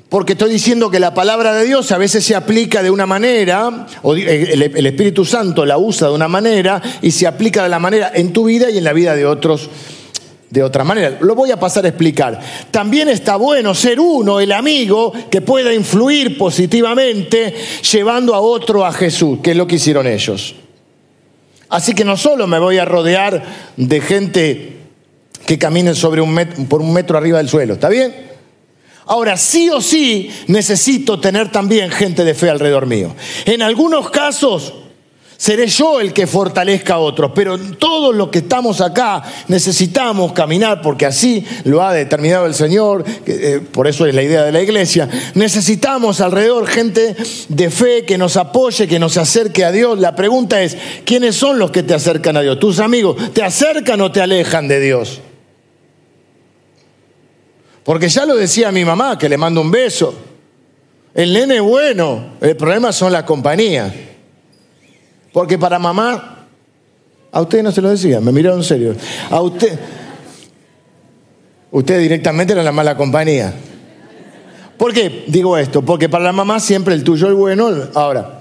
Porque 0.08 0.32
estoy 0.32 0.50
diciendo 0.50 0.90
que 0.90 0.98
la 0.98 1.14
palabra 1.14 1.54
de 1.54 1.64
Dios 1.64 1.92
a 1.92 1.98
veces 1.98 2.24
se 2.24 2.34
aplica 2.34 2.82
de 2.82 2.90
una 2.90 3.06
manera, 3.06 3.86
o 4.02 4.14
el 4.14 4.86
Espíritu 4.86 5.24
Santo 5.24 5.64
la 5.64 5.78
usa 5.78 6.08
de 6.08 6.14
una 6.14 6.26
manera 6.26 6.82
y 7.00 7.12
se 7.12 7.28
aplica 7.28 7.62
de 7.62 7.68
la 7.68 7.78
manera 7.78 8.10
en 8.12 8.32
tu 8.32 8.44
vida 8.44 8.68
y 8.70 8.78
en 8.78 8.84
la 8.84 8.92
vida 8.92 9.14
de 9.14 9.24
otros 9.24 9.70
de 10.50 10.64
otra 10.64 10.82
manera. 10.82 11.18
Lo 11.20 11.36
voy 11.36 11.52
a 11.52 11.60
pasar 11.60 11.84
a 11.84 11.88
explicar. 11.88 12.40
También 12.72 13.08
está 13.08 13.36
bueno 13.36 13.72
ser 13.72 14.00
uno, 14.00 14.40
el 14.40 14.50
amigo, 14.50 15.12
que 15.30 15.42
pueda 15.42 15.72
influir 15.72 16.36
positivamente 16.36 17.54
llevando 17.92 18.34
a 18.34 18.40
otro 18.40 18.84
a 18.84 18.92
Jesús, 18.92 19.38
que 19.40 19.52
es 19.52 19.56
lo 19.56 19.68
que 19.68 19.76
hicieron 19.76 20.08
ellos. 20.08 20.56
Así 21.70 21.94
que 21.94 22.04
no 22.04 22.16
solo 22.16 22.46
me 22.46 22.58
voy 22.58 22.78
a 22.78 22.84
rodear 22.84 23.42
de 23.76 24.00
gente 24.00 24.76
que 25.46 25.58
camine 25.58 25.94
sobre 25.94 26.20
un 26.20 26.36
por 26.68 26.82
un 26.82 26.92
metro 26.92 27.16
arriba 27.16 27.38
del 27.38 27.48
suelo, 27.48 27.74
¿está 27.74 27.88
bien? 27.88 28.30
Ahora, 29.06 29.36
sí 29.36 29.70
o 29.70 29.80
sí 29.80 30.30
necesito 30.46 31.18
tener 31.18 31.50
también 31.50 31.90
gente 31.90 32.24
de 32.24 32.34
fe 32.34 32.50
alrededor 32.50 32.86
mío. 32.86 33.14
En 33.44 33.62
algunos 33.62 34.10
casos 34.10 34.74
seré 35.40 35.68
yo 35.68 36.02
el 36.02 36.12
que 36.12 36.26
fortalezca 36.26 36.94
a 36.94 36.98
otros, 36.98 37.32
pero 37.34 37.58
todos 37.58 38.14
los 38.14 38.28
que 38.28 38.40
estamos 38.40 38.82
acá 38.82 39.22
necesitamos 39.48 40.34
caminar, 40.34 40.82
porque 40.82 41.06
así 41.06 41.46
lo 41.64 41.82
ha 41.82 41.94
determinado 41.94 42.44
el 42.44 42.52
Señor, 42.52 43.06
eh, 43.24 43.62
por 43.72 43.88
eso 43.88 44.04
es 44.04 44.14
la 44.14 44.22
idea 44.22 44.42
de 44.42 44.52
la 44.52 44.60
iglesia, 44.60 45.08
necesitamos 45.34 46.20
alrededor 46.20 46.66
gente 46.66 47.16
de 47.48 47.70
fe 47.70 48.04
que 48.04 48.18
nos 48.18 48.36
apoye, 48.36 48.86
que 48.86 48.98
nos 48.98 49.16
acerque 49.16 49.64
a 49.64 49.72
Dios. 49.72 49.98
La 49.98 50.14
pregunta 50.14 50.60
es, 50.60 50.76
¿quiénes 51.06 51.36
son 51.36 51.58
los 51.58 51.70
que 51.70 51.82
te 51.82 51.94
acercan 51.94 52.36
a 52.36 52.42
Dios? 52.42 52.60
¿Tus 52.60 52.78
amigos 52.78 53.32
te 53.32 53.42
acercan 53.42 53.98
o 54.02 54.12
te 54.12 54.20
alejan 54.20 54.68
de 54.68 54.78
Dios? 54.78 55.22
Porque 57.82 58.10
ya 58.10 58.26
lo 58.26 58.36
decía 58.36 58.70
mi 58.72 58.84
mamá, 58.84 59.16
que 59.16 59.30
le 59.30 59.38
mando 59.38 59.62
un 59.62 59.70
beso. 59.70 60.14
El 61.14 61.32
nene 61.32 61.56
es 61.56 61.62
bueno, 61.62 62.34
el 62.42 62.56
problema 62.56 62.92
son 62.92 63.10
las 63.10 63.22
compañías. 63.22 63.90
Porque 65.32 65.58
para 65.58 65.78
mamá, 65.78 66.46
a 67.32 67.40
usted 67.40 67.62
no 67.62 67.72
se 67.72 67.80
lo 67.80 67.90
decía, 67.90 68.20
me 68.20 68.32
miraron 68.32 68.64
serio. 68.64 68.94
A 69.30 69.40
usted, 69.40 69.78
usted 71.70 72.00
directamente 72.00 72.52
era 72.52 72.62
la 72.62 72.72
mala 72.72 72.96
compañía. 72.96 73.54
¿Por 74.76 74.92
qué 74.92 75.24
digo 75.28 75.56
esto? 75.58 75.82
Porque 75.82 76.08
para 76.08 76.24
la 76.24 76.32
mamá 76.32 76.58
siempre 76.58 76.94
el 76.94 77.04
tuyo 77.04 77.28
es 77.28 77.34
bueno. 77.34 77.68
Ahora, 77.94 78.40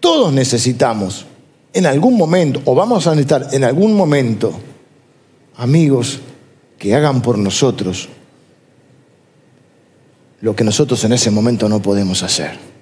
todos 0.00 0.32
necesitamos 0.32 1.26
en 1.72 1.86
algún 1.86 2.16
momento, 2.16 2.62
o 2.64 2.74
vamos 2.74 3.06
a 3.06 3.10
necesitar 3.10 3.48
en 3.52 3.62
algún 3.62 3.94
momento, 3.94 4.52
amigos 5.56 6.20
que 6.78 6.94
hagan 6.94 7.20
por 7.22 7.38
nosotros 7.38 8.08
lo 10.40 10.54
que 10.54 10.64
nosotros 10.64 11.02
en 11.04 11.12
ese 11.12 11.30
momento 11.30 11.68
no 11.68 11.80
podemos 11.80 12.22
hacer. 12.22 12.75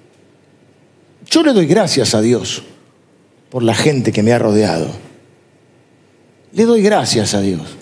Yo 1.35 1.43
le 1.43 1.51
doy 1.51 1.65
gracias 1.65 2.15
a 2.15 2.21
Dios 2.21 2.63
por 3.49 3.61
la 3.61 3.75
gente 3.75 4.13
que 4.13 4.23
me 4.23 4.31
ha 4.31 4.39
rodeado. 4.39 4.87
Le 6.53 6.63
doy 6.63 6.81
gracias 6.81 7.33
a 7.33 7.41
Dios. 7.41 7.75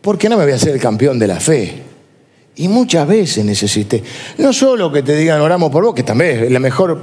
Porque 0.00 0.30
no 0.30 0.38
me 0.38 0.44
voy 0.44 0.54
a 0.54 0.56
hacer 0.56 0.72
el 0.72 0.80
campeón 0.80 1.18
de 1.18 1.26
la 1.26 1.40
fe. 1.40 1.82
Y 2.56 2.68
muchas 2.68 3.06
veces 3.06 3.44
necesité, 3.44 4.02
no 4.38 4.50
solo 4.54 4.90
que 4.90 5.02
te 5.02 5.14
digan 5.14 5.42
oramos 5.42 5.70
por 5.70 5.84
vos, 5.84 5.94
que 5.94 6.04
también 6.04 6.44
es 6.44 6.50
la 6.50 6.58
mejor, 6.58 6.98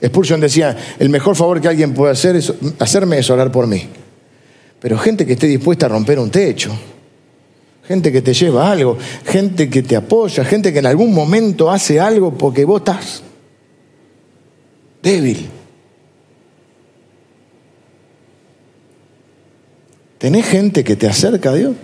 Expulsion 0.00 0.40
decía, 0.40 0.74
el 0.98 1.10
mejor 1.10 1.36
favor 1.36 1.60
que 1.60 1.68
alguien 1.68 1.92
puede 1.92 2.12
hacer 2.12 2.36
es, 2.36 2.50
hacerme 2.78 3.18
es 3.18 3.28
orar 3.28 3.52
por 3.52 3.66
mí 3.66 3.88
pero 4.82 4.98
gente 4.98 5.24
que 5.24 5.34
esté 5.34 5.46
dispuesta 5.46 5.86
a 5.86 5.88
romper 5.88 6.18
un 6.18 6.28
techo, 6.28 6.76
gente 7.84 8.12
que 8.12 8.22
te 8.22 8.32
lleva 8.32 8.70
algo, 8.70 8.96
gente 9.24 9.68
que 9.68 9.82
te 9.82 9.96
apoya, 9.96 10.44
gente 10.44 10.72
que 10.72 10.78
en 10.78 10.86
algún 10.86 11.12
momento 11.12 11.70
hace 11.70 12.00
algo 12.00 12.32
porque 12.32 12.64
vos 12.64 12.80
estás 12.80 13.22
débil. 15.02 15.48
¿Tenés 20.18 20.46
gente 20.46 20.84
que 20.84 20.94
te 20.94 21.08
acerca 21.08 21.50
a 21.50 21.54
Dios? 21.54 21.74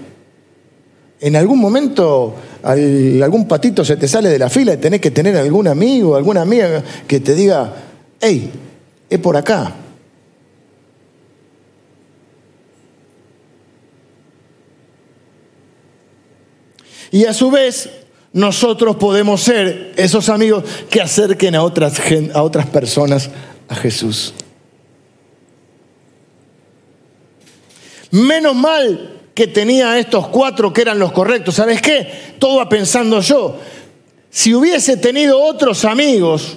En 1.21 1.35
algún 1.35 1.59
momento 1.59 2.37
algún 2.63 3.49
patito 3.49 3.85
se 3.85 3.97
te 3.97 4.07
sale 4.07 4.29
de 4.29 4.39
la 4.39 4.49
fila 4.49 4.75
y 4.75 4.77
tenés 4.77 5.01
que 5.01 5.11
tener 5.11 5.37
algún 5.37 5.67
amigo, 5.67 6.17
alguna 6.17 6.43
amiga 6.43 6.83
que 7.07 7.21
te 7.21 7.35
diga, 7.35 7.75
hey, 8.21 8.53
es 9.11 9.19
por 9.19 9.37
acá. 9.37 9.75
Y 17.11 17.25
a 17.25 17.33
su 17.33 17.51
vez, 17.51 17.89
nosotros 18.33 18.97
podemos 18.97 19.41
ser 19.41 19.95
esos 19.97 20.29
amigos 20.29 20.65
que 20.91 21.01
acerquen 21.01 21.55
a 21.55 21.63
otras, 21.63 22.01
a 22.35 22.43
otras 22.43 22.67
personas 22.67 23.31
a 23.69 23.75
Jesús. 23.75 24.35
Menos 28.11 28.55
mal 28.55 29.21
que 29.35 29.47
tenía 29.47 29.99
estos 29.99 30.29
cuatro 30.29 30.73
que 30.73 30.83
eran 30.83 30.99
los 30.99 31.13
correctos. 31.13 31.55
¿Sabes 31.55 31.81
qué? 31.81 32.35
Todo 32.39 32.59
va 32.59 32.69
pensando 32.69 33.21
yo. 33.21 33.57
Si 34.31 34.55
hubiese 34.55 34.97
tenido 34.97 35.41
otros 35.41 35.85
amigos, 35.85 36.57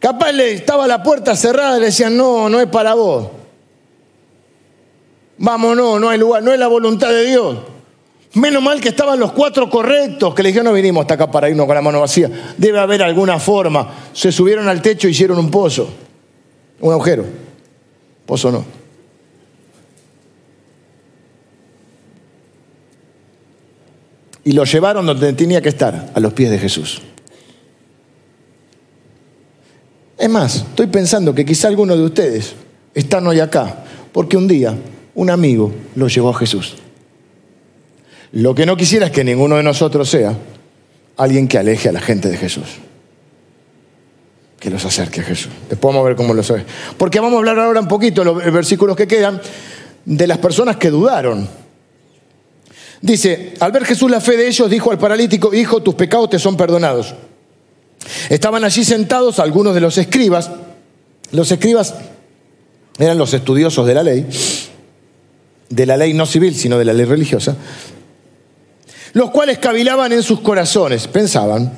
capaz 0.00 0.32
le 0.32 0.52
estaba 0.52 0.86
la 0.86 1.02
puerta 1.02 1.36
cerrada 1.36 1.76
y 1.76 1.80
le 1.80 1.86
decían, 1.86 2.16
no, 2.16 2.48
no 2.48 2.60
es 2.60 2.66
para 2.66 2.94
vos. 2.94 3.28
Vamos, 5.38 5.76
no, 5.76 5.98
no 5.98 6.08
hay 6.08 6.18
lugar, 6.18 6.42
no 6.42 6.52
es 6.52 6.58
la 6.58 6.68
voluntad 6.68 7.10
de 7.10 7.24
Dios. 7.24 7.56
Menos 8.34 8.62
mal 8.62 8.80
que 8.80 8.88
estaban 8.88 9.20
los 9.20 9.32
cuatro 9.32 9.68
correctos, 9.68 10.34
que 10.34 10.42
le 10.42 10.48
dijeron, 10.48 10.66
no 10.66 10.72
vinimos 10.72 11.02
hasta 11.02 11.14
acá 11.14 11.30
para 11.30 11.50
irnos 11.50 11.66
con 11.66 11.74
la 11.74 11.82
mano 11.82 12.00
vacía. 12.00 12.30
Debe 12.56 12.78
haber 12.78 13.02
alguna 13.02 13.38
forma. 13.38 13.92
Se 14.14 14.32
subieron 14.32 14.68
al 14.68 14.80
techo 14.80 15.06
y 15.06 15.10
hicieron 15.10 15.38
un 15.38 15.50
pozo, 15.50 15.88
un 16.80 16.92
agujero. 16.92 17.26
Pozo 18.24 18.50
no. 18.50 18.64
Y 24.44 24.52
lo 24.52 24.64
llevaron 24.64 25.04
donde 25.04 25.34
tenía 25.34 25.60
que 25.60 25.68
estar, 25.68 26.10
a 26.14 26.18
los 26.18 26.32
pies 26.32 26.50
de 26.50 26.58
Jesús. 26.58 27.02
Es 30.16 30.30
más, 30.30 30.56
estoy 30.56 30.86
pensando 30.86 31.34
que 31.34 31.44
quizá 31.44 31.68
alguno 31.68 31.96
de 31.96 32.02
ustedes 32.02 32.54
están 32.94 33.26
hoy 33.26 33.40
acá, 33.40 33.84
porque 34.10 34.36
un 34.36 34.48
día 34.48 34.74
un 35.14 35.30
amigo 35.30 35.72
lo 35.94 36.08
llevó 36.08 36.30
a 36.30 36.34
Jesús. 36.34 36.76
Lo 38.32 38.54
que 38.54 38.64
no 38.64 38.76
quisiera 38.76 39.06
es 39.06 39.12
que 39.12 39.24
ninguno 39.24 39.56
de 39.56 39.62
nosotros 39.62 40.08
sea 40.08 40.34
alguien 41.18 41.46
que 41.46 41.58
aleje 41.58 41.90
a 41.90 41.92
la 41.92 42.00
gente 42.00 42.28
de 42.28 42.36
Jesús. 42.38 42.64
Que 44.58 44.70
los 44.70 44.84
acerque 44.84 45.20
a 45.20 45.24
Jesús. 45.24 45.50
Después 45.68 45.92
vamos 45.92 46.04
a 46.04 46.08
ver 46.08 46.16
cómo 46.16 46.32
lo 46.32 46.42
sabe. 46.42 46.64
Porque 46.96 47.20
vamos 47.20 47.34
a 47.34 47.38
hablar 47.38 47.58
ahora 47.58 47.80
un 47.80 47.88
poquito, 47.88 48.24
los 48.24 48.36
versículos 48.36 48.96
que 48.96 49.06
quedan, 49.06 49.40
de 50.04 50.26
las 50.26 50.38
personas 50.38 50.76
que 50.76 50.90
dudaron. 50.90 51.46
Dice, 53.02 53.54
al 53.60 53.72
ver 53.72 53.84
Jesús 53.84 54.10
la 54.10 54.20
fe 54.20 54.36
de 54.36 54.48
ellos, 54.48 54.70
dijo 54.70 54.90
al 54.90 54.98
paralítico, 54.98 55.52
hijo, 55.52 55.82
tus 55.82 55.94
pecados 55.94 56.30
te 56.30 56.38
son 56.38 56.56
perdonados. 56.56 57.14
Estaban 58.30 58.64
allí 58.64 58.84
sentados 58.84 59.40
algunos 59.40 59.74
de 59.74 59.80
los 59.80 59.98
escribas. 59.98 60.50
Los 61.32 61.50
escribas 61.50 61.94
eran 62.98 63.18
los 63.18 63.34
estudiosos 63.34 63.86
de 63.86 63.94
la 63.94 64.02
ley, 64.02 64.26
de 65.68 65.86
la 65.86 65.96
ley 65.96 66.14
no 66.14 66.24
civil, 66.24 66.54
sino 66.54 66.78
de 66.78 66.84
la 66.84 66.92
ley 66.92 67.04
religiosa 67.04 67.56
los 69.12 69.30
cuales 69.30 69.58
cavilaban 69.58 70.12
en 70.12 70.22
sus 70.22 70.40
corazones, 70.40 71.06
pensaban, 71.08 71.72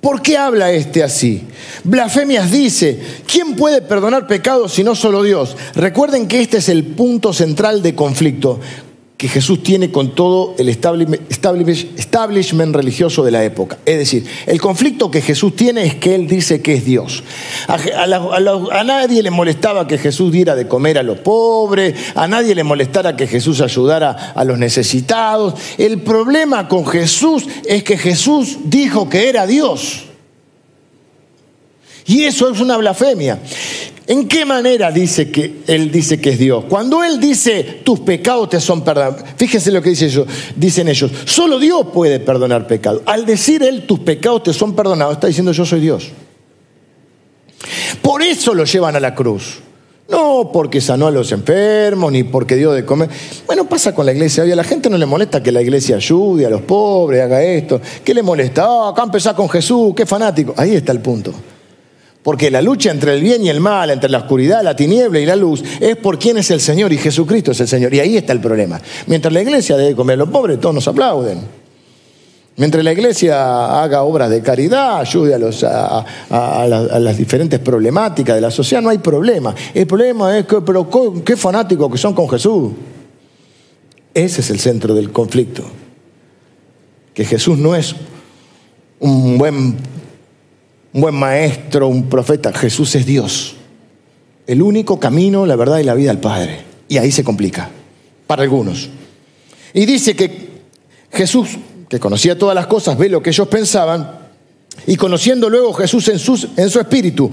¿por 0.00 0.22
qué 0.22 0.36
habla 0.36 0.72
este 0.72 1.02
así? 1.02 1.46
Blasfemias 1.84 2.50
dice, 2.50 3.00
¿quién 3.30 3.56
puede 3.56 3.82
perdonar 3.82 4.26
pecados 4.26 4.72
si 4.72 4.84
no 4.84 4.94
solo 4.94 5.22
Dios? 5.22 5.56
Recuerden 5.74 6.28
que 6.28 6.40
este 6.40 6.58
es 6.58 6.68
el 6.68 6.84
punto 6.84 7.32
central 7.32 7.82
de 7.82 7.94
conflicto. 7.94 8.60
Que 9.20 9.28
Jesús 9.28 9.62
tiene 9.62 9.90
con 9.90 10.14
todo 10.14 10.54
el 10.56 10.70
establishment 10.70 12.74
religioso 12.74 13.22
de 13.22 13.30
la 13.30 13.44
época. 13.44 13.76
Es 13.84 13.98
decir, 13.98 14.24
el 14.46 14.58
conflicto 14.58 15.10
que 15.10 15.20
Jesús 15.20 15.54
tiene 15.54 15.84
es 15.84 15.96
que 15.96 16.14
Él 16.14 16.26
dice 16.26 16.62
que 16.62 16.72
es 16.72 16.86
Dios. 16.86 17.22
A, 17.68 18.82
nadie 18.82 19.22
le 19.22 19.30
molestaba 19.30 19.86
que 19.86 19.98
Jesús 19.98 20.32
diera 20.32 20.54
de 20.54 20.66
comer 20.66 20.96
a 20.96 21.02
los 21.02 21.18
pobres, 21.18 21.94
a 22.14 22.26
nadie 22.28 22.54
le 22.54 22.64
molestara 22.64 23.14
que 23.14 23.26
Jesús 23.26 23.60
ayudara 23.60 24.32
a 24.34 24.42
los 24.42 24.56
necesitados. 24.56 25.52
El 25.76 26.00
problema 26.00 26.66
con 26.66 26.86
Jesús 26.86 27.46
es 27.66 27.84
que 27.84 27.98
Jesús 27.98 28.56
dijo 28.64 29.10
que 29.10 29.28
era 29.28 29.46
Dios. 29.46 30.04
Y 32.06 32.22
eso 32.22 32.50
es 32.50 32.58
una 32.58 32.78
blasfemia. 32.78 33.38
¿En 34.10 34.26
qué 34.26 34.44
manera 34.44 34.90
dice 34.90 35.30
que 35.30 35.62
Él 35.68 35.92
dice 35.92 36.20
que 36.20 36.30
es 36.30 36.38
Dios? 36.40 36.64
Cuando 36.68 37.04
Él 37.04 37.20
dice, 37.20 37.62
tus 37.84 38.00
pecados 38.00 38.48
te 38.48 38.58
son 38.58 38.82
perdonados, 38.82 39.22
fíjense 39.36 39.70
lo 39.70 39.80
que 39.80 39.90
dice 39.90 40.06
ellos, 40.06 40.26
dicen 40.56 40.88
ellos, 40.88 41.12
solo 41.26 41.60
Dios 41.60 41.86
puede 41.94 42.18
perdonar 42.18 42.66
pecados. 42.66 43.02
Al 43.06 43.24
decir 43.24 43.62
Él, 43.62 43.86
tus 43.86 44.00
pecados 44.00 44.42
te 44.42 44.52
son 44.52 44.74
perdonados, 44.74 45.14
está 45.14 45.28
diciendo 45.28 45.52
yo 45.52 45.64
soy 45.64 45.78
Dios. 45.78 46.10
Por 48.02 48.20
eso 48.22 48.52
lo 48.52 48.64
llevan 48.64 48.96
a 48.96 49.00
la 49.00 49.14
cruz. 49.14 49.60
No 50.08 50.50
porque 50.52 50.80
sanó 50.80 51.06
a 51.06 51.12
los 51.12 51.30
enfermos, 51.30 52.10
ni 52.10 52.24
porque 52.24 52.56
dio 52.56 52.72
de 52.72 52.84
comer. 52.84 53.08
Bueno, 53.46 53.68
pasa 53.68 53.94
con 53.94 54.04
la 54.06 54.12
iglesia. 54.12 54.42
Oye, 54.42 54.54
a 54.54 54.56
la 54.56 54.64
gente 54.64 54.90
no 54.90 54.98
le 54.98 55.06
molesta 55.06 55.40
que 55.40 55.52
la 55.52 55.62
iglesia 55.62 55.94
ayude 55.94 56.46
a 56.46 56.50
los 56.50 56.62
pobres, 56.62 57.22
haga 57.22 57.44
esto. 57.44 57.80
¿Qué 58.02 58.12
le 58.12 58.24
molesta? 58.24 58.64
Ah, 58.64 58.88
acá 58.88 59.04
empezar 59.04 59.36
con 59.36 59.48
Jesús, 59.48 59.94
qué 59.94 60.04
fanático. 60.04 60.52
Ahí 60.56 60.74
está 60.74 60.90
el 60.90 60.98
punto. 60.98 61.32
Porque 62.22 62.50
la 62.50 62.60
lucha 62.60 62.90
entre 62.90 63.14
el 63.14 63.22
bien 63.22 63.42
y 63.44 63.48
el 63.48 63.60
mal, 63.60 63.90
entre 63.90 64.10
la 64.10 64.18
oscuridad, 64.18 64.62
la 64.62 64.76
tiniebla 64.76 65.20
y 65.20 65.26
la 65.26 65.36
luz, 65.36 65.64
es 65.80 65.96
por 65.96 66.18
quién 66.18 66.36
es 66.36 66.50
el 66.50 66.60
Señor 66.60 66.92
y 66.92 66.98
Jesucristo 66.98 67.52
es 67.52 67.60
el 67.60 67.68
Señor. 67.68 67.94
Y 67.94 68.00
ahí 68.00 68.16
está 68.16 68.32
el 68.32 68.40
problema. 68.40 68.80
Mientras 69.06 69.32
la 69.32 69.40
iglesia 69.40 69.76
debe 69.76 69.96
comer 69.96 70.14
a 70.14 70.18
los 70.18 70.28
pobres, 70.28 70.60
todos 70.60 70.74
nos 70.74 70.86
aplauden. 70.86 71.40
Mientras 72.56 72.84
la 72.84 72.92
iglesia 72.92 73.82
haga 73.82 74.02
obras 74.02 74.28
de 74.28 74.42
caridad, 74.42 75.00
ayude 75.00 75.34
a, 75.34 75.38
los, 75.38 75.64
a, 75.64 76.04
las 77.00 77.16
diferentes 77.16 77.58
problemáticas 77.58 78.34
de 78.34 78.42
la 78.42 78.50
sociedad, 78.50 78.82
no 78.82 78.90
hay 78.90 78.98
problema. 78.98 79.54
El 79.72 79.86
problema 79.86 80.36
es 80.36 80.44
que, 80.44 80.60
pero 80.60 80.86
qué 81.24 81.38
fanáticos 81.38 81.90
que 81.90 81.96
son 81.96 82.12
con 82.12 82.28
Jesús. 82.28 82.72
Ese 84.12 84.42
es 84.42 84.50
el 84.50 84.58
centro 84.58 84.94
del 84.94 85.10
conflicto. 85.10 85.62
Que 87.14 87.24
Jesús 87.24 87.56
no 87.56 87.74
es 87.74 87.96
un 88.98 89.38
buen 89.38 89.76
un 90.92 91.00
buen 91.00 91.14
maestro, 91.14 91.88
un 91.88 92.08
profeta. 92.08 92.52
Jesús 92.52 92.94
es 92.94 93.06
Dios. 93.06 93.56
El 94.46 94.62
único 94.62 94.98
camino, 94.98 95.46
la 95.46 95.56
verdad 95.56 95.78
y 95.78 95.84
la 95.84 95.94
vida 95.94 96.10
al 96.10 96.20
Padre. 96.20 96.60
Y 96.88 96.98
ahí 96.98 97.12
se 97.12 97.22
complica, 97.22 97.70
para 98.26 98.42
algunos. 98.42 98.90
Y 99.72 99.86
dice 99.86 100.16
que 100.16 100.50
Jesús, 101.12 101.50
que 101.88 102.00
conocía 102.00 102.36
todas 102.36 102.54
las 102.54 102.66
cosas, 102.66 102.98
ve 102.98 103.08
lo 103.08 103.22
que 103.22 103.30
ellos 103.30 103.48
pensaban, 103.48 104.18
y 104.86 104.96
conociendo 104.96 105.48
luego 105.48 105.72
Jesús 105.74 106.08
en, 106.08 106.18
en 106.56 106.70
su 106.70 106.80
espíritu, 106.80 107.30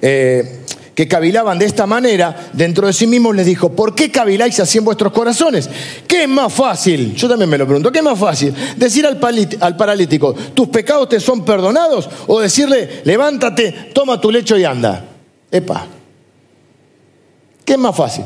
eh, 0.00 0.60
que 0.94 1.08
cavilaban 1.08 1.58
de 1.58 1.66
esta 1.66 1.86
manera, 1.86 2.50
dentro 2.52 2.86
de 2.86 2.92
sí 2.92 3.06
mismos 3.06 3.34
les 3.34 3.46
dijo, 3.46 3.72
¿por 3.72 3.94
qué 3.94 4.10
caviláis 4.10 4.60
así 4.60 4.78
en 4.78 4.84
vuestros 4.84 5.12
corazones? 5.12 5.68
¿Qué 6.06 6.22
es 6.22 6.28
más 6.28 6.52
fácil? 6.52 7.14
Yo 7.14 7.28
también 7.28 7.50
me 7.50 7.58
lo 7.58 7.66
pregunto, 7.66 7.90
¿qué 7.90 7.98
es 7.98 8.04
más 8.04 8.18
fácil? 8.18 8.54
¿Decir 8.76 9.06
al, 9.06 9.18
al 9.60 9.76
paralítico, 9.76 10.34
tus 10.54 10.68
pecados 10.68 11.08
te 11.08 11.20
son 11.20 11.44
perdonados? 11.44 12.08
¿O 12.26 12.40
decirle, 12.40 13.02
levántate, 13.04 13.90
toma 13.92 14.20
tu 14.20 14.30
lecho 14.30 14.56
y 14.56 14.64
anda? 14.64 15.04
Epa. 15.50 15.86
¿Qué 17.64 17.72
es 17.72 17.78
más 17.78 17.96
fácil? 17.96 18.24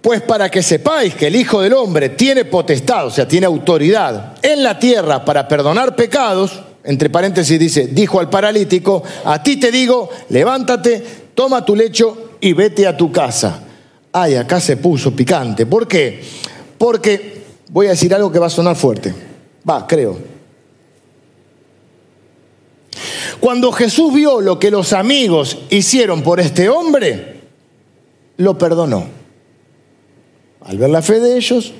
Pues 0.00 0.22
para 0.22 0.50
que 0.50 0.62
sepáis 0.62 1.14
que 1.14 1.26
el 1.26 1.36
Hijo 1.36 1.60
del 1.60 1.74
Hombre 1.74 2.10
tiene 2.10 2.44
potestad, 2.44 3.06
o 3.06 3.10
sea, 3.10 3.26
tiene 3.26 3.46
autoridad 3.46 4.36
en 4.42 4.62
la 4.62 4.78
tierra 4.78 5.24
para 5.24 5.48
perdonar 5.48 5.96
pecados, 5.96 6.62
entre 6.88 7.10
paréntesis 7.10 7.60
dice, 7.60 7.88
dijo 7.88 8.18
al 8.18 8.30
paralítico, 8.30 9.02
a 9.26 9.42
ti 9.42 9.58
te 9.58 9.70
digo, 9.70 10.08
levántate, 10.30 11.04
toma 11.34 11.62
tu 11.62 11.76
lecho 11.76 12.30
y 12.40 12.54
vete 12.54 12.86
a 12.86 12.96
tu 12.96 13.12
casa. 13.12 13.62
Ay, 14.10 14.36
acá 14.36 14.58
se 14.58 14.78
puso 14.78 15.14
picante. 15.14 15.66
¿Por 15.66 15.86
qué? 15.86 16.22
Porque 16.78 17.42
voy 17.68 17.88
a 17.88 17.90
decir 17.90 18.14
algo 18.14 18.32
que 18.32 18.38
va 18.38 18.46
a 18.46 18.50
sonar 18.50 18.74
fuerte. 18.74 19.12
Va, 19.68 19.86
creo. 19.86 20.16
Cuando 23.38 23.70
Jesús 23.70 24.14
vio 24.14 24.40
lo 24.40 24.58
que 24.58 24.70
los 24.70 24.94
amigos 24.94 25.58
hicieron 25.68 26.22
por 26.22 26.40
este 26.40 26.70
hombre, 26.70 27.42
lo 28.38 28.56
perdonó. 28.56 29.04
Al 30.62 30.78
ver 30.78 30.88
la 30.88 31.02
fe 31.02 31.20
de 31.20 31.36
ellos, 31.36 31.74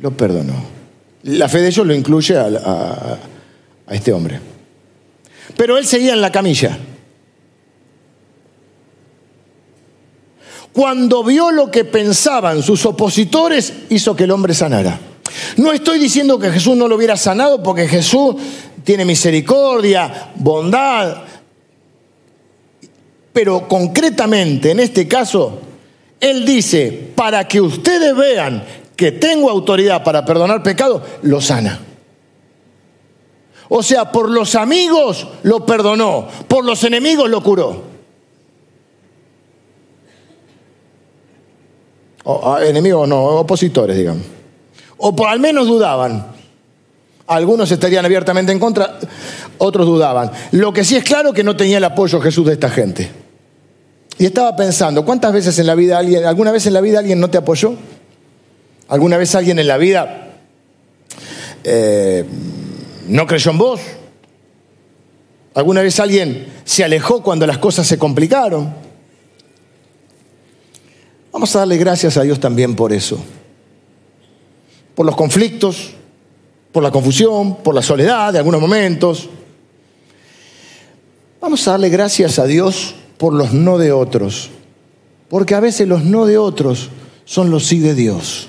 lo 0.00 0.12
perdonó. 0.12 0.54
La 1.24 1.48
fe 1.48 1.58
de 1.58 1.66
ellos 1.66 1.84
lo 1.84 1.92
incluye 1.92 2.36
a, 2.36 3.18
este 3.90 4.12
hombre. 4.12 4.40
Pero 5.56 5.78
él 5.78 5.86
seguía 5.86 6.12
en 6.12 6.20
la 6.20 6.32
camilla. 6.32 6.78
Cuando 10.72 11.24
vio 11.24 11.50
lo 11.50 11.70
que 11.70 11.84
pensaban 11.84 12.62
sus 12.62 12.86
opositores, 12.86 13.72
hizo 13.90 14.14
que 14.14 14.24
el 14.24 14.30
hombre 14.30 14.54
sanara. 14.54 15.00
No 15.56 15.72
estoy 15.72 15.98
diciendo 15.98 16.38
que 16.38 16.50
Jesús 16.50 16.76
no 16.76 16.86
lo 16.86 16.96
hubiera 16.96 17.16
sanado 17.16 17.62
porque 17.62 17.88
Jesús 17.88 18.36
tiene 18.84 19.04
misericordia, 19.04 20.30
bondad, 20.36 21.24
pero 23.32 23.68
concretamente 23.68 24.70
en 24.70 24.80
este 24.80 25.06
caso, 25.06 25.60
Él 26.20 26.44
dice, 26.44 27.12
para 27.14 27.46
que 27.46 27.60
ustedes 27.60 28.16
vean 28.16 28.64
que 28.96 29.12
tengo 29.12 29.50
autoridad 29.50 30.02
para 30.02 30.24
perdonar 30.24 30.62
pecado, 30.62 31.04
lo 31.22 31.40
sana. 31.40 31.78
O 33.70 33.82
sea, 33.82 34.10
por 34.10 34.30
los 34.30 34.54
amigos 34.54 35.26
lo 35.42 35.64
perdonó, 35.66 36.26
por 36.48 36.64
los 36.64 36.82
enemigos 36.84 37.28
lo 37.28 37.42
curó. 37.42 37.82
O, 42.24 42.58
enemigos 42.58 43.08
no, 43.08 43.24
opositores, 43.24 43.96
digamos. 43.96 44.24
O 44.98 45.14
por 45.14 45.28
al 45.28 45.40
menos 45.40 45.66
dudaban. 45.66 46.26
Algunos 47.26 47.70
estarían 47.70 48.04
abiertamente 48.04 48.52
en 48.52 48.58
contra, 48.58 48.98
otros 49.58 49.86
dudaban. 49.86 50.30
Lo 50.52 50.72
que 50.72 50.84
sí 50.84 50.96
es 50.96 51.04
claro 51.04 51.32
que 51.32 51.44
no 51.44 51.56
tenía 51.56 51.76
el 51.76 51.84
apoyo 51.84 52.20
Jesús 52.20 52.46
de 52.46 52.54
esta 52.54 52.70
gente. 52.70 53.10
Y 54.18 54.26
estaba 54.26 54.56
pensando, 54.56 55.04
¿cuántas 55.04 55.32
veces 55.32 55.58
en 55.58 55.66
la 55.66 55.74
vida 55.74 55.98
alguien, 55.98 56.24
alguna 56.24 56.52
vez 56.52 56.66
en 56.66 56.72
la 56.72 56.80
vida 56.80 56.98
alguien 56.98 57.20
no 57.20 57.28
te 57.28 57.38
apoyó? 57.38 57.74
¿Alguna 58.88 59.18
vez 59.18 59.34
alguien 59.34 59.58
en 59.58 59.68
la 59.68 59.76
vida 59.76 60.28
eh, 61.64 62.24
no 63.08 63.26
creyó 63.26 63.50
en 63.50 63.58
vos. 63.58 63.80
¿Alguna 65.54 65.82
vez 65.82 65.98
alguien 65.98 66.46
se 66.64 66.84
alejó 66.84 67.22
cuando 67.22 67.46
las 67.46 67.58
cosas 67.58 67.86
se 67.86 67.98
complicaron? 67.98 68.72
Vamos 71.32 71.54
a 71.56 71.60
darle 71.60 71.76
gracias 71.76 72.16
a 72.16 72.22
Dios 72.22 72.38
también 72.38 72.76
por 72.76 72.92
eso. 72.92 73.18
Por 74.94 75.06
los 75.06 75.16
conflictos, 75.16 75.90
por 76.72 76.82
la 76.82 76.90
confusión, 76.90 77.56
por 77.56 77.74
la 77.74 77.82
soledad 77.82 78.32
de 78.32 78.38
algunos 78.38 78.60
momentos. 78.60 79.28
Vamos 81.40 81.66
a 81.66 81.72
darle 81.72 81.88
gracias 81.88 82.38
a 82.38 82.44
Dios 82.44 82.94
por 83.16 83.32
los 83.32 83.52
no 83.52 83.78
de 83.78 83.92
otros. 83.92 84.50
Porque 85.28 85.54
a 85.54 85.60
veces 85.60 85.88
los 85.88 86.04
no 86.04 86.26
de 86.26 86.38
otros 86.38 86.90
son 87.24 87.50
los 87.50 87.66
sí 87.66 87.78
de 87.78 87.94
Dios. 87.94 88.48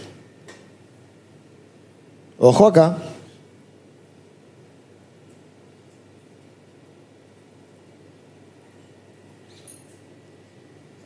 Ojo 2.39 2.67
acá. 2.67 2.97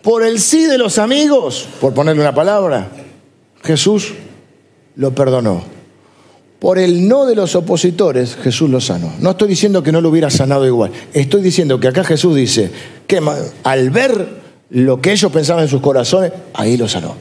Por 0.04 0.22
el 0.22 0.40
sí 0.42 0.66
de 0.66 0.78
los 0.78 1.00
amigos, 1.00 1.66
por 1.80 1.94
ponerle 1.94 2.22
una 2.22 2.36
palabra, 2.36 2.90
Jesús 3.64 4.14
lo 4.98 5.16
perdonó. 5.16 5.64
Por 6.60 6.78
el 6.78 7.08
no 7.08 7.26
de 7.26 7.36
los 7.36 7.56
opositores, 7.56 8.36
Jesús 8.36 8.70
lo 8.70 8.82
sanó. 8.82 9.14
No 9.20 9.32
estoy 9.32 9.48
diciendo 9.48 9.82
que 9.82 9.94
no 9.94 10.02
lo 10.02 10.10
hubiera 10.10 10.30
sanado 10.30 10.68
igual. 10.68 10.92
Estoy 11.14 11.42
diciendo 11.42 11.80
que 11.80 11.88
acá 11.88 12.04
Jesús 12.04 12.36
dice 12.36 12.70
que 13.08 13.22
al 13.64 13.90
ver 13.92 14.44
lo 14.70 15.00
que 15.00 15.14
ellos 15.14 15.32
pensaban 15.32 15.64
en 15.64 15.70
sus 15.70 15.82
corazones, 15.82 16.34
ahí 16.54 16.76
lo 16.76 16.90
sanó. 16.90 17.16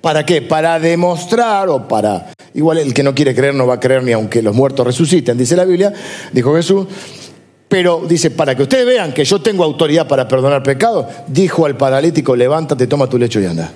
¿Para 0.00 0.24
qué? 0.24 0.40
Para 0.40 0.80
demostrar 0.80 1.68
o 1.68 1.86
para... 1.88 2.32
Igual 2.54 2.78
el 2.78 2.94
que 2.94 3.02
no 3.02 3.14
quiere 3.14 3.34
creer 3.34 3.54
no 3.54 3.66
va 3.66 3.74
a 3.74 3.80
creer 3.80 4.02
ni 4.02 4.12
aunque 4.12 4.40
los 4.40 4.54
muertos 4.54 4.86
resuciten, 4.86 5.36
dice 5.38 5.56
la 5.56 5.64
Biblia, 5.64 5.92
dijo 6.32 6.54
Jesús, 6.54 6.86
pero 7.72 8.02
dice, 8.06 8.30
para 8.30 8.54
que 8.54 8.64
ustedes 8.64 8.84
vean 8.84 9.14
que 9.14 9.24
yo 9.24 9.40
tengo 9.40 9.64
autoridad 9.64 10.06
para 10.06 10.28
perdonar 10.28 10.62
pecados, 10.62 11.06
dijo 11.26 11.64
al 11.64 11.74
paralítico, 11.74 12.36
levántate, 12.36 12.86
toma 12.86 13.08
tu 13.08 13.16
lecho 13.16 13.40
y 13.40 13.46
anda. 13.46 13.72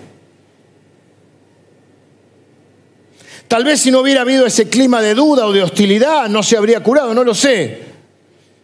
Tal 3.49 3.64
vez 3.64 3.80
si 3.80 3.90
no 3.90 4.01
hubiera 4.01 4.20
habido 4.20 4.44
ese 4.44 4.68
clima 4.68 5.01
de 5.01 5.14
duda 5.14 5.47
o 5.47 5.53
de 5.53 5.62
hostilidad, 5.62 6.28
no 6.28 6.42
se 6.42 6.59
habría 6.59 6.82
curado, 6.82 7.14
no 7.14 7.24
lo 7.24 7.34
sé. 7.34 7.84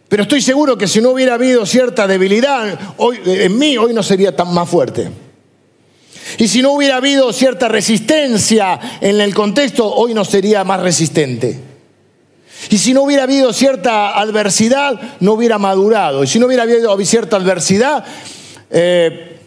Pero 0.07 0.21
estoy 0.21 0.39
seguro 0.39 0.77
que 0.77 0.87
si 0.87 1.01
no 1.01 1.09
hubiera 1.09 1.33
habido 1.33 1.65
cierta 1.65 2.05
debilidad 2.05 2.77
hoy, 2.97 3.19
en 3.25 3.57
mí, 3.57 3.75
hoy 3.75 3.91
no 3.91 4.03
sería 4.03 4.35
tan 4.35 4.53
más 4.53 4.69
fuerte. 4.69 5.09
Y 6.37 6.47
si 6.47 6.61
no 6.61 6.73
hubiera 6.73 6.97
habido 6.97 7.33
cierta 7.33 7.67
resistencia 7.67 8.79
en 9.01 9.19
el 9.19 9.33
contexto, 9.33 9.95
hoy 9.95 10.13
no 10.13 10.25
sería 10.25 10.63
más 10.63 10.79
resistente. 10.79 11.72
Y 12.73 12.79
si 12.79 12.91
no 12.91 13.03
hubiera 13.03 13.21
habido 13.21 13.53
cierta 13.53 14.19
adversidad, 14.19 14.99
no 15.19 15.33
hubiera 15.33 15.59
madurado. 15.59 16.23
Y 16.23 16.27
si 16.27 16.39
no 16.39 16.47
hubiera 16.47 16.63
habido 16.63 16.97
cierta 17.05 17.37
adversidad, 17.37 18.03
eh, 18.71 19.37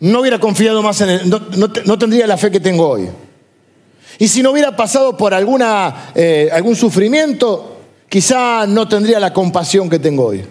no 0.00 0.20
hubiera 0.20 0.40
confiado 0.40 0.82
más 0.82 1.02
en 1.02 1.10
él, 1.10 1.20
no, 1.28 1.98
tendría 1.98 2.26
la 2.26 2.38
fe 2.38 2.50
que 2.50 2.60
tengo 2.60 2.88
hoy. 2.88 3.10
Y 4.18 4.26
si 4.26 4.42
no 4.42 4.52
hubiera 4.52 4.74
pasado 4.74 5.18
por 5.18 5.34
alguna, 5.34 6.12
eh, 6.14 6.48
algún 6.50 6.76
sufrimiento, 6.76 7.76
quizá 8.08 8.66
no 8.66 8.88
tendría 8.88 9.20
la 9.20 9.34
compasión 9.34 9.90
que 9.90 9.98
tengo 9.98 10.28
hoy. 10.28 10.42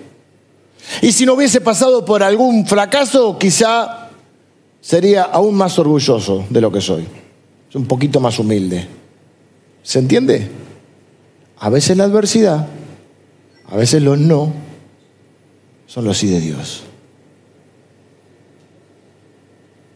Y 1.02 1.12
si 1.12 1.26
no 1.26 1.34
hubiese 1.34 1.60
pasado 1.60 2.06
por 2.06 2.22
algún 2.22 2.68
fracaso, 2.68 3.36
quizá 3.40 4.10
sería 4.80 5.24
aún 5.24 5.56
más 5.56 5.80
orgulloso 5.80 6.46
de 6.52 6.62
lo 6.62 6.72
que 6.72 6.82
soy. 6.82 7.08
Un 7.74 7.88
poquito 7.88 8.20
más 8.20 8.38
humilde. 8.38 8.88
¿Se 9.82 9.98
entiende? 9.98 10.67
A 11.60 11.70
veces 11.70 11.98
la 11.98 12.04
adversidad, 12.04 12.68
a 13.70 13.76
veces 13.76 14.02
los 14.02 14.18
no, 14.18 14.54
son 15.88 16.06
los 16.06 16.18
sí 16.18 16.28
de 16.28 16.40
Dios. 16.40 16.84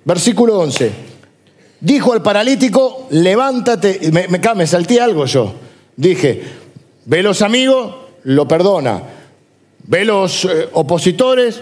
Versículo 0.03 0.59
11. 0.59 0.91
Dijo 1.80 2.14
al 2.14 2.22
paralítico, 2.22 3.07
levántate. 3.12 4.12
Me, 4.12 4.28
me, 4.28 4.39
me 4.55 4.68
salté 4.68 4.99
algo 4.99 5.26
yo. 5.26 5.53
Dije, 5.95 6.43
ve 7.05 7.24
los 7.24 7.41
amigos, 7.41 7.95
lo 8.24 8.47
perdona. 8.47 9.01
Ve 9.84 10.05
los 10.05 10.45
eh, 10.45 10.70
opositores, 10.74 11.62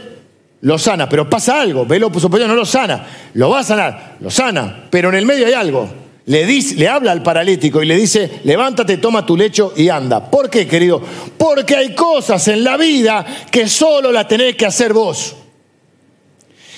lo 0.62 0.78
sana. 0.78 1.08
Pero 1.08 1.30
pasa 1.30 1.62
algo, 1.62 1.86
ve 1.86 2.00
los 2.00 2.10
opositores, 2.10 2.48
no 2.48 2.56
lo 2.56 2.66
sana. 2.66 3.08
Lo 3.34 3.50
va 3.50 3.60
a 3.60 3.64
sanar, 3.64 4.18
lo 4.20 4.30
sana. 4.30 4.88
Pero 4.90 5.10
en 5.10 5.16
el 5.16 5.26
medio 5.26 5.46
hay 5.46 5.54
algo. 5.54 5.90
Le, 6.30 6.88
habla 6.88 7.12
al 7.12 7.24
paralítico 7.24 7.82
y 7.82 7.88
le 7.88 7.96
dice, 7.96 8.42
levántate, 8.44 8.98
toma 8.98 9.26
tu 9.26 9.36
lecho 9.36 9.74
y 9.76 9.90
anda. 9.90 10.30
¿Por 10.30 10.48
qué, 10.48 10.68
querido? 10.68 11.02
Porque 11.36 11.76
hay 11.76 11.96
cosas 11.96 12.48
en 12.50 12.64
la 12.64 12.78
vida 12.78 13.26
que 13.50 13.68
solo 13.68 14.12
la 14.12 14.28
tenés 14.28 14.56
que 14.56 14.68
hacer 14.68 14.94
vos. 14.94 15.36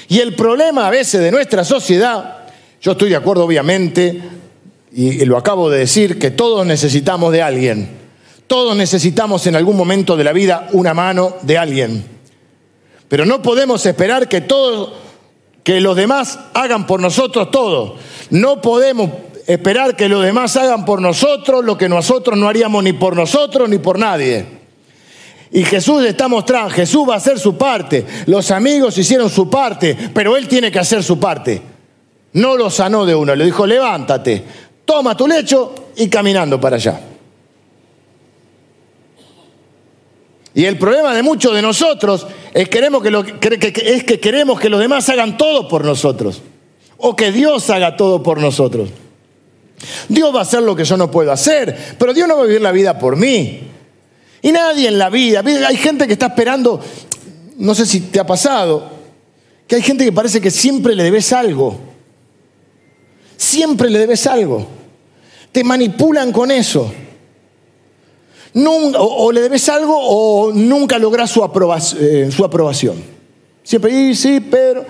Y 0.07 0.19
el 0.19 0.35
problema 0.35 0.87
a 0.87 0.89
veces 0.89 1.19
de 1.19 1.31
nuestra 1.31 1.65
sociedad, 1.65 2.47
yo 2.81 2.93
estoy 2.93 3.09
de 3.09 3.17
acuerdo 3.17 3.43
obviamente, 3.43 4.21
y 4.93 5.25
lo 5.25 5.35
acabo 5.35 5.69
de 5.69 5.79
decir, 5.79 6.17
que 6.17 6.31
todos 6.31 6.65
necesitamos 6.65 7.33
de 7.33 7.41
alguien. 7.41 7.89
Todos 8.47 8.73
necesitamos 8.77 9.45
en 9.47 9.57
algún 9.57 9.75
momento 9.75 10.15
de 10.15 10.23
la 10.23 10.31
vida 10.31 10.69
una 10.71 10.93
mano 10.93 11.35
de 11.41 11.57
alguien. 11.57 12.05
Pero 13.09 13.25
no 13.25 13.41
podemos 13.41 13.85
esperar 13.85 14.29
que 14.29 14.39
todos, 14.39 14.93
que 15.61 15.81
los 15.81 15.97
demás 15.97 16.39
hagan 16.53 16.87
por 16.87 17.01
nosotros 17.01 17.51
todo. 17.51 17.97
No 18.29 18.61
podemos 18.61 19.09
esperar 19.47 19.95
que 19.95 20.09
los 20.09 20.23
demás 20.23 20.55
hagan 20.57 20.85
por 20.85 21.01
nosotros 21.01 21.63
lo 21.63 21.77
que 21.77 21.89
nosotros 21.89 22.37
no 22.37 22.47
haríamos 22.47 22.83
ni 22.83 22.93
por 22.93 23.15
nosotros 23.15 23.69
ni 23.69 23.77
por 23.77 23.99
nadie. 23.99 24.61
Y 25.51 25.63
Jesús 25.63 26.05
está 26.05 26.27
mostrando, 26.27 26.69
Jesús 26.69 27.07
va 27.07 27.15
a 27.15 27.17
hacer 27.17 27.37
su 27.37 27.57
parte. 27.57 28.05
Los 28.27 28.51
amigos 28.51 28.97
hicieron 28.97 29.29
su 29.29 29.49
parte, 29.49 29.97
pero 30.13 30.37
Él 30.37 30.47
tiene 30.47 30.71
que 30.71 30.79
hacer 30.79 31.03
su 31.03 31.19
parte. 31.19 31.61
No 32.33 32.55
lo 32.55 32.69
sanó 32.69 33.05
de 33.05 33.13
uno, 33.13 33.35
le 33.35 33.43
dijo, 33.45 33.67
levántate, 33.67 34.43
toma 34.85 35.17
tu 35.17 35.27
lecho 35.27 35.75
y 35.97 36.07
caminando 36.07 36.59
para 36.59 36.77
allá. 36.77 37.01
Y 40.53 40.65
el 40.65 40.77
problema 40.77 41.13
de 41.13 41.23
muchos 41.23 41.53
de 41.53 41.61
nosotros 41.61 42.27
es, 42.53 42.67
que 42.67 44.19
queremos 44.19 44.59
que 44.59 44.69
los 44.69 44.79
demás 44.79 45.07
hagan 45.09 45.37
todo 45.37 45.67
por 45.67 45.85
nosotros. 45.85 46.41
O 46.97 47.15
que 47.15 47.31
Dios 47.31 47.69
haga 47.69 47.95
todo 47.95 48.21
por 48.21 48.39
nosotros. 48.39 48.89
Dios 50.07 50.33
va 50.33 50.39
a 50.39 50.43
hacer 50.43 50.61
lo 50.61 50.75
que 50.75 50.83
yo 50.83 50.97
no 50.97 51.09
puedo 51.09 51.31
hacer, 51.31 51.95
pero 51.97 52.13
Dios 52.13 52.27
no 52.27 52.35
va 52.35 52.43
a 52.43 52.45
vivir 52.45 52.61
la 52.61 52.71
vida 52.71 52.99
por 52.99 53.15
mí. 53.15 53.61
Y 54.41 54.51
nadie 54.51 54.87
en 54.87 54.97
la 54.97 55.09
vida, 55.09 55.43
hay 55.67 55.77
gente 55.77 56.07
que 56.07 56.13
está 56.13 56.27
esperando, 56.27 56.79
no 57.57 57.75
sé 57.75 57.85
si 57.85 58.01
te 58.01 58.19
ha 58.19 58.25
pasado, 58.25 58.89
que 59.67 59.75
hay 59.75 59.81
gente 59.81 60.03
que 60.03 60.11
parece 60.11 60.41
que 60.41 60.51
siempre 60.51 60.95
le 60.95 61.03
debes 61.03 61.31
algo. 61.31 61.79
Siempre 63.37 63.89
le 63.89 63.99
debes 63.99 64.27
algo. 64.27 64.67
Te 65.51 65.63
manipulan 65.63 66.31
con 66.31 66.51
eso. 66.51 66.91
o, 68.53 69.31
le 69.31 69.41
debes 69.41 69.69
algo 69.69 69.97
o 69.97 70.51
nunca 70.53 70.99
logras 70.99 71.29
su, 71.29 71.41
eh, 71.99 72.29
su 72.31 72.43
aprobación. 72.43 73.20
Siempre, 73.63 73.91
y 73.91 74.15
sí, 74.15 74.39
pero. 74.39 74.85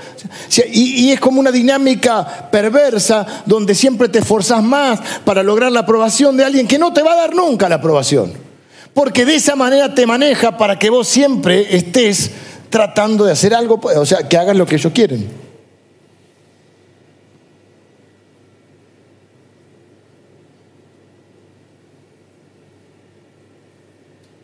Y, 0.71 1.07
y, 1.07 1.11
es 1.11 1.19
como 1.19 1.39
una 1.39 1.51
dinámica 1.51 2.49
perversa 2.49 3.43
donde 3.45 3.75
siempre 3.75 4.07
te 4.07 4.19
esforzas 4.19 4.63
más 4.63 4.99
para 5.25 5.43
lograr 5.43 5.71
la 5.71 5.81
aprobación 5.81 6.37
de 6.37 6.45
alguien 6.45 6.67
que 6.67 6.79
no 6.79 6.93
te 6.93 7.03
va 7.03 7.13
a 7.13 7.17
dar 7.17 7.35
nunca 7.35 7.67
la 7.67 7.75
aprobación. 7.75 8.31
Porque 8.93 9.25
de 9.25 9.35
esa 9.35 9.55
manera 9.55 9.93
te 9.93 10.05
maneja 10.05 10.57
para 10.57 10.79
que 10.79 10.89
vos 10.89 11.07
siempre 11.07 11.75
estés 11.75 12.31
tratando 12.69 13.25
de 13.25 13.33
hacer 13.33 13.53
algo, 13.53 13.79
o 13.83 14.05
sea, 14.05 14.27
que 14.27 14.37
hagas 14.37 14.55
lo 14.55 14.65
que 14.65 14.75
ellos 14.75 14.93
quieren. 14.93 15.27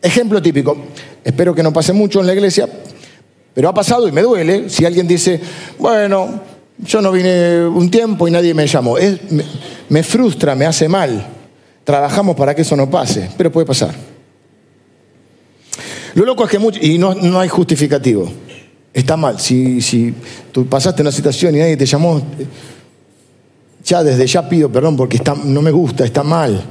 Ejemplo 0.00 0.40
típico, 0.40 0.76
espero 1.24 1.54
que 1.54 1.62
no 1.62 1.72
pase 1.72 1.92
mucho 1.92 2.20
en 2.20 2.26
la 2.26 2.34
iglesia, 2.34 2.68
pero 3.58 3.70
ha 3.70 3.74
pasado 3.74 4.06
y 4.06 4.12
me 4.12 4.22
duele 4.22 4.70
si 4.70 4.84
alguien 4.84 5.08
dice, 5.08 5.40
bueno, 5.80 6.28
yo 6.78 7.02
no 7.02 7.10
vine 7.10 7.66
un 7.66 7.90
tiempo 7.90 8.28
y 8.28 8.30
nadie 8.30 8.54
me 8.54 8.68
llamó. 8.68 8.94
me 9.88 10.02
frustra, 10.04 10.54
me 10.54 10.64
hace 10.64 10.88
mal. 10.88 11.26
Trabajamos 11.82 12.36
para 12.36 12.54
que 12.54 12.62
eso 12.62 12.76
no 12.76 12.88
pase, 12.88 13.28
pero 13.36 13.50
puede 13.50 13.66
pasar. 13.66 13.92
Lo 16.14 16.24
loco 16.24 16.44
es 16.44 16.50
que 16.52 16.60
mucho, 16.60 16.78
y 16.80 16.98
no, 16.98 17.16
no 17.16 17.40
hay 17.40 17.48
justificativo. 17.48 18.30
Está 18.94 19.16
mal. 19.16 19.40
Si, 19.40 19.82
si 19.82 20.14
tú 20.52 20.64
pasaste 20.66 21.02
una 21.02 21.10
situación 21.10 21.56
y 21.56 21.58
nadie 21.58 21.76
te 21.76 21.86
llamó, 21.86 22.22
ya 23.82 24.04
desde 24.04 24.24
ya 24.28 24.48
pido 24.48 24.70
perdón 24.70 24.96
porque 24.96 25.20
no 25.46 25.62
me 25.62 25.72
gusta, 25.72 26.04
está 26.04 26.22
mal. 26.22 26.62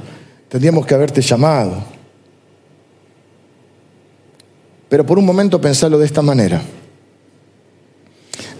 Tendríamos 0.48 0.86
que 0.86 0.94
haberte 0.94 1.20
llamado. 1.20 1.84
Pero 4.88 5.04
por 5.04 5.18
un 5.18 5.26
momento 5.26 5.60
pensarlo 5.60 5.98
de 5.98 6.06
esta 6.06 6.22
manera. 6.22 6.62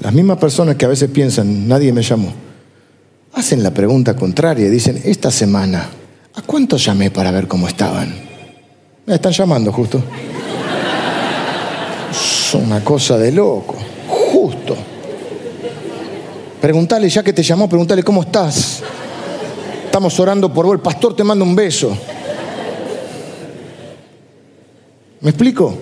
Las 0.01 0.13
mismas 0.13 0.39
personas 0.39 0.77
que 0.77 0.85
a 0.85 0.89
veces 0.89 1.11
piensan, 1.11 1.67
nadie 1.67 1.93
me 1.93 2.03
llamó, 2.03 2.33
hacen 3.33 3.63
la 3.63 3.73
pregunta 3.73 4.15
contraria 4.15 4.71
dicen, 4.71 5.01
esta 5.05 5.31
semana, 5.31 5.89
¿a 6.35 6.43
cuántos 6.43 6.85
llamé 6.85 7.11
para 7.11 7.31
ver 7.31 7.49
cómo 7.49 7.69
estaban? 7.69 8.15
Me 9.07 9.15
están 9.15 9.33
llamando 9.33 9.73
justo 9.73 10.03
una 12.55 12.83
cosa 12.83 13.19
de 13.19 13.33
loco. 13.33 13.75
Justo. 14.09 14.77
Preguntale, 16.61 17.09
ya 17.09 17.23
que 17.23 17.33
te 17.33 17.43
llamó, 17.43 17.69
preguntale 17.69 18.03
cómo 18.03 18.23
estás. 18.23 18.83
Estamos 19.85 20.19
orando 20.21 20.53
por 20.53 20.67
vos. 20.67 20.75
El 20.75 20.81
pastor 20.81 21.15
te 21.15 21.25
manda 21.25 21.45
un 21.45 21.55
beso. 21.55 21.97
¿Me 25.21 25.31
explico? 25.31 25.77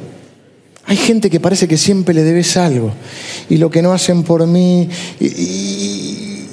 Hay 0.87 0.97
gente 0.97 1.28
que 1.30 1.41
parece 1.41 1.66
que 1.66 1.76
siempre 1.76 2.14
le 2.14 2.22
debes 2.22 2.57
algo 2.57 2.93
y 3.49 3.57
lo 3.57 3.70
que 3.70 3.82
no 3.82 3.93
hacen 3.93 4.22
por 4.22 4.47
mí. 4.47 4.89
Y, 5.20 6.47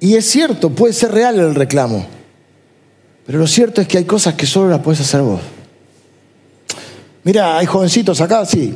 es 0.00 0.24
cierto, 0.24 0.70
puede 0.70 0.92
ser 0.92 1.12
real 1.12 1.38
el 1.38 1.54
reclamo. 1.54 2.06
Pero 3.26 3.38
lo 3.38 3.46
cierto 3.46 3.80
es 3.80 3.88
que 3.88 3.98
hay 3.98 4.04
cosas 4.04 4.34
que 4.34 4.46
solo 4.46 4.70
las 4.70 4.80
puedes 4.80 5.00
hacer 5.00 5.22
vos. 5.22 5.40
Mira, 7.24 7.58
hay 7.58 7.66
jovencitos 7.66 8.20
acá, 8.20 8.44
sí, 8.44 8.74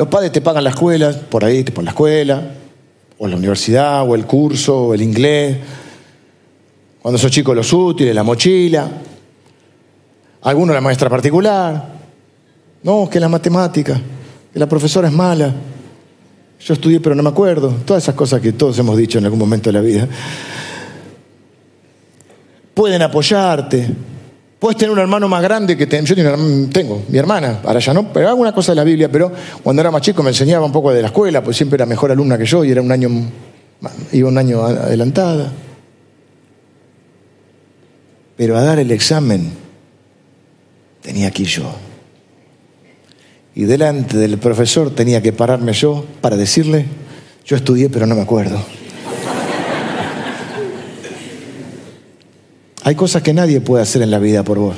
los 0.00 0.08
padres 0.08 0.32
te 0.32 0.40
pagan 0.40 0.64
la 0.64 0.70
escuela, 0.70 1.14
por 1.28 1.44
ahí, 1.44 1.62
te 1.62 1.72
ponen 1.72 1.84
la 1.84 1.90
escuela, 1.90 2.54
o 3.18 3.28
la 3.28 3.36
universidad, 3.36 4.08
o 4.08 4.14
el 4.14 4.24
curso, 4.24 4.86
o 4.86 4.94
el 4.94 5.02
inglés. 5.02 5.58
Cuando 7.02 7.18
sos 7.18 7.30
chico, 7.30 7.54
los 7.54 7.70
útiles, 7.70 8.14
la 8.14 8.22
mochila. 8.22 8.90
Algunos 10.40 10.74
la 10.74 10.80
maestra 10.80 11.10
particular. 11.10 11.99
No, 12.82 13.08
que 13.10 13.20
la 13.20 13.28
matemática, 13.28 14.00
que 14.52 14.58
la 14.58 14.68
profesora 14.68 15.08
es 15.08 15.14
mala. 15.14 15.54
Yo 16.60 16.74
estudié 16.74 17.00
pero 17.00 17.14
no 17.14 17.22
me 17.22 17.28
acuerdo. 17.28 17.74
Todas 17.84 18.02
esas 18.02 18.14
cosas 18.14 18.40
que 18.40 18.52
todos 18.52 18.78
hemos 18.78 18.96
dicho 18.96 19.18
en 19.18 19.24
algún 19.24 19.38
momento 19.38 19.70
de 19.70 19.72
la 19.72 19.80
vida. 19.80 20.08
Pueden 22.74 23.02
apoyarte, 23.02 23.88
Puedes 24.60 24.76
tener 24.76 24.92
un 24.92 24.98
hermano 24.98 25.26
más 25.26 25.42
grande 25.42 25.74
que 25.74 25.86
yo 26.04 26.14
tengo, 26.70 27.02
mi 27.08 27.16
hermana, 27.16 27.60
ahora 27.64 27.80
ya 27.80 27.94
no, 27.94 28.12
pero 28.12 28.28
hago 28.28 28.42
una 28.42 28.52
cosa 28.52 28.72
de 28.72 28.76
la 28.76 28.84
Biblia, 28.84 29.10
pero 29.10 29.32
cuando 29.62 29.80
era 29.80 29.90
más 29.90 30.02
chico 30.02 30.22
me 30.22 30.28
enseñaba 30.28 30.66
un 30.66 30.72
poco 30.72 30.92
de 30.92 31.00
la 31.00 31.06
escuela, 31.08 31.42
pues 31.42 31.56
siempre 31.56 31.76
era 31.76 31.86
mejor 31.86 32.12
alumna 32.12 32.36
que 32.36 32.44
yo 32.44 32.62
y 32.62 32.70
era 32.70 32.82
un 32.82 32.92
año, 32.92 33.08
iba 34.12 34.28
un 34.28 34.36
año 34.36 34.62
adelantada. 34.62 35.50
Pero 38.36 38.58
a 38.58 38.62
dar 38.62 38.78
el 38.78 38.90
examen 38.90 39.50
tenía 41.00 41.30
que 41.30 41.44
ir 41.44 41.48
yo. 41.48 41.72
Y 43.54 43.64
delante 43.64 44.16
del 44.16 44.38
profesor 44.38 44.94
tenía 44.94 45.22
que 45.22 45.32
pararme 45.32 45.72
yo 45.72 46.04
para 46.20 46.36
decirle, 46.36 46.86
Yo 47.44 47.56
estudié, 47.56 47.88
pero 47.88 48.06
no 48.06 48.14
me 48.14 48.22
acuerdo. 48.22 48.62
Hay 52.82 52.94
cosas 52.94 53.22
que 53.22 53.32
nadie 53.32 53.60
puede 53.60 53.82
hacer 53.82 54.02
en 54.02 54.10
la 54.10 54.18
vida 54.18 54.42
por 54.42 54.58
vos. 54.58 54.76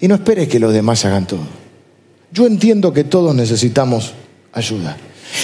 Y 0.00 0.08
no 0.08 0.14
esperes 0.16 0.48
que 0.48 0.60
los 0.60 0.72
demás 0.72 1.04
hagan 1.04 1.26
todo. 1.26 1.46
Yo 2.32 2.46
entiendo 2.46 2.92
que 2.92 3.04
todos 3.04 3.34
necesitamos 3.34 4.12
ayuda. 4.52 4.96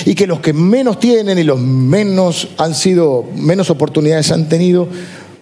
Y 0.04 0.14
que 0.14 0.26
los 0.26 0.40
que 0.40 0.52
menos 0.52 1.00
tienen 1.00 1.38
y 1.38 1.44
los 1.44 1.58
menos 1.58 2.48
han 2.58 2.74
sido, 2.74 3.24
menos 3.36 3.70
oportunidades 3.70 4.30
han 4.32 4.48
tenido, 4.48 4.88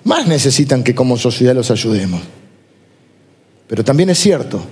más 0.05 0.27
necesitan 0.27 0.85
que 0.85 0.95
como 0.95 1.17
sociedad 1.17 1.55
los 1.55 1.71
ayudemos. 1.71 2.21
Pero 3.67 3.85
también 3.85 4.11
es 4.11 4.19
cierto 4.19 4.63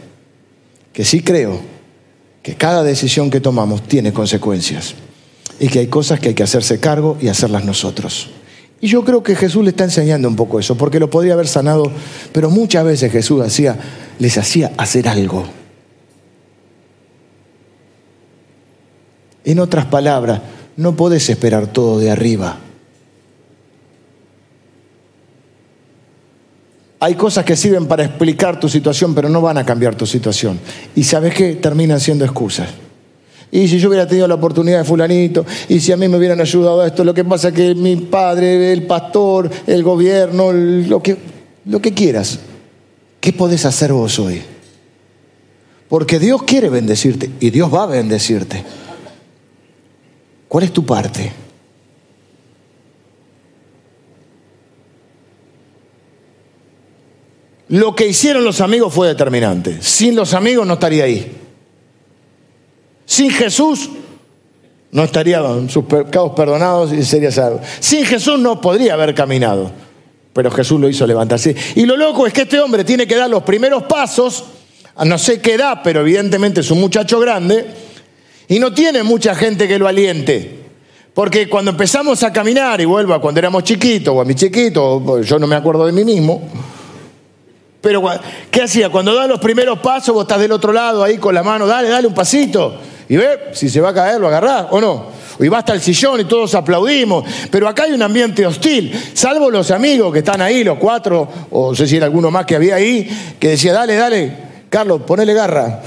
que 0.93 1.05
sí 1.05 1.23
creo 1.23 1.61
que 2.43 2.55
cada 2.55 2.83
decisión 2.83 3.31
que 3.31 3.41
tomamos 3.41 3.83
tiene 3.83 4.13
consecuencias 4.13 4.95
y 5.61 5.69
que 5.69 5.81
hay 5.81 5.87
cosas 5.89 6.21
que 6.21 6.29
hay 6.29 6.35
que 6.35 6.43
hacerse 6.43 6.81
cargo 6.81 7.17
y 7.21 7.29
hacerlas 7.29 7.65
nosotros. 7.65 8.31
Y 8.81 8.87
yo 8.87 9.05
creo 9.05 9.23
que 9.23 9.35
Jesús 9.35 9.65
le 9.65 9.71
está 9.71 9.85
enseñando 9.85 10.29
un 10.29 10.37
poco 10.37 10.61
eso, 10.61 10.77
porque 10.77 11.01
lo 11.01 11.11
podría 11.11 11.33
haber 11.33 11.49
sanado, 11.49 11.91
pero 12.33 12.49
muchas 12.49 12.85
veces 12.85 13.11
Jesús 13.11 13.43
les 14.19 14.39
hacía 14.39 14.73
hacer 14.77 15.09
algo. 15.09 15.45
En 19.45 19.59
otras 19.59 19.87
palabras, 19.87 20.43
no 20.77 20.95
podés 20.95 21.29
esperar 21.29 21.67
todo 21.67 21.99
de 21.99 22.11
arriba. 22.11 22.61
Hay 27.01 27.15
cosas 27.15 27.45
que 27.45 27.57
sirven 27.57 27.87
para 27.87 28.05
explicar 28.05 28.59
tu 28.59 28.69
situación, 28.69 29.15
pero 29.15 29.29
no 29.29 29.41
van 29.41 29.59
a 29.59 29.65
cambiar 29.65 29.95
tu 29.95 30.05
situación. 30.05 30.59
Y 30.97 31.05
sabes 31.05 31.35
qué? 31.35 31.55
Terminan 31.55 32.01
siendo 32.01 32.25
excusas. 32.25 32.69
Y 33.51 33.69
si 33.69 33.79
yo 33.79 33.89
hubiera 33.89 34.07
tenido 34.07 34.27
la 34.27 34.35
oportunidad 34.35 34.79
de 34.79 34.85
fulanito, 34.85 35.47
y 35.69 35.81
si 35.81 35.93
a 35.93 35.97
mí 35.97 36.09
me 36.09 36.19
hubieran 36.19 36.41
ayudado 36.41 36.81
a 36.81 36.87
esto, 36.87 37.05
lo 37.05 37.15
que 37.15 37.25
pasa 37.25 37.49
es 37.49 37.55
que 37.55 37.75
mi 37.75 37.97
padre, 37.97 38.73
el 38.73 38.83
pastor, 38.87 39.49
el 39.67 39.83
gobierno, 39.83 40.53
lo 40.53 41.03
que, 41.03 41.17
lo 41.65 41.81
que 41.81 41.95
quieras, 41.95 42.41
¿qué 43.21 43.33
podés 43.33 43.65
hacer 43.65 43.93
vos 43.93 44.19
hoy? 44.19 44.43
Porque 45.89 46.19
Dios 46.19 46.43
quiere 46.43 46.69
bendecirte 46.69 47.31
y 47.41 47.51
Dios 47.51 47.73
va 47.73 47.85
a 47.85 47.87
bendecirte. 47.87 48.63
¿Cuál 50.49 50.65
es 50.65 50.73
tu 50.73 50.85
parte? 50.85 51.33
Lo 57.69 57.95
que 57.95 58.07
hicieron 58.07 58.45
los 58.45 58.61
amigos 58.61 58.93
fue 58.95 59.09
determinante. 59.09 59.83
Sin 59.83 60.17
los 60.17 60.33
amigos 60.35 60.67
no 60.67 60.75
estaría 60.75 61.05
ahí. 61.05 61.31
Sin 63.05 63.31
Jesús 63.31 63.91
no 64.91 65.05
estarían 65.05 65.69
sus 65.69 65.85
pecados 65.85 66.33
perdonados 66.35 66.93
y 66.93 67.03
sería 67.05 67.31
salvo. 67.31 67.61
Sin 67.81 68.05
Jesús 68.05 68.39
no 68.39 68.61
podría 68.61 68.95
haber 68.95 69.15
caminado, 69.15 69.71
pero 70.33 70.51
Jesús 70.51 70.81
lo 70.81 70.89
hizo 70.89 71.07
levantarse. 71.07 71.55
Y 71.75 71.85
lo 71.85 71.97
loco 71.97 72.27
es 72.27 72.33
que 72.33 72.43
este 72.43 72.61
hombre 72.61 72.85
tiene 72.85 73.07
que 73.07 73.17
dar 73.17 73.29
los 73.29 73.43
primeros 73.43 73.85
pasos, 73.85 74.45
a 74.97 75.05
no 75.05 75.19
sé 75.19 75.41
qué 75.41 75.55
edad, 75.55 75.81
pero 75.85 76.01
evidentemente 76.01 76.61
es 76.61 76.71
un 76.71 76.81
muchacho 76.81 77.21
grande, 77.21 77.67
y 78.49 78.59
no 78.59 78.73
tiene 78.73 79.03
mucha 79.03 79.35
gente 79.35 79.69
que 79.69 79.79
lo 79.79 79.87
aliente. 79.87 80.59
Porque 81.13 81.49
cuando 81.49 81.73
empezamos 81.73 82.23
a 82.23 82.33
caminar, 82.33 82.81
y 82.81 82.85
vuelvo 82.85 83.13
a 83.13 83.21
cuando 83.21 83.41
éramos 83.41 83.65
chiquitos, 83.65 84.15
o 84.15 84.21
a 84.21 84.25
mi 84.25 84.35
chiquito, 84.35 85.21
yo 85.23 85.39
no 85.39 85.47
me 85.47 85.57
acuerdo 85.57 85.85
de 85.85 85.93
mí 85.93 86.05
mismo, 86.05 86.43
pero 87.81 88.03
¿qué 88.51 88.63
hacía? 88.63 88.89
Cuando 88.91 89.15
da 89.15 89.27
los 89.27 89.39
primeros 89.39 89.79
pasos, 89.79 90.15
vos 90.15 90.25
estás 90.25 90.41
del 90.41 90.53
otro 90.53 90.73
lado 90.73 91.05
ahí 91.05 91.19
con 91.19 91.35
la 91.35 91.43
mano, 91.43 91.67
dale, 91.67 91.89
dale 91.89 92.07
un 92.07 92.15
pasito. 92.15 92.77
Y 93.09 93.17
ve, 93.17 93.51
si 93.53 93.71
se 93.71 93.81
va 93.81 93.91
a 93.91 93.95
caer, 93.95 94.21
lo 94.21 94.27
agarrás 94.29 94.67
o 94.71 94.81
no. 94.81 95.07
Y 95.41 95.49
va 95.49 95.59
hasta 95.59 95.73
el 95.73 95.81
sillón 95.81 96.21
y 96.21 96.25
todos 96.25 96.55
aplaudimos. 96.55 97.25
Pero 97.51 97.69
acá 97.69 97.85
hay 97.85 97.93
un 97.93 98.03
ambiente 98.03 98.45
hostil, 98.45 98.93
salvo 99.15 99.51
los 99.51 99.71
amigos 99.71 100.13
que 100.13 100.19
están 100.19 100.41
ahí, 100.43 100.65
los 100.65 100.79
cuatro, 100.79 101.29
o 101.51 101.71
no 101.71 101.77
sé 101.77 101.87
si 101.87 101.97
era 101.97 102.07
alguno 102.07 102.31
más 102.31 102.45
que 102.45 102.57
había 102.57 102.75
ahí, 102.75 103.09
que 103.39 103.51
decía, 103.51 103.73
dale, 103.73 103.95
dale, 103.95 104.37
Carlos, 104.69 105.03
ponele 105.07 105.33
garra. 105.33 105.81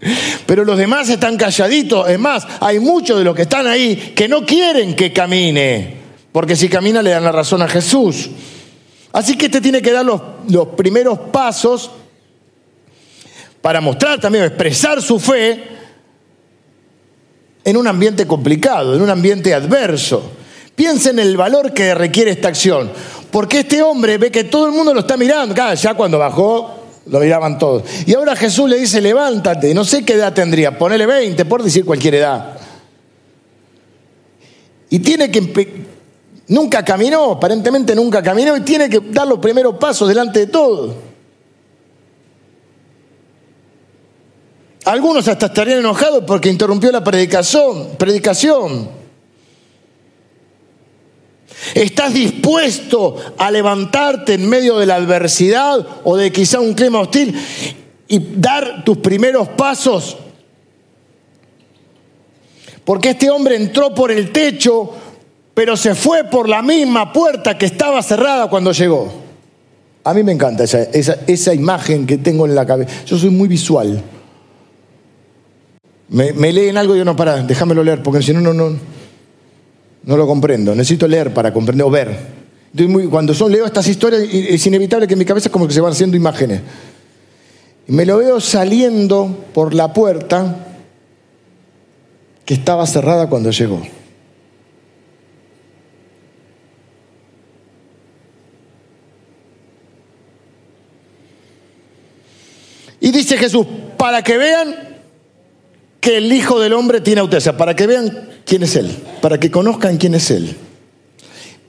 Pero 0.46 0.64
los 0.64 0.78
demás 0.78 1.08
están 1.10 1.36
calladitos. 1.36 2.08
Es 2.08 2.18
más, 2.18 2.46
hay 2.60 2.80
muchos 2.80 3.18
de 3.18 3.24
los 3.24 3.36
que 3.36 3.42
están 3.42 3.66
ahí 3.66 4.14
que 4.16 4.26
no 4.28 4.46
quieren 4.46 4.96
que 4.96 5.12
camine. 5.12 6.00
Porque 6.32 6.56
si 6.56 6.68
camina 6.68 7.02
le 7.02 7.10
dan 7.10 7.24
la 7.24 7.32
razón 7.32 7.60
a 7.62 7.68
Jesús. 7.68 8.30
Así 9.12 9.36
que 9.36 9.46
este 9.46 9.60
tiene 9.60 9.82
que 9.82 9.92
dar 9.92 10.04
los, 10.04 10.20
los 10.48 10.68
primeros 10.68 11.18
pasos 11.32 11.90
para 13.60 13.80
mostrar 13.80 14.20
también, 14.20 14.44
expresar 14.44 15.02
su 15.02 15.18
fe 15.18 15.64
en 17.64 17.76
un 17.76 17.86
ambiente 17.86 18.26
complicado, 18.26 18.94
en 18.94 19.02
un 19.02 19.10
ambiente 19.10 19.52
adverso. 19.52 20.32
Piensa 20.74 21.10
en 21.10 21.18
el 21.18 21.36
valor 21.36 21.74
que 21.74 21.94
requiere 21.94 22.30
esta 22.30 22.48
acción, 22.48 22.90
porque 23.30 23.60
este 23.60 23.82
hombre 23.82 24.16
ve 24.16 24.30
que 24.30 24.44
todo 24.44 24.66
el 24.66 24.72
mundo 24.72 24.94
lo 24.94 25.00
está 25.00 25.16
mirando, 25.16 25.54
ya 25.74 25.94
cuando 25.94 26.18
bajó 26.18 26.80
lo 27.06 27.18
miraban 27.18 27.58
todos. 27.58 27.82
Y 28.06 28.14
ahora 28.14 28.36
Jesús 28.36 28.68
le 28.68 28.78
dice, 28.78 29.00
levántate, 29.00 29.74
no 29.74 29.84
sé 29.84 30.04
qué 30.04 30.14
edad 30.14 30.32
tendría, 30.32 30.78
ponele 30.78 31.06
20, 31.06 31.44
por 31.44 31.62
decir 31.62 31.84
cualquier 31.84 32.14
edad. 32.14 32.56
Y 34.88 35.00
tiene 35.00 35.30
que 35.30 35.86
Nunca 36.50 36.84
caminó, 36.84 37.30
aparentemente 37.30 37.94
nunca 37.94 38.20
caminó 38.24 38.56
y 38.56 38.62
tiene 38.62 38.90
que 38.90 38.98
dar 38.98 39.24
los 39.24 39.38
primeros 39.38 39.76
pasos 39.76 40.08
delante 40.08 40.40
de 40.40 40.46
todo. 40.48 40.96
Algunos 44.84 45.28
hasta 45.28 45.46
estarían 45.46 45.78
enojados 45.78 46.24
porque 46.26 46.48
interrumpió 46.48 46.90
la 46.90 47.04
predicación. 47.04 47.90
predicación. 47.96 48.88
¿Estás 51.72 52.14
dispuesto 52.14 53.14
a 53.38 53.48
levantarte 53.52 54.34
en 54.34 54.48
medio 54.48 54.76
de 54.78 54.86
la 54.86 54.96
adversidad 54.96 55.86
o 56.02 56.16
de 56.16 56.32
quizá 56.32 56.58
un 56.58 56.74
clima 56.74 56.98
hostil 56.98 57.32
y 58.08 58.18
dar 58.18 58.82
tus 58.82 58.98
primeros 58.98 59.50
pasos? 59.50 60.16
Porque 62.84 63.10
este 63.10 63.30
hombre 63.30 63.54
entró 63.54 63.94
por 63.94 64.10
el 64.10 64.32
techo 64.32 64.96
pero 65.60 65.76
se 65.76 65.94
fue 65.94 66.24
por 66.24 66.48
la 66.48 66.62
misma 66.62 67.12
puerta 67.12 67.58
que 67.58 67.66
estaba 67.66 68.02
cerrada 68.02 68.48
cuando 68.48 68.72
llegó. 68.72 69.12
A 70.04 70.14
mí 70.14 70.22
me 70.22 70.32
encanta 70.32 70.64
esa, 70.64 71.52
imagen 71.52 72.06
que 72.06 72.16
tengo 72.16 72.46
en 72.46 72.54
la 72.54 72.64
cabeza. 72.64 72.90
Yo 73.04 73.18
soy 73.18 73.28
muy 73.28 73.46
visual. 73.46 74.02
Me, 76.08 76.32
leen 76.50 76.78
algo 76.78 76.94
y 76.94 76.98
yo 77.00 77.04
no, 77.04 77.14
para, 77.14 77.42
déjamelo 77.42 77.84
leer, 77.84 78.02
porque 78.02 78.22
si 78.22 78.32
no, 78.32 78.40
no, 78.40 78.54
no, 78.54 78.74
no 80.04 80.16
lo 80.16 80.26
comprendo. 80.26 80.74
Necesito 80.74 81.06
leer 81.06 81.34
para 81.34 81.52
comprender 81.52 81.86
o 81.86 81.90
ver. 81.90 82.16
cuando 83.10 83.34
yo 83.34 83.46
leo 83.46 83.66
estas 83.66 83.86
historias, 83.86 84.22
es 84.32 84.66
inevitable 84.66 85.06
que 85.06 85.12
en 85.12 85.18
mi 85.18 85.26
cabeza 85.26 85.50
como 85.50 85.68
que 85.68 85.74
se 85.74 85.82
van 85.82 85.92
haciendo 85.92 86.16
imágenes. 86.16 86.62
Me 87.86 88.06
lo 88.06 88.16
veo 88.16 88.40
saliendo 88.40 89.44
por 89.52 89.74
la 89.74 89.92
puerta 89.92 90.68
que 92.46 92.54
estaba 92.54 92.86
cerrada 92.86 93.28
cuando 93.28 93.50
llegó. 93.50 93.99
Y 103.00 103.10
dice 103.10 103.38
Jesús, 103.38 103.66
para 103.96 104.22
que 104.22 104.36
vean 104.36 104.74
que 106.00 106.18
el 106.18 106.32
Hijo 106.32 106.60
del 106.60 106.74
Hombre 106.74 107.00
tiene 107.00 107.20
autoridad, 107.22 107.56
para 107.56 107.74
que 107.74 107.86
vean 107.86 108.28
quién 108.44 108.62
es 108.62 108.76
Él, 108.76 108.90
para 109.22 109.40
que 109.40 109.50
conozcan 109.50 109.96
quién 109.96 110.14
es 110.14 110.30
Él. 110.30 110.54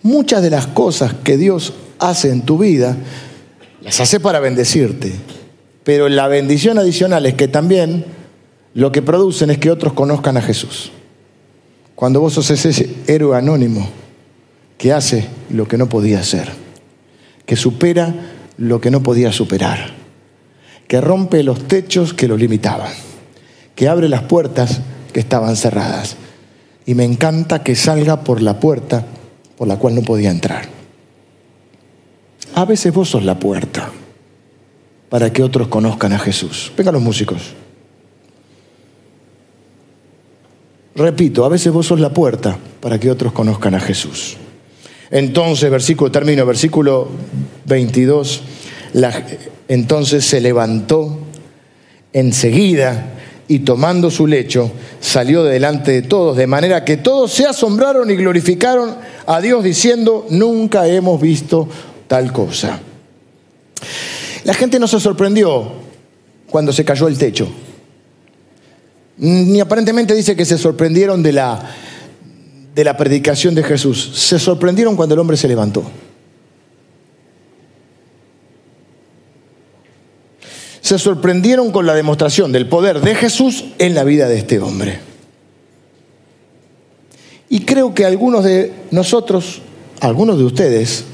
Muchas 0.04 0.42
de 0.42 0.50
las 0.50 0.68
cosas 0.68 1.14
que 1.24 1.38
Dios 1.38 1.74
hace 2.00 2.30
en 2.30 2.42
tu 2.42 2.58
vida, 2.58 2.98
las 3.82 4.00
hace 4.00 4.20
para 4.20 4.40
bendecirte, 4.40 5.14
pero 5.84 6.10
la 6.10 6.28
bendición 6.28 6.78
adicional 6.78 7.26
es 7.26 7.36
que 7.36 7.48
también 7.48 8.06
lo 8.74 8.92
que 8.92 9.02
producen 9.02 9.52
es 9.52 9.58
que 9.58 9.72
otros 9.72 9.94
conozcan 9.94 10.38
a 10.38 10.42
Jesús. 10.42 10.92
Cuando 11.96 12.20
vos 12.20 12.34
sos 12.34 12.50
ese 12.50 12.90
héroe 13.08 13.38
anónimo 13.38 13.88
que 14.78 14.92
hace 14.92 15.28
lo 15.50 15.68
que 15.68 15.78
no 15.78 15.88
podía 15.88 16.20
hacer, 16.20 16.50
que 17.46 17.56
supera 17.56 18.14
lo 18.58 18.82
que 18.82 18.92
no 18.92 19.04
podía 19.04 19.32
superar 19.32 20.01
que 20.92 21.00
rompe 21.00 21.42
los 21.42 21.70
techos 21.70 22.14
que 22.14 22.28
lo 22.28 22.36
limitaban, 22.36 22.92
que 23.76 23.88
abre 23.88 24.10
las 24.10 24.24
puertas 24.24 24.82
que 25.14 25.22
estaban 25.22 25.56
cerradas. 25.56 26.18
Y 26.86 26.96
me 26.96 27.06
encanta 27.06 27.64
que 27.64 27.78
salga 27.78 28.26
por 28.26 28.42
la 28.42 28.60
puerta 28.60 29.06
por 29.58 29.70
la 29.70 29.78
cual 29.78 29.96
no 29.96 30.02
podía 30.02 30.30
entrar. 30.30 30.68
A 32.56 32.66
veces 32.66 32.94
vos 32.94 33.08
sos 33.08 33.24
la 33.24 33.40
puerta 33.40 33.90
para 35.08 35.32
que 35.32 35.44
otros 35.44 35.70
conozcan 35.70 36.12
a 36.12 36.20
Jesús. 36.20 36.74
Vengan 36.76 36.96
los 36.96 37.04
músicos. 37.04 37.54
Repito, 40.94 41.46
a 41.46 41.48
veces 41.48 41.72
vos 41.72 41.88
sos 41.88 42.02
la 42.02 42.10
puerta 42.10 42.58
para 42.82 43.00
que 43.00 43.10
otros 43.10 43.32
conozcan 43.32 43.76
a 43.76 43.80
Jesús. 43.80 44.36
Entonces, 45.10 45.72
versículo, 45.72 46.12
termino, 46.12 46.46
versículo 46.46 47.08
22 47.64 48.42
entonces 49.72 50.26
se 50.26 50.42
levantó 50.42 51.18
enseguida 52.12 53.06
y 53.48 53.60
tomando 53.60 54.12
su 54.12 54.28
lecho 54.28 54.70
salió 55.00 55.46
delante 55.46 55.94
de 55.94 56.02
todos, 56.02 56.36
de 56.36 56.46
manera 56.46 56.84
que 56.84 56.98
todos 56.98 57.32
se 57.32 57.46
asombraron 57.46 58.12
y 58.12 58.18
glorificaron 58.18 58.98
a 59.26 59.40
Dios 59.40 59.64
diciendo, 59.64 60.28
nunca 60.30 60.88
hemos 60.88 61.22
visto 61.22 61.70
tal 62.10 62.34
cosa. 62.34 62.82
La 64.44 64.54
gente 64.54 64.78
no 64.78 64.90
se 64.90 65.00
sorprendió 65.00 65.72
cuando 66.50 66.74
se 66.74 66.84
cayó 66.84 67.08
el 67.08 67.18
techo, 67.18 67.48
ni 69.20 69.62
aparentemente 69.62 70.14
dice 70.14 70.36
que 70.36 70.44
se 70.44 70.58
sorprendieron 70.58 71.24
de 71.24 71.32
la, 71.32 71.76
de 72.76 72.84
la 72.84 72.98
predicación 72.98 73.56
de 73.56 73.64
Jesús, 73.64 74.12
se 74.16 74.38
sorprendieron 74.38 74.98
cuando 74.98 75.16
el 75.16 75.20
hombre 75.20 75.38
se 75.38 75.48
levantó. 75.48 75.90
Se 80.82 80.98
sorprendieron 80.98 81.72
con 81.72 81.86
la 81.86 81.94
demostración 81.94 82.52
del 82.52 82.68
poder 82.68 83.02
de 83.02 83.16
Jesús 83.16 83.66
en 83.78 83.94
la 83.94 84.04
vida 84.04 84.28
de 84.28 84.40
este 84.40 84.60
hombre. 84.60 85.00
Y 87.50 87.62
creo 87.62 87.94
que 87.94 88.06
algunos 88.06 88.44
de 88.44 88.74
nosotros, 88.90 89.62
algunos 90.00 90.38
de 90.38 90.44
ustedes, 90.44 91.06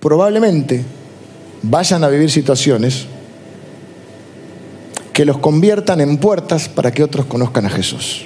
probablemente 0.00 0.82
vayan 1.62 2.02
a 2.02 2.08
vivir 2.08 2.30
situaciones 2.30 3.06
que 5.12 5.24
los 5.24 5.38
conviertan 5.38 6.00
en 6.00 6.18
puertas 6.18 6.68
para 6.68 6.90
que 6.90 7.04
otros 7.04 7.26
conozcan 7.26 7.66
a 7.66 7.70
Jesús. 7.70 8.24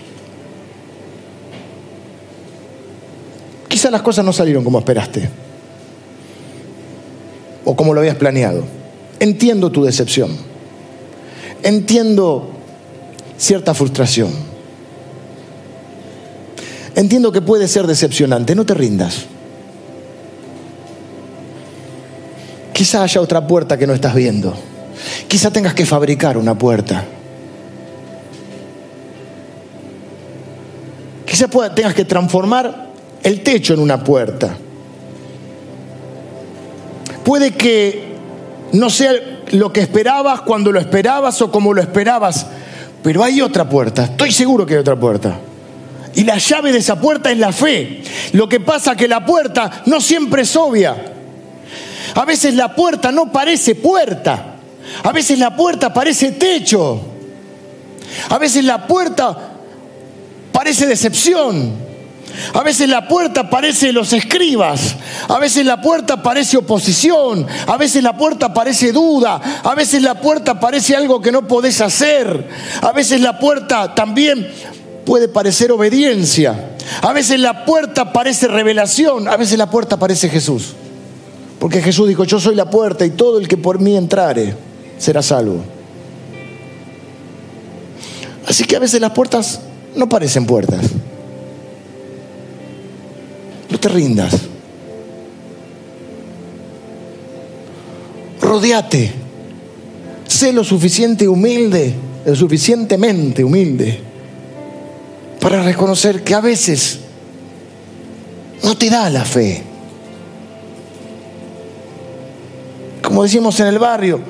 Quizás 3.68 3.90
las 3.90 4.02
cosas 4.02 4.24
no 4.24 4.32
salieron 4.32 4.64
como 4.64 4.78
esperaste 4.78 5.43
o 7.64 7.76
como 7.76 7.94
lo 7.94 8.00
habías 8.00 8.16
planeado. 8.16 8.64
Entiendo 9.20 9.70
tu 9.70 9.84
decepción. 9.84 10.36
Entiendo 11.62 12.50
cierta 13.38 13.74
frustración. 13.74 14.30
Entiendo 16.94 17.32
que 17.32 17.40
puede 17.40 17.68
ser 17.68 17.86
decepcionante. 17.86 18.54
No 18.54 18.64
te 18.64 18.74
rindas. 18.74 19.24
Quizá 22.72 23.02
haya 23.02 23.20
otra 23.20 23.46
puerta 23.46 23.76
que 23.78 23.86
no 23.86 23.94
estás 23.94 24.14
viendo. 24.14 24.54
Quizá 25.28 25.50
tengas 25.50 25.74
que 25.74 25.86
fabricar 25.86 26.36
una 26.36 26.56
puerta. 26.56 27.04
Quizá 31.24 31.48
tengas 31.74 31.94
que 31.94 32.04
transformar 32.04 32.90
el 33.22 33.42
techo 33.42 33.74
en 33.74 33.80
una 33.80 34.02
puerta. 34.02 34.56
Puede 37.24 37.52
que 37.52 38.14
no 38.72 38.90
sea 38.90 39.12
lo 39.52 39.72
que 39.72 39.80
esperabas 39.80 40.42
cuando 40.42 40.72
lo 40.72 40.80
esperabas 40.80 41.40
o 41.42 41.50
como 41.50 41.72
lo 41.72 41.80
esperabas, 41.80 42.46
pero 43.02 43.22
hay 43.22 43.40
otra 43.40 43.68
puerta, 43.68 44.04
estoy 44.04 44.32
seguro 44.32 44.66
que 44.66 44.74
hay 44.74 44.80
otra 44.80 44.96
puerta. 44.96 45.38
Y 46.14 46.24
la 46.24 46.38
llave 46.38 46.70
de 46.70 46.78
esa 46.78 47.00
puerta 47.00 47.30
es 47.30 47.38
la 47.38 47.52
fe. 47.52 48.02
Lo 48.32 48.48
que 48.48 48.60
pasa 48.60 48.92
es 48.92 48.98
que 48.98 49.08
la 49.08 49.26
puerta 49.26 49.82
no 49.86 50.00
siempre 50.00 50.42
es 50.42 50.54
obvia. 50.54 50.94
A 52.14 52.24
veces 52.24 52.54
la 52.54 52.74
puerta 52.74 53.10
no 53.10 53.32
parece 53.32 53.74
puerta. 53.74 54.54
A 55.02 55.12
veces 55.12 55.38
la 55.38 55.56
puerta 55.56 55.92
parece 55.92 56.32
techo. 56.32 57.00
A 58.28 58.38
veces 58.38 58.64
la 58.64 58.86
puerta 58.86 59.54
parece 60.52 60.86
decepción. 60.86 61.72
A 62.52 62.62
veces 62.62 62.88
la 62.88 63.06
puerta 63.06 63.48
parece 63.48 63.92
los 63.92 64.12
escribas, 64.12 64.96
a 65.28 65.38
veces 65.38 65.64
la 65.64 65.80
puerta 65.80 66.22
parece 66.22 66.56
oposición, 66.56 67.46
a 67.66 67.76
veces 67.76 68.02
la 68.02 68.16
puerta 68.16 68.52
parece 68.52 68.92
duda, 68.92 69.40
a 69.62 69.74
veces 69.74 70.02
la 70.02 70.20
puerta 70.20 70.58
parece 70.58 70.96
algo 70.96 71.20
que 71.20 71.32
no 71.32 71.46
podés 71.46 71.80
hacer, 71.80 72.48
a 72.80 72.92
veces 72.92 73.20
la 73.20 73.38
puerta 73.38 73.94
también 73.94 74.48
puede 75.04 75.28
parecer 75.28 75.70
obediencia, 75.72 76.70
a 77.02 77.12
veces 77.12 77.38
la 77.40 77.64
puerta 77.64 78.12
parece 78.12 78.48
revelación, 78.48 79.28
a 79.28 79.36
veces 79.36 79.58
la 79.58 79.70
puerta 79.70 79.96
parece 79.96 80.28
Jesús. 80.28 80.74
Porque 81.58 81.80
Jesús 81.80 82.08
dijo, 82.08 82.24
yo 82.24 82.40
soy 82.40 82.54
la 82.54 82.68
puerta 82.68 83.06
y 83.06 83.10
todo 83.10 83.38
el 83.38 83.48
que 83.48 83.56
por 83.56 83.78
mí 83.80 83.96
entrare 83.96 84.54
será 84.98 85.22
salvo. 85.22 85.64
Así 88.46 88.64
que 88.64 88.76
a 88.76 88.80
veces 88.80 89.00
las 89.00 89.12
puertas 89.12 89.60
no 89.94 90.08
parecen 90.08 90.46
puertas. 90.46 90.80
Rindas. 93.92 94.34
Rodeate. 98.40 99.12
Sé 100.26 100.52
lo 100.52 100.64
suficiente 100.64 101.28
humilde, 101.28 101.94
lo 102.24 102.34
suficientemente 102.34 103.44
humilde 103.44 104.14
para 105.44 105.62
reconocer 105.62 106.24
que 106.24 106.34
a 106.34 106.40
veces 106.40 107.00
no 108.62 108.78
te 108.78 108.88
da 108.88 109.10
la 109.10 109.26
fe. 109.26 109.62
Como 113.02 113.22
decimos 113.22 113.60
en 113.60 113.66
el 113.66 113.78
barrio, 113.78 114.20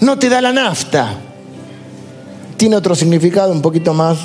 no 0.00 0.18
te 0.18 0.28
da 0.28 0.42
la 0.42 0.52
nafta. 0.52 1.14
Tiene 2.58 2.76
otro 2.76 2.94
significado 2.94 3.50
un 3.50 3.62
poquito 3.62 3.94
más, 3.94 4.18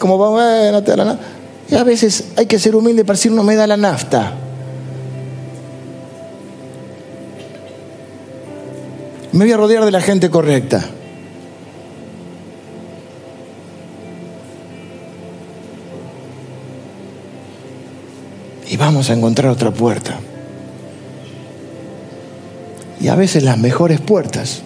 como 0.00 0.18
va, 0.18 0.72
no 0.72 0.82
te 0.82 0.90
da 0.90 0.96
la 0.96 1.04
nafta. 1.04 1.24
Y 1.70 1.76
a 1.76 1.84
veces 1.84 2.32
hay 2.36 2.46
que 2.46 2.58
ser 2.58 2.74
humilde 2.74 3.04
para 3.04 3.16
decir 3.16 3.30
no 3.30 3.44
me 3.44 3.54
da 3.54 3.66
la 3.66 3.76
nafta. 3.76 4.34
Me 9.32 9.44
voy 9.44 9.52
a 9.52 9.56
rodear 9.56 9.84
de 9.84 9.92
la 9.92 10.00
gente 10.00 10.28
correcta. 10.28 10.84
Y 18.68 18.76
vamos 18.76 19.08
a 19.10 19.14
encontrar 19.14 19.52
otra 19.52 19.70
puerta. 19.70 20.18
Y 23.00 23.08
a 23.08 23.14
veces 23.14 23.44
las 23.44 23.58
mejores 23.58 24.00
puertas 24.00 24.62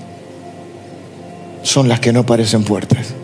son 1.63 1.89
las 1.89 2.01
que 2.01 2.13
no 2.13 2.25
parecen 2.25 2.65
puertas. 2.65 3.15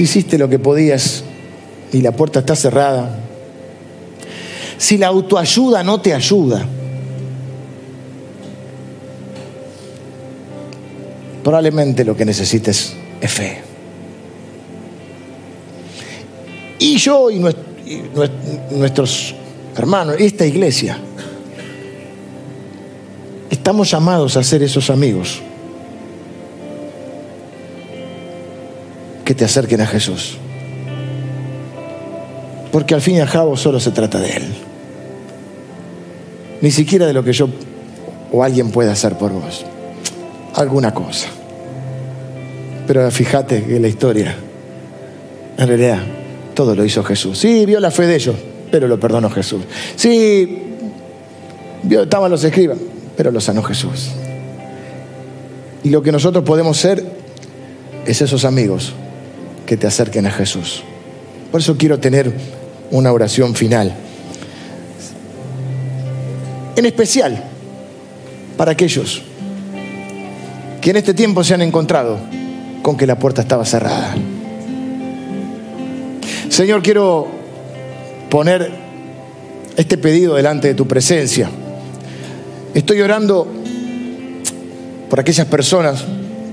Si 0.00 0.04
hiciste 0.04 0.38
lo 0.38 0.48
que 0.48 0.58
podías 0.58 1.24
y 1.92 2.00
la 2.00 2.12
puerta 2.12 2.38
está 2.38 2.56
cerrada, 2.56 3.18
si 4.78 4.96
la 4.96 5.08
autoayuda 5.08 5.82
no 5.82 6.00
te 6.00 6.14
ayuda, 6.14 6.64
probablemente 11.44 12.02
lo 12.06 12.16
que 12.16 12.24
necesites 12.24 12.94
es 13.20 13.30
fe. 13.30 13.60
Y 16.78 16.96
yo 16.96 17.30
y 17.30 17.44
nuestros 18.70 19.34
hermanos, 19.76 20.16
esta 20.18 20.46
iglesia, 20.46 20.96
estamos 23.50 23.90
llamados 23.90 24.38
a 24.38 24.42
ser 24.42 24.62
esos 24.62 24.88
amigos 24.88 25.42
que 29.30 29.34
te 29.36 29.44
acerquen 29.44 29.80
a 29.80 29.86
Jesús. 29.86 30.38
Porque 32.72 32.94
al 32.94 33.00
fin 33.00 33.14
y 33.14 33.20
al 33.20 33.30
cabo 33.30 33.56
solo 33.56 33.78
se 33.78 33.92
trata 33.92 34.18
de 34.18 34.28
Él. 34.28 34.42
Ni 36.60 36.72
siquiera 36.72 37.06
de 37.06 37.12
lo 37.12 37.22
que 37.22 37.32
yo 37.32 37.48
o 38.32 38.42
alguien 38.42 38.72
pueda 38.72 38.90
hacer 38.90 39.16
por 39.16 39.30
vos. 39.30 39.64
Alguna 40.56 40.92
cosa. 40.92 41.28
Pero 42.88 43.08
fíjate 43.12 43.62
que 43.62 43.78
la 43.78 43.86
historia, 43.86 44.34
en 45.56 45.68
realidad, 45.68 46.00
todo 46.52 46.74
lo 46.74 46.84
hizo 46.84 47.04
Jesús. 47.04 47.38
Sí, 47.38 47.64
vio 47.66 47.78
la 47.78 47.92
fe 47.92 48.08
de 48.08 48.16
ellos, 48.16 48.34
pero 48.68 48.88
lo 48.88 48.98
perdonó 48.98 49.30
Jesús. 49.30 49.62
Sí, 49.94 50.74
vio, 51.84 52.02
estaban 52.02 52.32
los 52.32 52.42
escribas, 52.42 52.78
pero 53.16 53.30
lo 53.30 53.40
sanó 53.40 53.62
Jesús. 53.62 54.10
Y 55.84 55.90
lo 55.90 56.02
que 56.02 56.10
nosotros 56.10 56.42
podemos 56.42 56.76
ser 56.78 57.04
es 58.04 58.22
esos 58.22 58.44
amigos 58.44 58.92
que 59.70 59.76
te 59.76 59.86
acerquen 59.86 60.26
a 60.26 60.32
Jesús. 60.32 60.82
Por 61.52 61.60
eso 61.60 61.76
quiero 61.76 62.00
tener 62.00 62.32
una 62.90 63.12
oración 63.12 63.54
final. 63.54 63.94
En 66.74 66.86
especial 66.86 67.40
para 68.56 68.72
aquellos 68.72 69.22
que 70.80 70.90
en 70.90 70.96
este 70.96 71.14
tiempo 71.14 71.44
se 71.44 71.54
han 71.54 71.62
encontrado 71.62 72.18
con 72.82 72.96
que 72.96 73.06
la 73.06 73.16
puerta 73.16 73.42
estaba 73.42 73.64
cerrada. 73.64 74.16
Señor, 76.48 76.82
quiero 76.82 77.28
poner 78.28 78.72
este 79.76 79.98
pedido 79.98 80.34
delante 80.34 80.66
de 80.66 80.74
tu 80.74 80.88
presencia. 80.88 81.48
Estoy 82.74 83.00
orando 83.02 83.46
por 85.08 85.20
aquellas 85.20 85.46
personas 85.46 86.04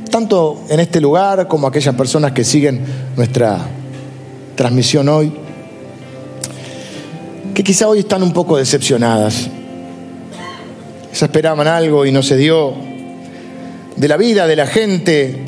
tanto 0.10 0.64
en 0.70 0.80
este 0.80 1.02
lugar 1.02 1.48
como 1.48 1.68
aquellas 1.68 1.96
personas 1.96 2.32
que 2.32 2.44
siguen 2.44 2.82
nuestra 3.16 3.60
transmisión 4.56 5.08
hoy, 5.10 5.32
que 7.54 7.64
quizá 7.64 7.88
hoy 7.88 8.00
están 8.00 8.22
un 8.22 8.34
poco 8.34 8.58
decepcionadas. 8.58 9.50
Se 11.12 11.26
esperaban 11.26 11.68
algo 11.68 12.06
y 12.06 12.12
no 12.12 12.22
se 12.22 12.38
dio. 12.38 12.74
De 13.96 14.08
la 14.08 14.18
vida, 14.18 14.46
de 14.46 14.56
la 14.56 14.68
gente. 14.68 15.44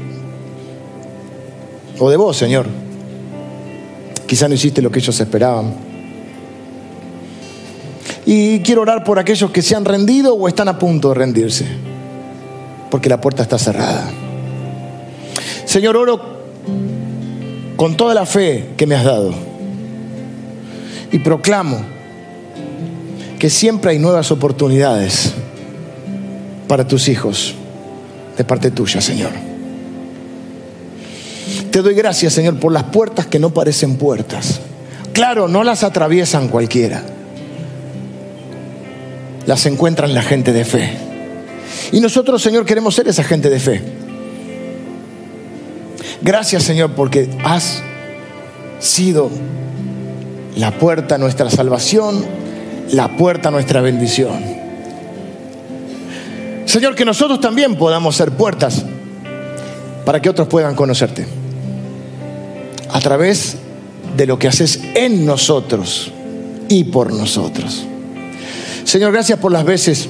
O 1.99 2.09
de 2.09 2.17
vos, 2.17 2.35
Señor. 2.35 2.65
Quizá 4.25 4.47
no 4.47 4.55
hiciste 4.55 4.81
lo 4.81 4.91
que 4.91 4.97
ellos 4.99 5.19
esperaban. 5.19 5.73
Y 8.25 8.61
quiero 8.61 8.81
orar 8.81 9.03
por 9.03 9.19
aquellos 9.19 9.51
que 9.51 9.61
se 9.61 9.75
han 9.75 9.85
rendido 9.85 10.33
o 10.33 10.47
están 10.47 10.67
a 10.67 10.79
punto 10.79 11.09
de 11.09 11.15
rendirse. 11.15 11.65
Porque 12.89 13.09
la 13.09 13.21
puerta 13.21 13.43
está 13.43 13.59
cerrada. 13.59 14.09
Señor, 15.69 15.97
oro 15.97 16.19
con 17.75 17.95
toda 17.95 18.15
la 18.15 18.25
fe 18.25 18.69
que 18.75 18.87
me 18.87 18.95
has 18.95 19.03
dado. 19.03 19.31
Y 21.11 21.19
proclamo 21.19 21.79
que 23.37 23.51
siempre 23.51 23.91
hay 23.91 23.99
nuevas 23.99 24.31
oportunidades 24.31 25.31
para 26.67 26.87
tus 26.87 27.07
hijos 27.07 27.53
de 28.35 28.43
parte 28.43 28.71
tuya, 28.71 28.99
Señor. 28.99 29.29
Te 31.69 31.83
doy 31.83 31.93
gracias, 31.93 32.33
Señor, 32.33 32.59
por 32.59 32.71
las 32.71 32.85
puertas 32.85 33.27
que 33.27 33.37
no 33.37 33.51
parecen 33.51 33.97
puertas. 33.97 34.61
Claro, 35.13 35.47
no 35.47 35.63
las 35.63 35.83
atraviesan 35.83 36.47
cualquiera. 36.47 37.03
Las 39.45 39.67
encuentran 39.67 40.15
la 40.15 40.23
gente 40.23 40.51
de 40.51 40.65
fe. 40.65 40.97
Y 41.91 41.99
nosotros, 41.99 42.41
Señor, 42.41 42.65
queremos 42.65 42.95
ser 42.95 43.07
esa 43.07 43.23
gente 43.23 43.51
de 43.51 43.59
fe. 43.59 44.08
Gracias, 46.21 46.63
Señor, 46.63 46.91
porque 46.91 47.29
has 47.43 47.81
sido 48.79 49.29
la 50.55 50.71
puerta 50.77 51.15
a 51.15 51.17
nuestra 51.17 51.49
salvación, 51.49 52.25
la 52.91 53.15
puerta 53.15 53.49
a 53.49 53.51
nuestra 53.51 53.81
bendición. 53.81 54.59
Señor, 56.65 56.95
que 56.95 57.05
nosotros 57.05 57.39
también 57.39 57.75
podamos 57.77 58.15
ser 58.15 58.31
puertas 58.31 58.83
para 60.05 60.21
que 60.21 60.29
otros 60.29 60.47
puedan 60.47 60.75
conocerte. 60.75 61.25
A 62.91 62.99
través 62.99 63.57
de 64.17 64.25
lo 64.25 64.37
que 64.37 64.47
haces 64.47 64.81
en 64.95 65.25
nosotros 65.25 66.11
y 66.67 66.83
por 66.85 67.13
nosotros. 67.13 67.85
Señor, 68.83 69.11
gracias 69.11 69.39
por 69.39 69.51
las 69.51 69.63
veces 69.63 70.09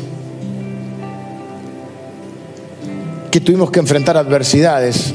que 3.29 3.39
tuvimos 3.39 3.71
que 3.71 3.79
enfrentar 3.79 4.17
adversidades, 4.17 5.13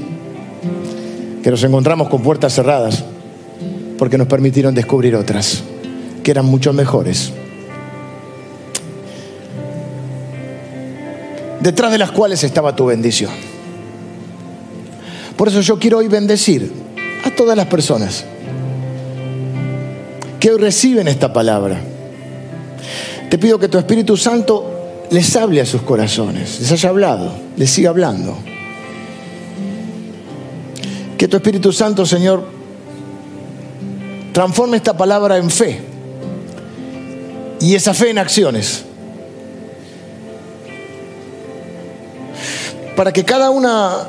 que 1.44 1.50
nos 1.50 1.62
encontramos 1.62 2.08
con 2.08 2.22
puertas 2.22 2.54
cerradas, 2.54 3.04
porque 3.98 4.18
nos 4.18 4.26
permitieron 4.26 4.74
descubrir 4.74 5.14
otras, 5.14 5.62
que 6.24 6.32
eran 6.32 6.46
mucho 6.46 6.72
mejores. 6.72 7.32
detrás 11.64 11.90
de 11.90 11.96
las 11.96 12.12
cuales 12.12 12.44
estaba 12.44 12.76
tu 12.76 12.84
bendición. 12.84 13.30
Por 15.34 15.48
eso 15.48 15.62
yo 15.62 15.78
quiero 15.78 15.98
hoy 15.98 16.08
bendecir 16.08 16.70
a 17.24 17.30
todas 17.30 17.56
las 17.56 17.66
personas 17.68 18.22
que 20.38 20.50
hoy 20.50 20.58
reciben 20.58 21.08
esta 21.08 21.32
palabra. 21.32 21.80
Te 23.30 23.38
pido 23.38 23.58
que 23.58 23.68
tu 23.68 23.78
Espíritu 23.78 24.14
Santo 24.14 25.06
les 25.10 25.34
hable 25.36 25.62
a 25.62 25.66
sus 25.66 25.80
corazones, 25.80 26.60
les 26.60 26.70
haya 26.70 26.90
hablado, 26.90 27.32
les 27.56 27.70
siga 27.70 27.88
hablando. 27.88 28.36
Que 31.18 31.28
tu 31.28 31.36
Espíritu 31.36 31.72
Santo, 31.72 32.04
Señor, 32.04 32.44
transforme 34.32 34.76
esta 34.76 34.96
palabra 34.96 35.38
en 35.38 35.50
fe 35.50 35.80
y 37.60 37.74
esa 37.74 37.94
fe 37.94 38.10
en 38.10 38.18
acciones. 38.18 38.84
Para 42.96 43.12
que 43.12 43.24
cada 43.24 43.50
una 43.50 44.08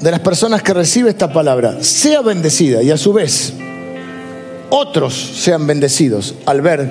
de 0.00 0.10
las 0.10 0.20
personas 0.20 0.62
que 0.62 0.72
recibe 0.72 1.10
esta 1.10 1.32
palabra 1.32 1.82
sea 1.82 2.22
bendecida 2.22 2.82
y 2.82 2.90
a 2.90 2.96
su 2.96 3.12
vez 3.12 3.52
otros 4.70 5.14
sean 5.14 5.66
bendecidos 5.66 6.34
al 6.46 6.62
ver 6.62 6.88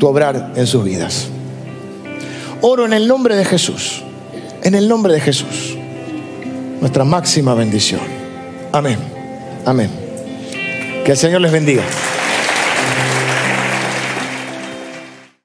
tu 0.00 0.06
obrar 0.08 0.52
en 0.56 0.66
sus 0.66 0.84
vidas. 0.84 1.28
Oro 2.60 2.86
en 2.86 2.92
el 2.92 3.06
nombre 3.06 3.36
de 3.36 3.44
Jesús, 3.44 4.02
en 4.64 4.74
el 4.74 4.88
nombre 4.88 5.12
de 5.12 5.20
Jesús, 5.20 5.77
nuestra 6.80 7.04
máxima 7.04 7.54
bendición. 7.54 8.00
Amén, 8.72 8.98
amén. 9.64 9.90
Que 11.04 11.12
el 11.12 11.16
Señor 11.16 11.40
les 11.40 11.52
bendiga. 11.52 11.82